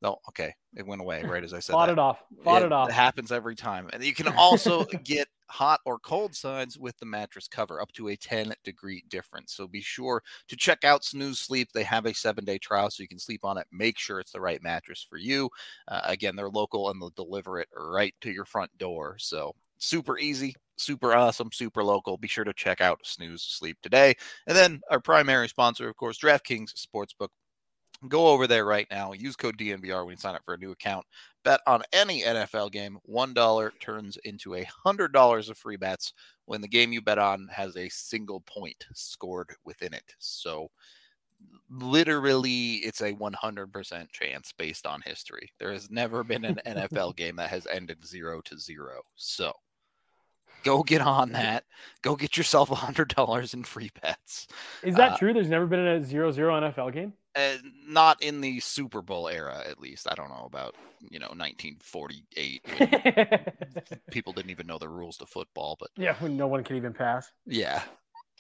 No, 0.01 0.19
okay, 0.29 0.55
it 0.77 0.87
went 0.87 1.01
away 1.01 1.25
right 1.25 1.45
as 1.45 1.55
I 1.55 1.61
said 1.61 1.79
Fought 1.79 1.81
that. 1.81 1.91
it 1.91 1.99
off. 1.99 2.23
Fought 2.45 2.63
Yeah, 2.63 2.65
it 2.65 2.73
off. 2.73 2.93
happens 2.93 3.33
every 3.33 3.55
time. 3.57 3.89
And 3.93 4.03
you 4.05 4.15
can 4.15 4.29
also 4.37 4.85
get 5.05 5.29
hot 5.49 5.81
or 5.85 5.99
cold 5.99 6.35
sides 6.35 6.79
with 6.79 6.97
the 6.99 7.07
mattress 7.07 7.47
cover, 7.49 7.81
up 7.81 7.93
to 7.93 8.09
a 8.09 8.17
10 8.17 8.55
degree 8.65 9.05
difference. 9.09 9.55
So 9.55 9.67
be 9.69 9.81
sure 9.81 10.23
to 10.49 10.57
check 10.57 10.85
out 10.85 11.05
Snooze 11.05 11.39
Sleep. 11.41 11.69
They 11.73 11.85
have 11.85 12.07
a 12.07 12.15
seven 12.15 12.45
day 12.45 12.59
trial 12.59 12.91
so 12.91 13.03
you 13.03 13.09
can 13.09 13.19
sleep 13.19 13.45
on 13.45 13.59
it. 13.59 13.67
Make 13.71 13.99
sure 13.99 14.21
it's 14.21 14.33
the 14.33 14.41
right 14.41 14.63
mattress 14.63 15.07
for 15.09 15.19
you. 15.19 15.51
Uh, 15.89 16.01
again, 16.05 16.37
they're 16.37 16.49
local 16.51 16.91
and 16.91 17.01
they'll 17.01 17.11
deliver 17.11 17.59
it 17.61 17.69
right 17.77 18.15
to 18.23 18.31
your 18.31 18.45
front 18.45 18.77
door. 18.79 19.17
So 19.19 19.55
super 19.79 20.19
easy, 20.19 20.55
super 20.77 21.15
awesome, 21.15 21.51
super 21.53 21.85
local. 21.85 22.17
Be 22.17 22.29
sure 22.29 22.45
to 22.45 22.53
check 22.55 22.81
out 22.81 23.01
Snooze 23.07 23.43
Sleep 23.43 23.79
today. 23.83 24.15
And 24.47 24.57
then 24.57 24.81
our 24.91 25.01
primary 25.01 25.49
sponsor, 25.49 25.89
of 25.89 25.97
course, 25.97 26.19
DraftKings 26.19 26.73
Sportsbook. 26.75 27.29
Go 28.09 28.29
over 28.29 28.47
there 28.47 28.65
right 28.65 28.87
now. 28.91 29.13
Use 29.13 29.37
code 29.37 29.57
DNVR 29.57 30.05
when 30.05 30.13
you 30.13 30.17
sign 30.17 30.35
up 30.35 30.45
for 30.45 30.55
a 30.55 30.59
new 30.59 30.73
account. 30.73 31.07
Bet 31.45 31.61
on 31.67 31.83
any 31.93 32.23
NFL 32.23 32.71
game, 32.73 32.99
$1 33.09 33.71
turns 33.81 34.17
into 34.25 34.55
a 34.55 34.65
$100 34.65 35.51
of 35.51 35.59
free 35.59 35.77
bets 35.77 36.13
when 36.47 36.61
the 36.61 36.69
game 36.69 36.93
you 36.93 37.01
bet 37.01 37.19
on 37.19 37.49
has 37.53 37.77
a 37.77 37.89
single 37.89 38.41
point 38.41 38.85
scored 38.93 39.55
within 39.65 39.95
it. 39.95 40.15
So, 40.19 40.71
literally, 41.71 42.75
it's 42.77 43.01
a 43.01 43.13
100% 43.13 44.11
chance 44.11 44.53
based 44.57 44.87
on 44.87 45.01
history. 45.03 45.51
There 45.59 45.73
has 45.73 45.91
never 45.91 46.25
been 46.25 46.45
an 46.45 46.61
NFL 46.67 47.17
game 47.17 47.37
that 47.37 47.51
has 47.51 47.67
ended 47.67 48.05
zero 48.07 48.41
to 48.43 48.59
zero. 48.59 49.01
So, 49.17 49.53
go 50.65 50.83
get 50.83 51.01
on 51.01 51.33
that. 51.33 51.65
Go 52.03 52.15
get 52.17 52.37
yourself 52.37 52.71
a 52.71 52.75
$100 52.75 53.55
in 53.55 53.65
free 53.65 53.91
bets. 54.03 54.47
Is 54.83 54.95
that 54.97 55.13
Uh, 55.13 55.17
true? 55.19 55.33
There's 55.35 55.49
never 55.49 55.67
been 55.67 55.81
a 55.87 56.01
0-0 56.01 56.37
NFL 56.73 56.93
game. 56.93 57.13
Uh, 57.35 57.57
not 57.87 58.23
in 58.23 58.41
the 58.41 58.61
Super 58.61 59.01
Bowl 59.01 59.29
era, 59.29 59.63
at 59.67 59.81
least. 59.81 60.07
I 60.11 60.15
don't 60.15 60.29
know 60.29 60.45
about, 60.45 60.75
you 61.01 61.19
know, 61.19 61.29
1948. 61.29 62.63
people 64.11 64.33
didn't 64.33 64.51
even 64.51 64.67
know 64.67 64.79
the 64.79 64.89
rules 64.89 65.17
to 65.19 65.27
football, 65.27 65.77
but 65.81 65.89
yeah, 65.97 66.15
when 66.21 66.37
no 66.37 66.47
one 66.47 66.63
could 66.63 66.77
even 66.77 66.93
pass. 66.93 67.33
yeah. 67.47 67.83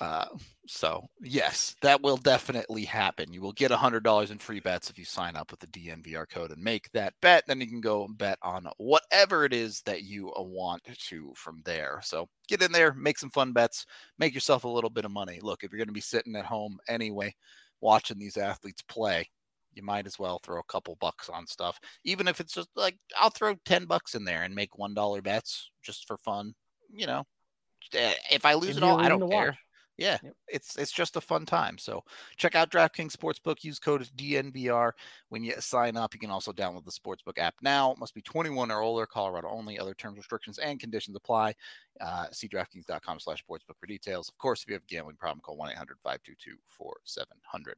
Uh, 0.00 0.26
so 0.66 1.06
yes, 1.20 1.76
that 1.80 2.02
will 2.02 2.16
definitely 2.16 2.84
happen. 2.84 3.32
You 3.32 3.40
will 3.40 3.52
get 3.52 3.70
a 3.70 3.76
hundred 3.76 4.02
dollars 4.02 4.32
in 4.32 4.38
free 4.38 4.58
bets 4.58 4.90
if 4.90 4.98
you 4.98 5.04
sign 5.04 5.36
up 5.36 5.52
with 5.52 5.60
the 5.60 5.66
DNVR 5.68 6.28
code 6.28 6.50
and 6.50 6.60
make 6.60 6.90
that 6.90 7.14
bet. 7.22 7.44
Then 7.46 7.60
you 7.60 7.68
can 7.68 7.80
go 7.80 8.04
and 8.04 8.18
bet 8.18 8.38
on 8.42 8.66
whatever 8.78 9.44
it 9.44 9.52
is 9.52 9.80
that 9.82 10.02
you 10.02 10.32
uh, 10.32 10.42
want 10.42 10.82
to 10.84 11.32
from 11.36 11.62
there. 11.64 12.00
So 12.02 12.28
get 12.48 12.62
in 12.62 12.72
there, 12.72 12.94
make 12.94 13.16
some 13.16 13.30
fun 13.30 13.52
bets, 13.52 13.86
make 14.18 14.34
yourself 14.34 14.64
a 14.64 14.68
little 14.68 14.90
bit 14.90 15.04
of 15.04 15.12
money. 15.12 15.38
Look, 15.40 15.62
if 15.62 15.70
you're 15.70 15.78
going 15.78 15.86
to 15.86 15.92
be 15.92 16.00
sitting 16.00 16.34
at 16.34 16.46
home 16.46 16.78
anyway, 16.88 17.32
watching 17.82 18.18
these 18.18 18.38
athletes 18.38 18.80
play, 18.82 19.28
you 19.74 19.82
might 19.82 20.06
as 20.06 20.18
well 20.18 20.38
throw 20.42 20.58
a 20.60 20.64
couple 20.72 20.96
bucks 21.00 21.28
on 21.28 21.46
stuff. 21.46 21.78
Even 22.04 22.26
if 22.28 22.40
it's 22.40 22.54
just 22.54 22.68
like 22.76 22.96
I'll 23.18 23.30
throw 23.30 23.54
ten 23.66 23.84
bucks 23.84 24.14
in 24.14 24.24
there 24.24 24.44
and 24.44 24.54
make 24.54 24.78
one 24.78 24.94
dollar 24.94 25.20
bets 25.20 25.70
just 25.82 26.06
for 26.06 26.16
fun. 26.18 26.54
You 26.94 27.06
know, 27.06 27.24
Eh, 27.94 28.14
if 28.30 28.44
I 28.46 28.54
lose 28.54 28.76
it 28.76 28.82
all, 28.82 29.00
I 29.00 29.08
don't 29.08 29.28
care. 29.30 29.46
watch. 29.46 29.56
Yeah, 29.98 30.16
Yep. 30.22 30.34
it's 30.48 30.76
it's 30.76 30.90
just 30.90 31.16
a 31.16 31.20
fun 31.20 31.44
time. 31.44 31.76
So 31.78 32.02
check 32.36 32.54
out 32.54 32.70
DraftKings 32.70 33.14
Sportsbook. 33.14 33.62
Use 33.62 33.78
code 33.78 34.08
DNVR 34.16 34.92
when 35.28 35.44
you 35.44 35.52
sign 35.60 35.96
up. 35.98 36.14
You 36.14 36.20
can 36.20 36.30
also 36.30 36.50
download 36.52 36.84
the 36.86 36.90
Sportsbook 36.90 37.36
app 37.38 37.54
now. 37.62 37.92
It 37.92 37.98
must 37.98 38.14
be 38.14 38.22
21 38.22 38.70
or 38.70 38.80
older. 38.80 39.04
Colorado 39.06 39.48
only. 39.50 39.78
Other 39.78 39.92
terms, 39.94 40.16
restrictions, 40.16 40.58
and 40.58 40.80
conditions 40.80 41.14
apply. 41.16 41.54
Uh, 42.00 42.26
see 42.32 42.48
DraftKings.com/sportsbook 42.48 43.76
for 43.78 43.86
details. 43.86 44.28
Of 44.30 44.38
course, 44.38 44.62
if 44.62 44.68
you 44.68 44.74
have 44.74 44.82
a 44.82 44.86
gambling 44.86 45.16
problem, 45.16 45.40
call 45.40 45.58
1-800-522-4700. 45.58 47.74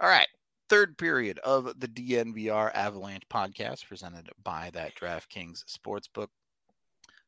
All 0.00 0.08
right. 0.08 0.28
Third 0.70 0.96
period 0.96 1.38
of 1.40 1.78
the 1.78 1.88
DNVR 1.88 2.70
Avalanche 2.74 3.28
podcast 3.28 3.86
presented 3.86 4.30
by 4.42 4.70
that 4.70 4.96
DraftKings 4.96 5.62
Sportsbook. 5.66 6.28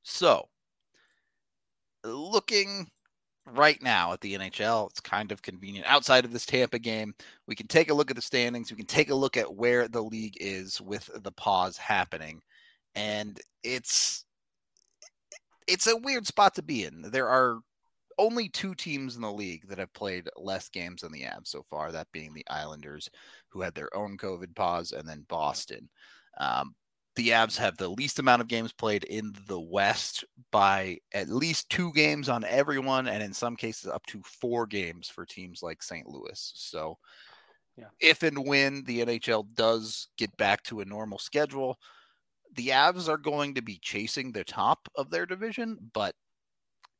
So, 0.02 0.48
looking 2.02 2.90
right 3.46 3.80
now 3.82 4.12
at 4.12 4.20
the 4.20 4.34
NHL, 4.34 4.90
it's 4.90 5.00
kind 5.00 5.30
of 5.32 5.42
convenient. 5.42 5.86
Outside 5.86 6.24
of 6.24 6.32
this 6.32 6.46
Tampa 6.46 6.78
game, 6.78 7.14
we 7.46 7.54
can 7.54 7.66
take 7.66 7.90
a 7.90 7.94
look 7.94 8.10
at 8.10 8.16
the 8.16 8.22
standings. 8.22 8.70
We 8.70 8.76
can 8.76 8.86
take 8.86 9.10
a 9.10 9.14
look 9.14 9.36
at 9.36 9.54
where 9.54 9.88
the 9.88 10.02
league 10.02 10.36
is 10.40 10.80
with 10.80 11.08
the 11.22 11.32
pause 11.32 11.76
happening, 11.76 12.42
and 12.94 13.40
it's 13.62 14.24
it's 15.66 15.86
a 15.86 15.96
weird 15.96 16.26
spot 16.26 16.54
to 16.54 16.62
be 16.62 16.84
in. 16.84 17.02
There 17.10 17.28
are 17.28 17.58
only 18.18 18.48
two 18.48 18.74
teams 18.74 19.16
in 19.16 19.22
the 19.22 19.32
league 19.32 19.68
that 19.68 19.78
have 19.78 19.92
played 19.92 20.28
less 20.36 20.68
games 20.68 21.02
than 21.02 21.12
the 21.12 21.22
Avs 21.22 21.48
so 21.48 21.64
far. 21.68 21.92
That 21.92 22.10
being 22.12 22.32
the 22.32 22.46
Islanders, 22.48 23.08
who 23.48 23.60
had 23.60 23.74
their 23.74 23.94
own 23.96 24.16
COVID 24.16 24.54
pause, 24.54 24.92
and 24.92 25.08
then 25.08 25.26
Boston. 25.28 25.88
Um, 26.38 26.74
the 27.16 27.30
Avs 27.30 27.56
have 27.56 27.76
the 27.76 27.88
least 27.88 28.18
amount 28.18 28.42
of 28.42 28.48
games 28.48 28.72
played 28.72 29.04
in 29.04 29.32
the 29.46 29.60
West 29.60 30.24
by 30.52 30.98
at 31.12 31.28
least 31.28 31.68
two 31.70 31.92
games 31.92 32.28
on 32.28 32.44
everyone, 32.44 33.08
and 33.08 33.22
in 33.22 33.32
some 33.32 33.56
cases 33.56 33.90
up 33.90 34.04
to 34.06 34.22
four 34.22 34.66
games 34.66 35.08
for 35.08 35.24
teams 35.26 35.62
like 35.62 35.82
St. 35.82 36.06
Louis. 36.06 36.52
So, 36.54 36.98
Yeah. 37.76 37.88
if 38.00 38.22
and 38.22 38.46
when 38.46 38.84
the 38.84 39.00
NHL 39.00 39.42
does 39.54 40.08
get 40.16 40.34
back 40.36 40.62
to 40.64 40.80
a 40.80 40.84
normal 40.84 41.18
schedule, 41.18 41.78
the 42.52 42.68
Avs 42.68 43.08
are 43.08 43.18
going 43.18 43.54
to 43.54 43.62
be 43.62 43.78
chasing 43.78 44.32
the 44.32 44.44
top 44.44 44.88
of 44.94 45.10
their 45.10 45.26
division, 45.26 45.76
but 45.92 46.14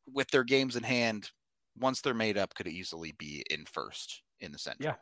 with 0.07 0.29
their 0.29 0.45
games 0.45 0.77
in 0.77 0.83
hand, 0.83 1.31
once 1.79 2.01
they're 2.01 2.15
made 2.15 2.37
up, 2.39 2.55
could 2.55 2.69
easily 2.69 3.13
be 3.13 3.45
in 3.51 3.65
first 3.67 4.23
in 4.41 4.53
the 4.53 4.59
Central. 4.59 4.91
Yeah. 4.91 4.97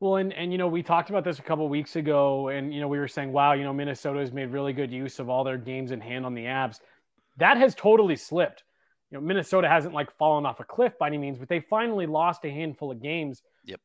Well, 0.00 0.16
and 0.16 0.32
and 0.32 0.52
you 0.52 0.58
know 0.58 0.68
we 0.68 0.82
talked 0.82 1.08
about 1.08 1.24
this 1.24 1.38
a 1.38 1.42
couple 1.42 1.66
weeks 1.68 1.96
ago, 1.96 2.48
and 2.48 2.72
you 2.72 2.80
know 2.80 2.88
we 2.88 2.98
were 2.98 3.08
saying, 3.08 3.32
wow, 3.32 3.54
you 3.54 3.64
know 3.64 3.72
Minnesota 3.72 4.20
has 4.20 4.32
made 4.32 4.50
really 4.50 4.72
good 4.72 4.92
use 4.92 5.18
of 5.18 5.30
all 5.30 5.42
their 5.42 5.56
games 5.56 5.90
in 5.90 6.00
hand 6.00 6.26
on 6.26 6.34
the 6.34 6.44
Avs. 6.44 6.80
That 7.38 7.56
has 7.56 7.74
totally 7.74 8.16
slipped. 8.16 8.62
You 9.10 9.18
know 9.18 9.24
Minnesota 9.24 9.68
hasn't 9.68 9.94
like 9.94 10.14
fallen 10.18 10.44
off 10.44 10.60
a 10.60 10.64
cliff 10.64 10.98
by 10.98 11.06
any 11.06 11.18
means, 11.18 11.38
but 11.38 11.48
they 11.48 11.60
finally 11.60 12.06
lost 12.06 12.44
a 12.44 12.50
handful 12.50 12.90
of 12.90 13.00
games. 13.00 13.42
Yep. 13.64 13.80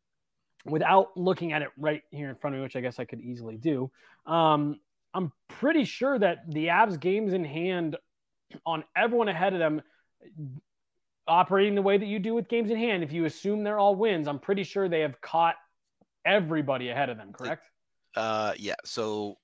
Without 0.66 1.16
looking 1.16 1.54
at 1.54 1.62
it 1.62 1.70
right 1.78 2.02
here 2.12 2.30
in 2.30 2.36
front 2.36 2.56
of 2.56 2.60
me, 2.60 2.64
which 2.64 2.76
I 2.76 2.82
guess 2.82 3.00
I 3.00 3.06
could 3.06 3.22
easily 3.22 3.56
do. 3.56 3.90
Um, 4.26 4.80
I'm 5.14 5.32
pretty 5.48 5.86
sure 5.86 6.20
that 6.20 6.40
the 6.50 6.68
Avs 6.68 7.00
games 7.00 7.34
in 7.34 7.46
hand 7.46 7.96
on 8.66 8.84
everyone 8.96 9.30
ahead 9.30 9.54
of 9.54 9.60
them 9.60 9.82
operating 11.28 11.76
the 11.76 11.82
way 11.82 11.98
that 11.98 12.06
you 12.06 12.20
do 12.20 12.34
with 12.34 12.48
games 12.48 12.70
in 12.70 12.78
hand, 12.78 13.04
if 13.04 13.12
you 13.12 13.26
assume 13.26 13.64
they're 13.64 13.80
all 13.80 13.96
wins, 13.96 14.28
I'm 14.28 14.40
pretty 14.40 14.64
sure 14.64 14.90
they 14.90 15.00
have 15.00 15.20
caught 15.22 15.56
everybody 16.26 16.90
ahead 16.90 17.10
of 17.10 17.18
them, 17.18 17.34
correct? 17.34 17.64
Uh, 18.16 18.54
yeah. 18.58 18.76
So 18.86 19.38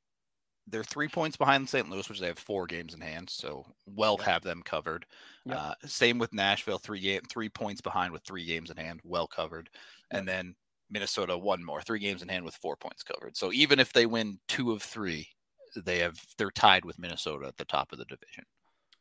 they're 0.68 0.84
three 0.84 1.08
points 1.08 1.38
behind 1.38 1.68
St. 1.70 1.90
Louis, 1.90 2.08
which 2.10 2.20
they 2.20 2.28
have 2.28 2.40
four 2.40 2.68
games 2.68 2.94
in 2.94 3.02
hand. 3.02 3.30
So 3.30 3.66
well 3.86 4.18
have 4.18 4.44
them 4.44 4.62
covered. 4.64 5.06
Yep. 5.46 5.58
Uh, 5.58 5.74
same 5.86 6.18
with 6.18 6.34
Nashville, 6.34 6.78
three 6.78 7.00
game, 7.00 7.22
three 7.30 7.50
points 7.50 7.82
behind 7.82 8.12
with 8.12 8.24
three 8.24 8.46
games 8.46 8.70
in 8.70 8.78
hand, 8.78 9.00
well 9.04 9.28
covered. 9.28 9.70
And 10.12 10.28
then 10.28 10.56
Minnesota 10.90 11.38
one 11.38 11.64
more, 11.64 11.82
three 11.82 12.00
games 12.00 12.22
in 12.22 12.28
hand 12.28 12.44
with 12.44 12.56
four 12.56 12.76
points 12.76 13.04
covered. 13.04 13.38
So 13.38 13.52
even 13.54 13.80
if 13.80 13.94
they 13.94 14.06
win 14.06 14.40
two 14.48 14.72
of 14.72 14.82
three, 14.82 15.28
they 15.76 16.00
have 16.00 16.20
they're 16.38 16.52
tied 16.52 16.86
with 16.86 17.00
Minnesota 17.00 17.48
at 17.48 17.58
the 17.58 17.66
top 17.66 17.92
of 17.92 18.00
the 18.00 18.06
division. 18.06 18.44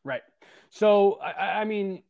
Right. 0.04 0.22
So, 0.70 1.18
I, 1.20 1.60
I 1.60 1.64
mean, 1.64 2.02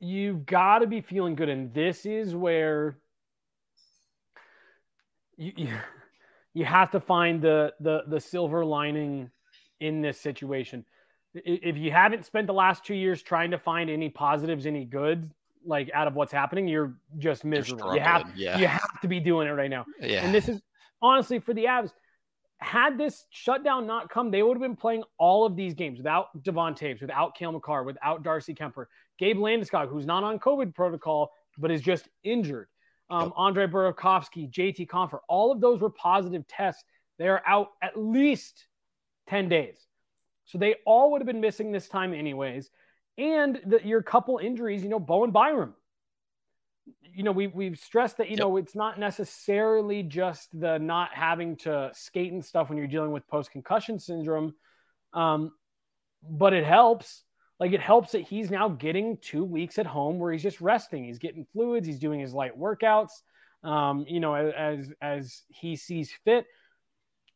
you've 0.00 0.46
got 0.46 0.80
to 0.80 0.86
be 0.86 1.00
feeling 1.00 1.34
good. 1.34 1.48
And 1.48 1.72
this 1.74 2.06
is 2.06 2.34
where 2.34 2.98
you, 5.36 5.52
you, 5.56 5.68
you 6.54 6.64
have 6.64 6.90
to 6.92 7.00
find 7.00 7.42
the, 7.42 7.72
the, 7.80 8.02
the 8.08 8.20
silver 8.20 8.64
lining 8.64 9.30
in 9.80 10.00
this 10.00 10.20
situation. 10.20 10.84
If 11.34 11.76
you 11.76 11.90
haven't 11.90 12.24
spent 12.24 12.46
the 12.46 12.54
last 12.54 12.84
two 12.84 12.94
years 12.94 13.22
trying 13.22 13.50
to 13.50 13.58
find 13.58 13.90
any 13.90 14.08
positives, 14.08 14.66
any 14.66 14.84
good, 14.84 15.30
like 15.66 15.90
out 15.92 16.06
of 16.06 16.14
what's 16.14 16.32
happening, 16.32 16.68
you're 16.68 16.94
just 17.18 17.42
You're 17.42 17.50
miserable. 17.50 17.94
You 17.94 18.00
have, 18.00 18.30
yeah. 18.36 18.58
you 18.58 18.66
have 18.66 19.00
to 19.00 19.08
be 19.08 19.18
doing 19.18 19.48
it 19.48 19.52
right 19.52 19.70
now. 19.70 19.84
Yeah. 20.00 20.24
And 20.24 20.32
this 20.32 20.48
is 20.48 20.62
honestly 21.02 21.40
for 21.40 21.52
the 21.52 21.64
Avs. 21.64 21.90
Had 22.58 22.96
this 22.96 23.26
shutdown 23.30 23.86
not 23.86 24.08
come, 24.10 24.30
they 24.30 24.42
would 24.42 24.56
have 24.56 24.62
been 24.62 24.76
playing 24.76 25.02
all 25.18 25.44
of 25.44 25.56
these 25.56 25.74
games 25.74 25.98
without 25.98 26.26
Devon 26.44 26.74
Toews, 26.74 27.00
without 27.00 27.34
Cale 27.34 27.52
Makar, 27.52 27.82
without 27.82 28.22
Darcy 28.22 28.54
Kuemper, 28.54 28.86
Gabe 29.18 29.36
Landeskog, 29.36 29.88
who's 29.88 30.06
not 30.06 30.22
on 30.22 30.38
COVID 30.38 30.74
protocol 30.74 31.30
but 31.58 31.70
is 31.70 31.80
just 31.80 32.08
injured. 32.22 32.68
Um. 33.10 33.32
Andre 33.36 33.66
Burakovsky, 33.66 34.50
JT 34.50 34.88
Compher, 34.88 35.18
all 35.28 35.52
of 35.52 35.60
those 35.60 35.80
were 35.80 35.90
positive 35.90 36.46
tests. 36.48 36.84
They 37.18 37.28
are 37.28 37.42
out 37.46 37.68
at 37.82 37.98
least 37.98 38.66
10 39.28 39.48
days. 39.48 39.86
So 40.46 40.58
they 40.58 40.76
all 40.84 41.12
would 41.12 41.20
have 41.20 41.26
been 41.26 41.40
missing 41.40 41.72
this 41.72 41.88
time, 41.88 42.12
anyways. 42.12 42.70
And 43.16 43.60
the, 43.64 43.80
your 43.86 44.02
couple 44.02 44.38
injuries, 44.38 44.82
you 44.82 44.88
know, 44.88 44.98
Bowen 44.98 45.30
Byram, 45.30 45.74
you 47.02 47.22
know, 47.22 47.32
we 47.32 47.46
we've 47.46 47.78
stressed 47.78 48.18
that 48.18 48.28
you 48.28 48.36
Yep. 48.36 48.40
know 48.40 48.56
it's 48.56 48.74
not 48.74 48.98
necessarily 48.98 50.02
just 50.02 50.48
the 50.58 50.78
not 50.78 51.14
having 51.14 51.56
to 51.58 51.90
skate 51.94 52.32
and 52.32 52.44
stuff 52.44 52.68
when 52.68 52.76
you're 52.76 52.86
dealing 52.86 53.12
with 53.12 53.26
post 53.28 53.52
concussion 53.52 53.98
syndrome, 53.98 54.54
um, 55.12 55.52
but 56.28 56.52
it 56.52 56.64
helps. 56.64 57.22
Like 57.64 57.72
it 57.72 57.80
helps 57.80 58.12
that 58.12 58.20
he's 58.20 58.50
now 58.50 58.68
getting 58.68 59.16
two 59.22 59.42
weeks 59.42 59.78
at 59.78 59.86
home 59.86 60.18
where 60.18 60.30
he's 60.30 60.42
just 60.42 60.60
resting. 60.60 61.02
He's 61.02 61.18
getting 61.18 61.46
fluids. 61.54 61.86
He's 61.86 61.98
doing 61.98 62.20
his 62.20 62.34
light 62.34 62.52
workouts. 62.60 63.22
Um, 63.62 64.04
you 64.06 64.20
know, 64.20 64.34
as 64.34 64.92
as 65.00 65.44
he 65.48 65.74
sees 65.74 66.12
fit. 66.26 66.44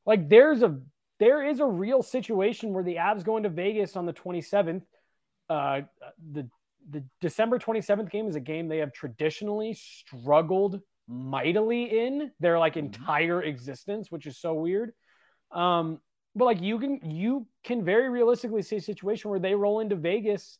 Like 0.04 0.28
there's 0.28 0.62
a 0.62 0.78
there 1.18 1.42
is 1.42 1.60
a 1.60 1.64
real 1.64 2.02
situation 2.02 2.74
where 2.74 2.84
the 2.84 2.96
Avs 2.96 3.24
go 3.24 3.38
into 3.38 3.48
Vegas 3.48 3.96
on 3.96 4.04
the 4.04 4.12
27th. 4.12 4.82
Uh, 5.48 5.80
the 6.30 6.46
the 6.90 7.02
December 7.22 7.58
27th 7.58 8.10
game 8.10 8.28
is 8.28 8.36
a 8.36 8.40
game 8.40 8.68
they 8.68 8.80
have 8.80 8.92
traditionally 8.92 9.72
struggled 9.72 10.82
mightily 11.06 11.84
in 11.84 12.32
their 12.38 12.58
like 12.58 12.76
entire 12.76 13.42
existence, 13.42 14.12
which 14.12 14.26
is 14.26 14.36
so 14.36 14.52
weird. 14.52 14.92
Um, 15.52 16.02
but 16.38 16.44
like 16.44 16.62
you 16.62 16.78
can 16.78 17.00
you 17.04 17.46
can 17.64 17.84
very 17.84 18.08
realistically 18.08 18.62
see 18.62 18.76
a 18.76 18.80
situation 18.80 19.30
where 19.30 19.40
they 19.40 19.54
roll 19.54 19.80
into 19.80 19.96
Vegas 19.96 20.58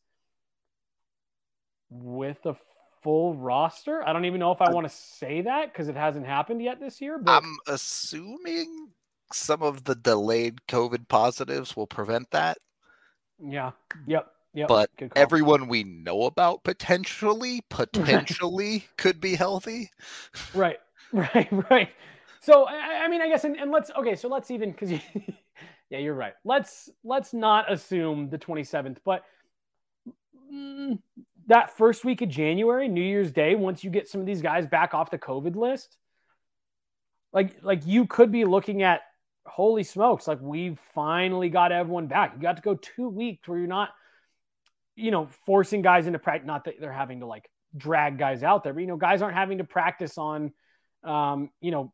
with 1.91 2.45
a 2.45 2.57
full 3.03 3.35
roster. 3.35 4.07
I 4.07 4.13
don't 4.13 4.25
even 4.25 4.41
know 4.41 4.53
if 4.53 4.61
I 4.61 4.71
want 4.71 4.89
to 4.89 4.95
say 4.95 5.43
that 5.43 5.73
because 5.73 5.89
it 5.89 5.97
hasn't 5.97 6.27
happened 6.27 6.63
yet 6.63 6.81
this 6.81 7.01
year. 7.01 7.19
But 7.19 7.43
I'm 7.43 7.57
assuming 7.67 8.89
some 9.33 9.63
of 9.63 9.85
the 9.85 9.95
delayed 9.95 10.61
COVID 10.69 11.09
positives 11.09 11.77
will 11.77 11.87
prevent 11.87 12.31
that. 12.33 12.59
Yeah. 13.43 13.71
Yep. 14.07 14.33
Yep. 14.55 14.69
But 14.69 14.91
everyone 15.15 15.69
we 15.69 15.85
know 15.85 16.25
about 16.25 16.65
potentially, 16.65 17.63
potentially 17.69 18.87
could 18.97 19.21
be 19.21 19.37
healthy. 19.37 19.91
Right, 20.55 20.79
right, 21.13 21.49
right. 21.71 21.91
So 22.41 22.67
I, 22.67 23.05
I 23.05 23.09
mean, 23.09 23.21
I 23.21 23.29
guess, 23.29 23.45
and, 23.45 23.57
and 23.57 23.71
let's 23.71 23.91
okay. 23.97 24.17
So 24.17 24.29
let's 24.29 24.51
even 24.51 24.73
because 24.73 24.99
yeah, 25.91 25.99
you're 25.99 26.15
right. 26.15 26.35
Let's 26.45 26.91
let's 27.03 27.33
not 27.33 27.71
assume 27.73 28.29
the 28.29 28.39
27th, 28.39 28.99
but 29.05 29.23
mm, 30.53 30.99
that 31.47 31.77
first 31.77 32.05
week 32.05 32.21
of 32.21 32.29
January, 32.29 32.89
New 32.89 33.03
Year's 33.03 33.33
Day, 33.33 33.55
once 33.55 33.83
you 33.83 33.91
get 33.91 34.09
some 34.09 34.21
of 34.21 34.27
these 34.27 34.43
guys 34.43 34.67
back 34.67 34.93
off 34.93 35.11
the 35.11 35.19
COVID 35.19 35.57
list, 35.57 35.97
like 37.33 37.57
like 37.63 37.87
you 37.87 38.07
could 38.07 38.31
be 38.31 38.45
looking 38.45 38.83
at 38.83 39.01
holy 39.47 39.83
smokes, 39.83 40.29
like 40.29 40.41
we've 40.41 40.79
finally 40.95 41.49
got 41.49 41.73
everyone 41.73 42.07
back. 42.07 42.35
You 42.37 42.43
got 42.43 42.57
to 42.57 42.63
go 42.63 42.75
two 42.75 43.09
weeks 43.09 43.49
where 43.49 43.59
you're 43.59 43.67
not, 43.67 43.91
you 44.95 45.11
know, 45.11 45.29
forcing 45.47 45.81
guys 45.81 46.07
into 46.07 46.19
practice. 46.19 46.47
Not 46.47 46.65
that 46.65 46.75
they're 46.81 46.93
having 46.93 47.21
to 47.21 47.27
like 47.27 47.49
drag 47.77 48.19
guys 48.19 48.43
out 48.43 48.63
there, 48.63 48.75
but 48.75 48.81
you 48.81 48.87
know, 48.87 48.97
guys 48.97 49.23
aren't 49.23 49.37
having 49.37 49.59
to 49.59 49.65
practice 49.65 50.19
on, 50.19 50.53
um, 51.03 51.51
you 51.61 51.71
know, 51.71 51.93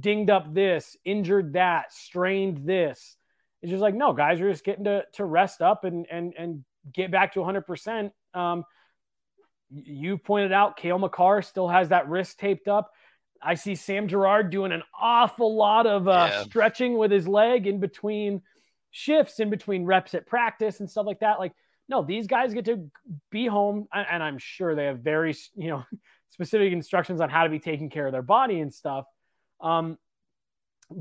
dinged 0.00 0.30
up 0.30 0.52
this, 0.54 0.96
injured 1.04 1.52
that, 1.54 1.92
strained 1.92 2.66
this. 2.66 3.16
It's 3.62 3.70
just 3.70 3.82
like 3.82 3.94
no, 3.94 4.12
guys 4.12 4.40
are 4.40 4.50
just 4.50 4.64
getting 4.64 4.84
to 4.84 5.04
to 5.14 5.24
rest 5.24 5.60
up 5.62 5.84
and 5.84 6.06
and 6.10 6.34
and 6.38 6.64
get 6.92 7.10
back 7.10 7.32
to 7.34 7.40
100. 7.40 7.62
percent 7.66 8.12
um, 8.34 8.64
You 9.70 10.16
pointed 10.16 10.52
out, 10.52 10.76
Cale 10.76 10.98
Makar 10.98 11.42
still 11.42 11.68
has 11.68 11.90
that 11.90 12.08
wrist 12.08 12.38
taped 12.38 12.68
up. 12.68 12.90
I 13.42 13.54
see 13.54 13.74
Sam 13.74 14.08
Girard 14.08 14.50
doing 14.50 14.72
an 14.72 14.82
awful 14.98 15.54
lot 15.56 15.86
of 15.86 16.08
uh, 16.08 16.28
Yeah. 16.30 16.42
stretching 16.44 16.96
with 16.96 17.10
his 17.10 17.28
leg 17.28 17.66
in 17.66 17.78
between 17.78 18.42
shifts, 18.90 19.38
in 19.38 19.50
between 19.50 19.84
reps 19.84 20.14
at 20.14 20.26
practice 20.26 20.80
and 20.80 20.90
stuff 20.90 21.06
like 21.06 21.20
that. 21.20 21.38
Like, 21.38 21.52
no, 21.88 22.02
these 22.02 22.26
guys 22.26 22.54
get 22.54 22.64
to 22.66 22.90
be 23.30 23.46
home, 23.46 23.86
and 23.92 24.06
and 24.10 24.22
I'm 24.22 24.38
sure 24.38 24.74
they 24.74 24.86
have 24.86 25.00
very, 25.00 25.36
you 25.54 25.68
know, 25.68 25.84
specific 26.30 26.72
instructions 26.72 27.20
on 27.20 27.28
how 27.28 27.44
to 27.44 27.50
be 27.50 27.58
taking 27.58 27.90
care 27.90 28.06
of 28.06 28.12
their 28.12 28.22
body 28.22 28.60
and 28.60 28.72
stuff. 28.72 29.04
Um, 29.60 29.98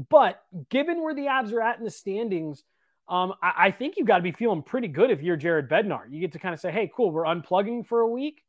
but 0.10 0.42
given 0.70 1.02
where 1.02 1.14
the 1.14 1.28
Avs 1.28 1.54
are 1.54 1.62
at 1.62 1.78
in 1.78 1.86
the 1.86 1.92
standings, 1.92 2.64
um, 3.10 3.34
I, 3.42 3.68
I 3.68 3.72
think 3.72 3.96
you've 3.98 4.08
got 4.08 4.18
to 4.18 4.24
be 4.24 4.32
feeling 4.32 4.62
pretty 4.62 4.88
good 4.90 5.12
if 5.12 5.22
you're 5.22 5.38
Jared 5.38 5.70
Bednar. 5.70 6.02
You 6.10 6.20
get 6.20 6.34
to 6.34 6.40
kind 6.40 6.54
of 6.54 6.60
say, 6.60 6.72
hey, 6.72 6.92
cool, 6.94 7.12
we're 7.12 7.24
unplugging 7.24 7.88
for 7.88 8.02
a 8.02 8.08
week, 8.08 8.44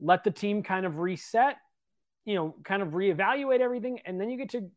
let 0.00 0.22
the 0.22 0.30
team 0.30 0.62
kind 0.62 0.86
of 0.86 0.98
reset, 0.98 1.56
you 2.24 2.34
know, 2.34 2.54
kind 2.64 2.82
of 2.82 2.90
reevaluate 2.90 3.60
everything, 3.60 4.00
and 4.04 4.20
then 4.20 4.30
you 4.30 4.36
get 4.36 4.50
to, 4.50 4.70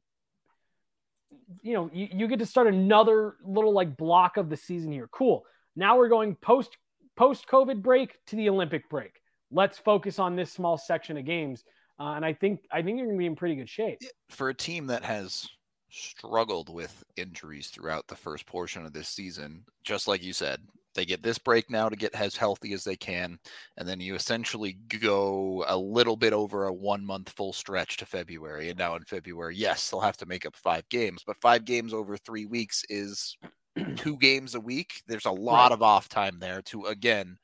you 1.62 1.74
know, 1.74 1.90
you, 1.94 2.08
you 2.12 2.28
get 2.28 2.40
to 2.40 2.46
start 2.46 2.68
another 2.68 3.36
little 3.46 3.74
like 3.74 3.96
block 3.96 4.38
of 4.38 4.50
the 4.50 4.58
season 4.58 4.92
here. 4.92 5.08
Cool. 5.12 5.44
Now 5.76 5.98
we're 5.98 6.10
going 6.10 6.36
post 6.36 6.76
post 7.16 7.48
COVID 7.48 7.82
break 7.82 8.18
to 8.28 8.36
the 8.36 8.50
Olympic 8.50 8.90
break. 8.90 9.22
Let's 9.52 9.78
focus 9.78 10.18
on 10.18 10.36
this 10.36 10.52
small 10.52 10.78
section 10.78 11.18
of 11.18 11.26
games. 11.26 11.64
Uh, 12.02 12.16
and 12.16 12.26
I 12.26 12.34
think 12.34 12.66
I 12.72 12.82
think 12.82 12.98
you're 12.98 13.06
going 13.06 13.18
to 13.18 13.22
be 13.22 13.28
in 13.28 13.36
pretty 13.36 13.56
good 13.56 13.70
shape. 13.70 14.00
For 14.30 14.50
a 14.50 14.56
team 14.56 14.88
that 14.88 15.04
has 15.04 15.48
struggled 15.92 16.74
with 16.74 17.04
injuries 17.16 17.68
throughout 17.68 18.08
the 18.08 18.16
first 18.16 18.48
portion 18.48 18.86
of 18.86 18.94
this 18.94 19.08
season, 19.08 19.64
just 19.84 20.08
like 20.08 20.24
you 20.24 20.34
said, 20.34 20.62
they 20.96 21.06
get 21.06 21.22
this 21.22 21.38
break 21.38 21.70
now 21.70 21.90
to 21.90 21.96
get 21.96 22.16
as 22.16 22.36
healthy 22.36 22.74
as 22.74 22.84
they 22.84 22.96
can, 22.96 23.38
and 23.78 23.88
then 23.88 24.00
you 24.00 24.16
essentially 24.16 24.74
go 25.00 25.64
a 25.68 25.78
little 25.78 26.18
bit 26.18 26.34
over 26.34 26.66
a 26.66 26.74
one 26.74 27.06
month 27.06 27.30
full 27.30 27.54
stretch 27.54 27.98
to 27.98 28.06
February. 28.08 28.70
And 28.70 28.80
now 28.80 28.96
in 28.96 29.04
February, 29.04 29.56
yes, 29.56 29.92
they'll 29.92 30.00
have 30.02 30.18
to 30.18 30.26
make 30.26 30.48
up 30.48 30.56
five 30.56 30.90
games, 30.90 31.22
but 31.28 31.40
five 31.40 31.66
games 31.66 31.94
over 31.94 32.18
three 32.18 32.48
weeks 32.48 32.84
is 32.90 33.38
two 33.96 34.18
games 34.18 34.56
a 34.56 34.60
week. 34.60 35.04
There's 35.08 35.26
a 35.28 35.32
lot 35.32 35.70
Right. 35.70 35.72
of 35.72 35.84
off 35.84 36.10
time 36.10 36.40
there 36.40 36.64
to 36.64 36.86
again 36.88 37.38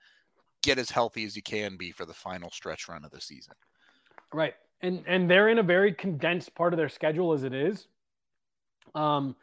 get 0.63 0.79
as 0.79 0.89
healthy 0.89 1.25
as 1.25 1.35
you 1.35 1.43
can 1.43 1.77
be 1.77 1.91
for 1.91 2.05
the 2.05 2.13
final 2.13 2.49
stretch 2.49 2.87
run 2.87 3.05
of 3.05 3.11
the 3.11 3.21
season. 3.21 3.53
Right. 4.33 4.53
And 4.81 5.03
and 5.07 5.29
they're 5.29 5.49
in 5.49 5.59
a 5.59 5.63
very 5.63 5.93
condensed 5.93 6.53
part 6.55 6.73
of 6.73 6.77
their 6.77 6.89
schedule 6.89 7.33
as 7.33 7.43
it 7.43 7.53
is. 7.53 7.87
Um 8.93 9.35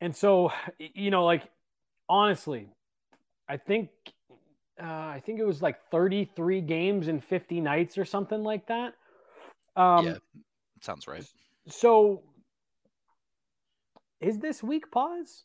and 0.00 0.14
so 0.14 0.52
you 0.78 1.10
know 1.10 1.24
like 1.24 1.42
honestly, 2.08 2.68
I 3.48 3.56
think 3.56 3.90
uh, 4.80 4.84
I 4.84 5.22
think 5.24 5.40
it 5.40 5.46
was 5.46 5.62
like 5.62 5.76
33 5.90 6.60
games 6.60 7.08
in 7.08 7.20
50 7.20 7.60
nights 7.60 7.96
or 7.96 8.04
something 8.04 8.42
like 8.42 8.66
that. 8.66 8.94
Um 9.76 10.06
yeah, 10.06 10.16
sounds 10.80 11.06
right. 11.06 11.24
so 11.68 12.22
is 14.20 14.38
this 14.38 14.62
week 14.62 14.90
pause 14.90 15.44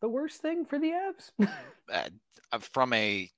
the 0.00 0.08
worst 0.08 0.40
thing 0.40 0.64
for 0.64 0.78
the 0.78 0.90
Avs? 0.90 1.48
uh, 1.92 2.08
uh, 2.52 2.58
from 2.58 2.92
a 2.92 3.30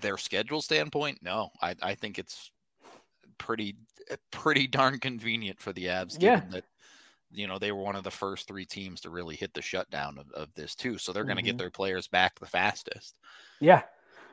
their 0.00 0.18
schedule 0.18 0.62
standpoint, 0.62 1.18
no, 1.22 1.50
I, 1.60 1.74
I 1.82 1.94
think 1.94 2.18
it's 2.18 2.50
pretty 3.38 3.76
uh, 4.10 4.16
pretty 4.30 4.66
darn 4.68 4.98
convenient 4.98 5.60
for 5.60 5.72
the 5.72 5.86
Avs, 5.86 6.16
Yeah. 6.20 6.42
that 6.50 6.64
you 7.30 7.46
know 7.46 7.58
they 7.58 7.72
were 7.72 7.82
one 7.82 7.96
of 7.96 8.04
the 8.04 8.10
first 8.10 8.46
three 8.46 8.64
teams 8.64 9.00
to 9.02 9.10
really 9.10 9.36
hit 9.36 9.54
the 9.54 9.62
shutdown 9.62 10.18
of, 10.18 10.30
of 10.32 10.54
this 10.54 10.74
too. 10.74 10.98
So 10.98 11.12
they're 11.12 11.24
going 11.24 11.36
to 11.36 11.42
get 11.42 11.58
their 11.58 11.70
players 11.70 12.06
back 12.08 12.38
the 12.38 12.46
fastest. 12.46 13.16
Yeah. 13.60 13.82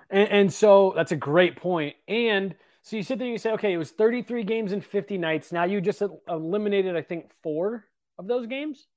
And, 0.10 0.30
and 0.30 0.54
so 0.54 0.94
that's 0.96 1.12
a 1.12 1.16
great 1.18 1.56
point. 1.56 1.96
And 2.08 2.54
so 2.84 2.96
you 2.98 3.04
sit 3.04 3.18
there 3.20 3.26
and 3.28 3.32
you 3.32 3.38
say, 3.38 3.52
okay, 3.52 3.72
it 3.74 3.78
was 3.78 3.92
33 3.92 4.44
games 4.44 4.72
in 4.72 4.82
50 4.82 5.18
nights. 5.18 5.52
Now 5.52 5.64
you 5.64 5.80
just 5.82 6.02
eliminated, 6.28 6.96
I 6.98 7.02
think, 7.02 7.32
four 7.42 7.86
of 8.20 8.28
those 8.28 8.46
games. 8.48 8.88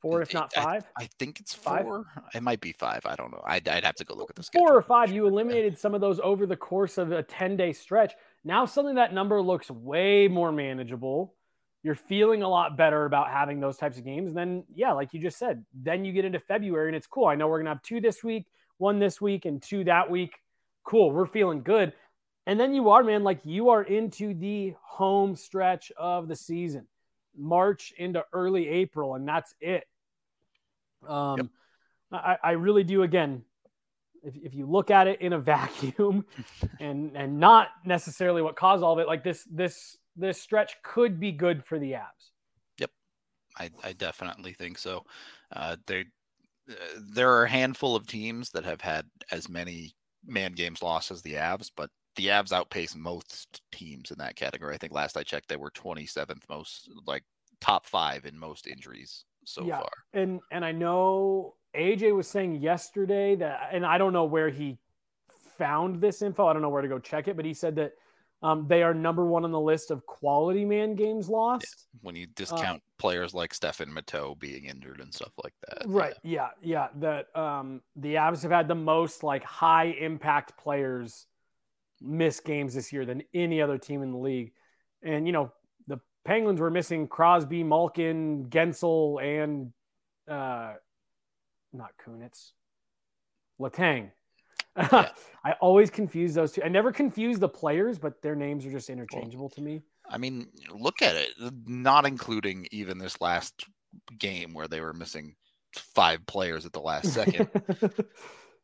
Four, 0.00 0.20
if 0.22 0.32
not 0.34 0.52
five. 0.52 0.84
I 0.98 1.08
think 1.18 1.40
it's 1.40 1.54
Five? 1.54 1.82
four. 1.84 2.04
It 2.34 2.42
might 2.42 2.60
be 2.60 2.72
five. 2.72 3.06
I 3.06 3.16
don't 3.16 3.30
know. 3.32 3.42
I'd, 3.44 3.66
I'd 3.66 3.84
have 3.84 3.94
to 3.96 4.04
go 4.04 4.14
look 4.14 4.28
at 4.30 4.36
this. 4.36 4.50
Four 4.50 4.76
or 4.76 4.82
five. 4.82 5.10
You 5.10 5.26
eliminated 5.26 5.78
some 5.78 5.94
of 5.94 6.00
those 6.00 6.20
over 6.22 6.46
the 6.46 6.56
course 6.56 6.98
of 6.98 7.10
a 7.12 7.22
10 7.22 7.56
day 7.56 7.72
stretch. 7.72 8.12
Now 8.44 8.66
suddenly 8.66 8.96
that 8.96 9.14
number 9.14 9.40
looks 9.40 9.70
way 9.70 10.28
more 10.28 10.52
manageable. 10.52 11.34
You're 11.82 11.94
feeling 11.94 12.42
a 12.42 12.48
lot 12.48 12.76
better 12.76 13.04
about 13.04 13.30
having 13.30 13.60
those 13.60 13.76
types 13.76 13.98
of 13.98 14.04
games. 14.04 14.28
And 14.28 14.36
then, 14.36 14.64
yeah, 14.74 14.92
like 14.92 15.12
you 15.12 15.20
just 15.20 15.38
said, 15.38 15.64
then 15.74 16.04
you 16.04 16.12
get 16.12 16.24
into 16.24 16.40
February 16.40 16.88
and 16.88 16.96
it's 16.96 17.06
cool. 17.06 17.26
I 17.26 17.34
know 17.34 17.46
we're 17.46 17.58
going 17.58 17.66
to 17.66 17.72
have 17.72 17.82
two 17.82 18.00
this 18.00 18.24
week, 18.24 18.46
one 18.78 18.98
this 18.98 19.20
week, 19.20 19.44
and 19.44 19.62
two 19.62 19.84
that 19.84 20.10
week. 20.10 20.34
Cool. 20.84 21.10
We're 21.10 21.26
feeling 21.26 21.62
good. 21.62 21.92
And 22.46 22.60
then 22.60 22.74
you 22.74 22.90
are, 22.90 23.02
man, 23.02 23.22
like 23.22 23.40
you 23.44 23.70
are 23.70 23.82
into 23.82 24.34
the 24.34 24.74
home 24.82 25.36
stretch 25.36 25.92
of 25.96 26.28
the 26.28 26.36
season, 26.36 26.86
March 27.36 27.92
into 27.96 28.24
early 28.32 28.68
April, 28.68 29.14
and 29.14 29.26
that's 29.26 29.54
it. 29.60 29.84
Um, 31.08 31.38
Yep. 31.38 31.46
I, 32.12 32.36
I 32.42 32.50
really 32.52 32.84
do. 32.84 33.02
Again, 33.02 33.42
if, 34.24 34.36
if 34.36 34.54
you 34.54 34.66
look 34.66 34.90
at 34.90 35.06
it 35.06 35.20
in 35.20 35.32
a 35.32 35.38
vacuum, 35.40 36.24
and 36.80 37.16
and 37.16 37.38
not 37.38 37.68
necessarily 37.84 38.42
what 38.42 38.56
caused 38.56 38.82
all 38.82 38.92
of 38.92 38.98
it, 38.98 39.06
like 39.06 39.24
this 39.24 39.46
this 39.50 39.96
this 40.16 40.40
stretch 40.40 40.76
could 40.82 41.18
be 41.18 41.32
good 41.32 41.64
for 41.64 41.78
the 41.78 41.92
Avs. 41.92 42.32
I, 43.58 43.70
I 43.82 43.92
definitely 43.92 44.52
think 44.52 44.78
so. 44.78 45.04
Uh, 45.54 45.76
there, 45.86 46.04
uh, 46.68 46.74
there 47.12 47.32
are 47.32 47.44
a 47.44 47.50
handful 47.50 47.94
of 47.96 48.06
teams 48.06 48.50
that 48.50 48.64
have 48.64 48.80
had 48.80 49.06
as 49.30 49.48
many 49.48 49.92
man 50.26 50.52
games 50.52 50.82
lost 50.82 51.10
as 51.10 51.22
the 51.22 51.34
Avs, 51.34 51.70
but 51.76 51.90
the 52.16 52.28
Avs 52.28 52.52
outpace 52.52 52.94
most 52.94 53.60
teams 53.72 54.10
in 54.10 54.18
that 54.18 54.36
category. 54.36 54.74
I 54.74 54.78
think 54.78 54.92
last 54.92 55.16
I 55.16 55.22
checked, 55.22 55.48
they 55.48 55.56
were 55.56 55.70
27th 55.70 56.42
most, 56.48 56.90
like 57.06 57.24
top 57.60 57.86
five 57.86 58.24
in 58.24 58.38
most 58.38 58.66
injuries 58.66 59.24
so 59.44 59.64
Yeah. 59.64 59.78
far. 59.78 59.90
And 60.12 60.40
and 60.50 60.64
I 60.64 60.72
know 60.72 61.54
AJ 61.74 62.14
was 62.14 62.28
saying 62.28 62.56
yesterday 62.56 63.34
that, 63.36 63.70
and 63.72 63.84
I 63.84 63.98
don't 63.98 64.12
know 64.12 64.24
where 64.24 64.48
he 64.48 64.78
found 65.58 66.00
this 66.00 66.22
info. 66.22 66.46
I 66.46 66.52
don't 66.52 66.62
know 66.62 66.68
where 66.68 66.82
to 66.82 66.88
go 66.88 66.98
check 66.98 67.28
it, 67.28 67.36
but 67.36 67.44
he 67.44 67.54
said 67.54 67.76
that 67.76 67.92
um, 68.42 68.66
they 68.68 68.82
are 68.82 68.92
number 68.92 69.24
one 69.24 69.44
on 69.44 69.52
the 69.52 69.60
list 69.60 69.90
of 69.90 70.04
quality 70.04 70.64
man 70.66 70.94
games 70.96 71.28
lost. 71.28 71.86
When 72.02 72.14
you 72.14 72.26
discount 72.26 72.82
players 72.98 73.32
like 73.32 73.54
Stefan 73.54 73.88
Matteau 73.88 74.38
being 74.38 74.66
injured 74.66 75.00
and 75.00 75.12
stuff 75.14 75.32
like 75.42 75.54
that. 75.68 75.84
Right. 75.86 76.14
Yeah. 76.22 76.50
Yeah. 76.62 76.88
That 76.96 77.34
um, 77.34 77.80
the 77.96 78.16
Avs 78.16 78.42
have 78.42 78.50
had 78.50 78.68
the 78.68 78.74
most 78.74 79.22
like 79.22 79.44
high 79.44 79.86
impact 79.86 80.58
players 80.58 81.26
miss 82.02 82.40
games 82.40 82.74
this 82.74 82.92
year 82.92 83.06
than 83.06 83.22
any 83.32 83.62
other 83.62 83.78
team 83.78 84.02
in 84.02 84.12
the 84.12 84.18
league. 84.18 84.52
And, 85.02 85.26
you 85.26 85.32
know, 85.32 85.52
Penguins 86.24 86.60
were 86.60 86.70
missing 86.70 87.06
Crosby, 87.06 87.62
Malkin, 87.62 88.46
Guentzel, 88.48 89.22
and 89.22 89.72
uh, 90.28 90.74
not 91.72 91.90
Kunitz, 92.04 92.52
Letang. 93.60 94.10
Yeah. 94.76 95.10
I 95.44 95.52
always 95.60 95.90
confuse 95.90 96.34
those 96.34 96.52
two. 96.52 96.62
I 96.62 96.68
never 96.68 96.90
confuse 96.92 97.38
the 97.38 97.48
players, 97.48 97.98
but 97.98 98.22
their 98.22 98.34
names 98.34 98.66
are 98.66 98.70
just 98.70 98.90
interchangeable 98.90 99.48
to 99.50 99.60
me. 99.60 99.82
I 100.08 100.18
mean, 100.18 100.48
look 100.70 101.00
at 101.02 101.14
it, 101.16 101.30
not 101.66 102.06
including 102.06 102.66
even 102.70 102.98
this 102.98 103.20
last 103.20 103.66
game 104.18 104.52
where 104.52 104.68
they 104.68 104.80
were 104.80 104.92
missing 104.92 105.36
five 105.74 106.26
players 106.26 106.66
at 106.66 106.72
the 106.72 106.80
last 106.80 107.12
second. 107.12 107.48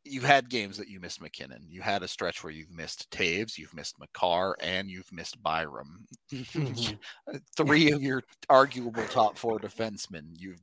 you 0.05 0.23
had 0.23 0.49
games 0.49 0.77
that 0.79 0.89
you 0.89 0.99
missed 1.01 1.21
MacKinnon. 1.21 1.67
You 1.69 1.83
had 1.83 2.03
a 2.03 2.09
stretch 2.09 2.43
where 2.43 2.53
you've 2.53 2.71
missed 2.71 3.11
Toews, 3.11 3.59
you've 3.59 3.75
missed 3.75 3.99
Makar, 3.99 4.57
and 4.61 4.91
you've 4.91 5.13
missed 5.13 5.43
Byram. 5.43 6.07
Three 7.57 7.93
of 7.93 8.03
your 8.03 8.23
arguable 8.49 9.07
top 9.07 9.37
four 9.39 9.59
defensemen. 9.59 10.33
You've 10.39 10.63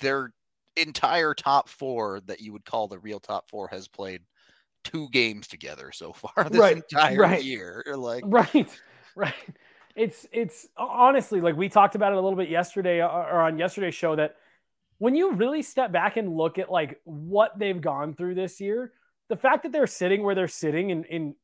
their 0.00 0.32
entire 0.76 1.34
top 1.34 1.68
four 1.68 2.20
that 2.22 2.40
you 2.40 2.52
would 2.52 2.64
call 2.64 2.88
the 2.88 2.98
real 2.98 3.20
top 3.20 3.48
four 3.50 3.68
has 3.68 3.88
played 3.88 4.22
two 4.84 5.08
games 5.10 5.48
together 5.48 5.92
so 5.92 6.12
far 6.14 6.48
this 6.50 6.60
Right, 6.60 6.76
entire 6.76 7.18
right. 7.18 7.42
year. 7.42 7.84
Like 7.96 8.24
right 8.26 8.80
right 9.14 9.34
it's 9.94 10.26
it's 10.32 10.68
honestly 10.76 11.40
like 11.40 11.56
we 11.56 11.68
talked 11.68 11.94
about 11.94 12.12
it 12.12 12.18
a 12.18 12.20
little 12.20 12.36
bit 12.36 12.48
yesterday 12.48 13.00
or 13.00 13.08
or 13.08 13.40
on 13.42 13.58
yesterday's 13.58 13.94
show 13.94 14.16
that 14.16 14.36
when 14.98 15.14
you 15.14 15.32
really 15.32 15.62
step 15.62 15.92
back 15.92 16.16
and 16.16 16.36
look 16.36 16.58
at 16.58 16.70
like 16.70 17.00
what 17.04 17.58
they've 17.58 17.80
gone 17.80 18.14
through 18.14 18.34
this 18.34 18.60
year 18.60 18.92
the 19.28 19.36
fact 19.36 19.62
that 19.62 19.72
they're 19.72 19.86
sitting 19.86 20.22
where 20.22 20.34
they're 20.34 20.48
sitting 20.48 20.90
in 20.90 21.04
in 21.04 21.34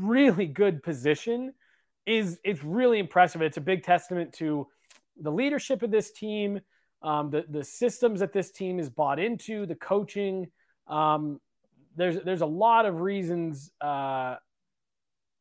really 0.00 0.46
good 0.46 0.82
position 0.82 1.52
is 2.06 2.38
it's 2.44 2.62
really 2.62 2.98
impressive. 2.98 3.42
It's 3.42 3.56
a 3.56 3.62
big 3.62 3.82
testament 3.82 4.34
to 4.34 4.66
the 5.20 5.30
leadership 5.30 5.82
of 5.82 5.90
this 5.90 6.10
team 6.10 6.60
um, 7.04 7.28
the 7.30 7.44
the 7.48 7.62
systems 7.62 8.20
that 8.20 8.32
this 8.32 8.50
team 8.50 8.78
is 8.78 8.88
bought 8.88 9.18
into 9.18 9.66
the 9.66 9.74
coaching. 9.74 10.50
Um, 10.88 11.38
there's 11.96 12.16
there's 12.24 12.40
a 12.40 12.46
lot 12.46 12.86
of 12.86 13.02
reasons 13.02 13.70
uh, 13.80 14.36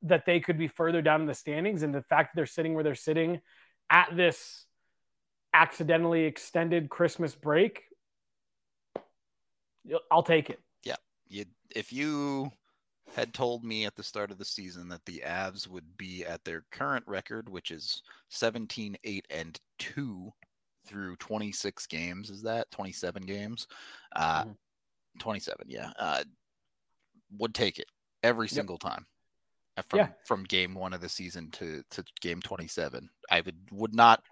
that 0.02 0.26
they 0.26 0.42
could 0.42 0.58
be 0.58 0.68
further 0.68 1.02
down 1.02 1.22
in 1.22 1.28
the 1.28 1.34
standings 1.34 1.82
and 1.82 1.96
the 1.96 2.02
fact 2.02 2.34
that 2.34 2.36
they're 2.36 2.46
sitting 2.46 2.74
where 2.74 2.84
they're 2.84 2.96
sitting 2.96 3.40
at 3.90 4.14
this 4.16 4.63
accidentally 5.54 6.24
extended 6.26 6.90
christmas 6.90 7.36
break 7.36 7.84
i'll 10.12 10.24
take 10.24 10.50
it 10.50 10.60
you 11.30 11.46
if 11.76 11.92
you 11.92 12.52
had 13.16 13.34
told 13.34 13.64
me 13.64 13.86
at 13.86 13.96
the 13.96 14.04
start 14.04 14.30
of 14.30 14.38
the 14.38 14.46
season 14.46 14.88
that 14.90 15.04
the 15.06 15.24
Avs 15.26 15.68
would 15.68 15.98
be 15.98 16.26
at 16.26 16.44
their 16.44 16.64
current 16.72 17.04
record, 17.08 17.50
which 17.50 17.72
is 17.72 18.02
17, 18.30 18.98
8, 19.04 19.26
and 19.30 19.60
2 19.80 20.32
through 20.86 21.16
26 21.18 21.88
games, 21.88 22.30
is 22.30 22.42
that 22.44 22.70
27 22.72 23.24
games? 23.24 23.68
Uh, 24.16 24.44
Mhm. 24.44 24.58
27, 25.20 25.70
yeah. 25.70 25.92
Uh, 25.98 26.24
would 27.38 27.56
take 27.56 27.80
it 27.80 27.88
every 28.22 28.48
single 28.48 28.78
time. 28.78 29.08
Uh, 29.78 29.82
From 29.84 30.00
Yeah. 30.00 30.12
from 30.26 30.44
game 30.44 30.76
one 30.76 30.94
of 30.94 31.02
the 31.02 31.10
season 31.10 31.50
to, 31.52 31.84
to 31.92 32.04
game 32.22 32.42
27. 32.42 33.10
I 33.32 33.42
would 33.42 33.72
would 33.72 33.96
not 33.96 34.24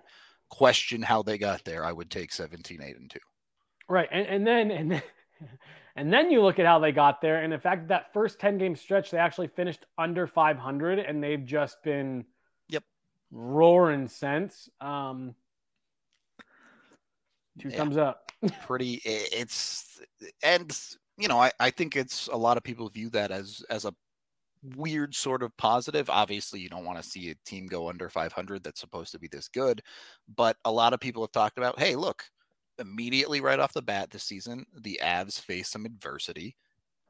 question 0.52 1.02
how 1.02 1.24
they 1.24 1.38
got 1.40 1.64
there. 1.66 1.84
I 1.84 1.92
would 1.92 2.12
take 2.12 2.32
17, 2.32 2.82
8, 2.82 2.98
and 2.98 3.10
2. 3.10 3.20
right 3.90 4.10
and, 4.12 4.28
and 4.28 4.46
then 4.48 4.70
and 4.72 4.92
then 4.92 5.02
and 5.96 6.14
then 6.14 6.30
you 6.32 6.42
look 6.42 6.60
at 6.60 6.66
how 6.66 6.78
they 6.80 6.92
got 6.92 7.22
there 7.22 7.42
and 7.44 7.54
in 7.54 7.60
fact 7.60 7.88
that 7.88 8.14
first 8.14 8.40
10 8.40 8.58
game 8.58 8.76
stretch 8.76 9.10
they 9.12 9.18
actually 9.18 9.48
finished 9.48 9.86
under 9.98 10.28
500 10.28 11.00
and 11.00 11.24
they've 11.24 11.46
just 11.46 11.82
been 11.84 12.26
Yep. 12.70 12.84
roaring 13.32 14.08
since 14.08 14.70
um 14.80 15.34
two 17.60 17.70
Yeah. 17.70 17.78
thumbs 17.78 17.98
up 17.98 18.32
pretty 18.66 19.02
it's 19.06 20.00
and 20.44 20.78
you 21.18 21.28
know 21.28 21.40
I, 21.40 21.52
I 21.60 21.70
think 21.72 21.96
it's 21.96 22.28
a 22.28 22.38
lot 22.38 22.58
of 22.58 22.64
people 22.64 22.88
view 22.90 23.10
that 23.12 23.32
as 23.32 23.64
as 23.70 23.86
a 23.86 23.94
weird 24.76 25.16
sort 25.16 25.42
of 25.42 25.56
positive 25.58 26.10
obviously 26.10 26.60
you 26.60 26.70
don't 26.70 26.86
want 26.86 27.02
to 27.02 27.10
see 27.10 27.30
a 27.30 27.36
team 27.46 27.66
go 27.66 27.90
under 27.90 28.10
500 28.10 28.64
that's 28.64 28.80
supposed 28.80 29.12
to 29.12 29.20
be 29.20 29.28
this 29.28 29.48
good 29.48 29.82
but 30.36 30.56
a 30.66 30.72
lot 30.72 30.94
of 30.94 31.00
people 31.00 31.24
have 31.24 31.32
talked 31.32 31.58
about 31.58 31.80
hey 31.80 31.96
look 31.96 32.24
immediately 32.80 33.42
right 33.42 33.60
off 33.60 33.74
the 33.74 33.82
bat 33.82 34.10
this 34.12 34.24
season 34.24 34.66
the 34.82 35.00
avs 35.04 35.40
face 35.40 35.70
some 35.70 35.86
adversity 35.86 36.56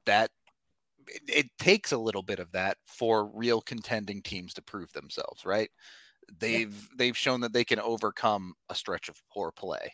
that 0.06 0.32
it, 1.08 1.22
it 1.28 1.46
takes 1.60 1.92
a 1.92 1.98
little 1.98 2.24
bit 2.24 2.40
of 2.40 2.52
that 2.52 2.78
for 2.86 3.26
real 3.34 3.62
contending 3.62 4.22
teams 4.22 4.54
to 4.54 4.62
prove 4.62 4.92
themselves 4.94 5.46
right 5.46 5.70
they've 6.40 6.90
they've 6.98 7.18
shown 7.18 7.42
that 7.42 7.54
they 7.54 7.66
can 7.66 7.80
overcome 7.80 8.54
a 8.70 8.76
stretch 8.76 9.10
of 9.10 9.22
poor 9.32 9.52
play 9.52 9.92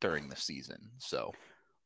during 0.00 0.28
the 0.28 0.36
season. 0.36 0.90
So 0.98 1.32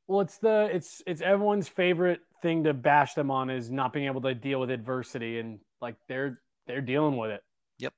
Well, 0.08 0.22
it's 0.22 0.38
the 0.38 0.70
it's 0.72 1.02
it's 1.06 1.20
everyone's 1.20 1.68
favorite 1.68 2.20
thing 2.40 2.64
to 2.64 2.72
bash 2.72 3.14
them 3.14 3.30
on 3.30 3.50
is 3.50 3.70
not 3.70 3.92
being 3.92 4.06
able 4.06 4.22
to 4.22 4.34
deal 4.34 4.58
with 4.58 4.70
adversity, 4.70 5.38
and 5.38 5.60
like 5.82 5.96
they're 6.08 6.40
they're 6.66 6.80
dealing 6.80 7.16
with 7.16 7.30
it. 7.30 7.42
Yep. 7.78 7.92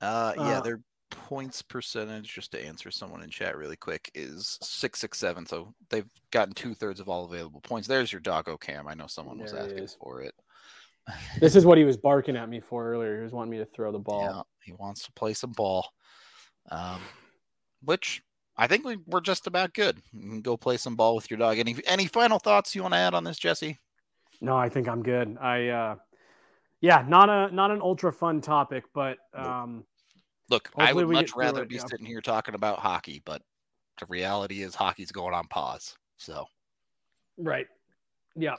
Uh 0.00 0.32
yeah, 0.36 0.42
Uh, 0.42 0.60
their 0.60 0.80
points 1.10 1.62
percentage, 1.62 2.34
just 2.34 2.50
to 2.52 2.64
answer 2.64 2.90
someone 2.90 3.22
in 3.22 3.30
chat 3.30 3.56
really 3.56 3.76
quick, 3.76 4.10
is 4.14 4.58
six 4.60 4.98
six 4.98 5.18
seven. 5.18 5.46
So 5.46 5.74
they've 5.90 6.10
gotten 6.32 6.54
two 6.54 6.74
thirds 6.74 6.98
of 6.98 7.08
all 7.08 7.24
available 7.24 7.60
points. 7.60 7.86
There's 7.86 8.12
your 8.12 8.20
doggo 8.20 8.56
cam. 8.56 8.88
I 8.88 8.94
know 8.94 9.06
someone 9.06 9.38
was 9.38 9.54
asking 9.54 9.84
is. 9.84 9.96
for 10.00 10.22
it. 10.22 10.34
This 11.40 11.56
is 11.56 11.64
what 11.64 11.78
he 11.78 11.84
was 11.84 11.96
barking 11.96 12.36
at 12.36 12.50
me 12.50 12.60
for 12.60 12.92
earlier. 12.92 13.16
He 13.16 13.22
was 13.22 13.32
wanting 13.32 13.52
me 13.52 13.56
to 13.58 13.64
throw 13.64 13.92
the 13.92 13.98
ball. 13.98 14.24
Yeah, 14.24 14.42
he 14.62 14.72
wants 14.72 15.04
to 15.04 15.12
play 15.12 15.32
some 15.32 15.52
ball. 15.52 15.88
Um 16.70 17.00
which 17.82 18.22
I 18.58 18.66
think 18.66 18.84
we, 18.84 18.96
we're 19.06 19.20
just 19.20 19.46
about 19.46 19.72
good. 19.72 20.02
You 20.12 20.28
can 20.28 20.40
go 20.40 20.56
play 20.56 20.76
some 20.76 20.96
ball 20.96 21.14
with 21.14 21.30
your 21.30 21.38
dog. 21.38 21.58
Any 21.58 21.76
any 21.86 22.06
final 22.06 22.40
thoughts 22.40 22.74
you 22.74 22.82
want 22.82 22.94
to 22.94 22.98
add 22.98 23.14
on 23.14 23.22
this, 23.22 23.38
Jesse? 23.38 23.78
No, 24.40 24.56
I 24.56 24.68
think 24.68 24.88
I'm 24.88 25.02
good. 25.02 25.38
I 25.40 25.68
uh 25.68 25.96
yeah, 26.80 27.04
not 27.06 27.30
a 27.30 27.54
not 27.54 27.70
an 27.70 27.80
ultra 27.80 28.12
fun 28.12 28.40
topic, 28.40 28.84
but 28.92 29.18
um 29.32 29.84
Look, 30.50 30.70
I 30.76 30.92
would 30.92 31.08
much 31.08 31.36
rather 31.36 31.62
it, 31.62 31.68
be 31.68 31.76
yeah. 31.76 31.84
sitting 31.86 32.06
here 32.06 32.22
talking 32.22 32.54
about 32.54 32.78
hockey, 32.78 33.22
but 33.24 33.42
the 34.00 34.06
reality 34.08 34.62
is 34.62 34.74
hockey's 34.74 35.12
going 35.12 35.34
on 35.34 35.46
pause. 35.46 35.94
So 36.16 36.46
right. 37.36 37.66
Yeah. 38.34 38.56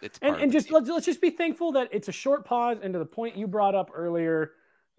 it's 0.00 0.18
and, 0.22 0.36
and 0.36 0.52
just 0.52 0.70
let's 0.70 0.88
let's 0.88 1.06
just 1.06 1.20
be 1.20 1.30
thankful 1.30 1.72
that 1.72 1.88
it's 1.92 2.08
a 2.08 2.12
short 2.12 2.44
pause 2.44 2.78
and 2.82 2.92
to 2.92 2.98
the 3.00 3.06
point 3.06 3.36
you 3.36 3.48
brought 3.48 3.74
up 3.74 3.90
earlier 3.94 4.52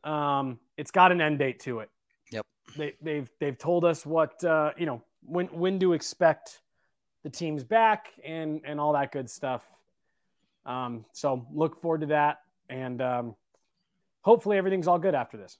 um 0.03 0.59
it's 0.77 0.91
got 0.91 1.11
an 1.11 1.19
end 1.19 1.39
date 1.39 1.59
to 1.61 1.79
it 1.79 1.89
Yep. 2.31 2.45
they, 2.77 2.93
they've 3.01 3.29
they've 3.39 3.57
told 3.57 3.85
us 3.85 4.05
what 4.05 4.43
uh 4.43 4.71
you 4.77 4.85
know 4.85 5.01
when 5.21 5.47
when 5.47 5.79
to 5.79 5.93
expect 5.93 6.61
the 7.23 7.29
teams 7.29 7.63
back 7.63 8.07
and 8.23 8.61
and 8.65 8.79
all 8.79 8.93
that 8.93 9.11
good 9.11 9.29
stuff 9.29 9.63
um 10.65 11.05
so 11.11 11.45
look 11.53 11.81
forward 11.81 12.01
to 12.01 12.07
that 12.07 12.39
and 12.69 13.01
um 13.01 13.35
hopefully 14.21 14.57
everything's 14.57 14.87
all 14.87 14.99
good 14.99 15.15
after 15.15 15.37
this 15.37 15.57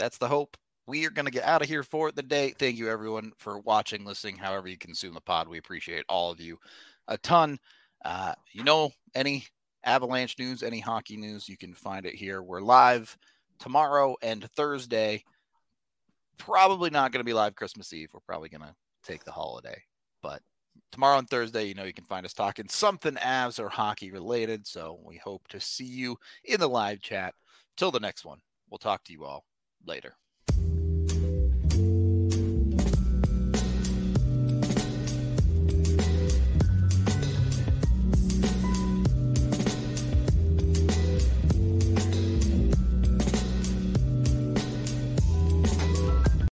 that's 0.00 0.18
the 0.18 0.28
hope. 0.28 0.56
We 0.86 1.06
are 1.06 1.10
going 1.10 1.26
to 1.26 1.30
get 1.30 1.44
out 1.44 1.62
of 1.62 1.68
here 1.68 1.82
for 1.82 2.10
the 2.10 2.22
day. 2.22 2.54
Thank 2.58 2.76
you, 2.76 2.88
everyone, 2.88 3.32
for 3.36 3.58
watching, 3.58 4.04
listening, 4.04 4.36
however 4.36 4.66
you 4.66 4.78
consume 4.78 5.14
the 5.14 5.20
pod. 5.20 5.46
We 5.46 5.58
appreciate 5.58 6.04
all 6.08 6.30
of 6.30 6.40
you 6.40 6.58
a 7.06 7.18
ton. 7.18 7.58
Uh, 8.04 8.32
you 8.52 8.64
know, 8.64 8.92
any 9.14 9.46
Avalanche 9.84 10.38
news, 10.38 10.62
any 10.62 10.80
hockey 10.80 11.16
news, 11.16 11.48
you 11.48 11.56
can 11.56 11.74
find 11.74 12.06
it 12.06 12.14
here. 12.14 12.42
We're 12.42 12.62
live 12.62 13.16
tomorrow 13.58 14.16
and 14.22 14.50
Thursday. 14.56 15.22
Probably 16.40 16.90
not 16.90 17.12
going 17.12 17.20
to 17.20 17.24
be 17.24 17.34
live 17.34 17.54
Christmas 17.54 17.92
Eve. 17.92 18.08
We're 18.12 18.20
probably 18.20 18.48
going 18.48 18.62
to 18.62 18.74
take 19.04 19.24
the 19.24 19.30
holiday. 19.30 19.80
But 20.22 20.40
tomorrow 20.90 21.18
and 21.18 21.28
Thursday, 21.28 21.64
you 21.64 21.74
know, 21.74 21.84
you 21.84 21.92
can 21.92 22.04
find 22.06 22.24
us 22.24 22.32
talking 22.32 22.66
something 22.68 23.14
Avs 23.14 23.60
or 23.60 23.68
hockey 23.68 24.10
related. 24.10 24.66
So 24.66 24.98
we 25.04 25.16
hope 25.16 25.46
to 25.48 25.60
see 25.60 25.84
you 25.84 26.16
in 26.44 26.58
the 26.58 26.68
live 26.68 27.00
chat. 27.00 27.34
Till 27.76 27.90
the 27.90 28.00
next 28.00 28.24
one, 28.24 28.38
we'll 28.70 28.78
talk 28.78 29.04
to 29.04 29.12
you 29.12 29.24
all 29.24 29.44
later. 29.86 30.14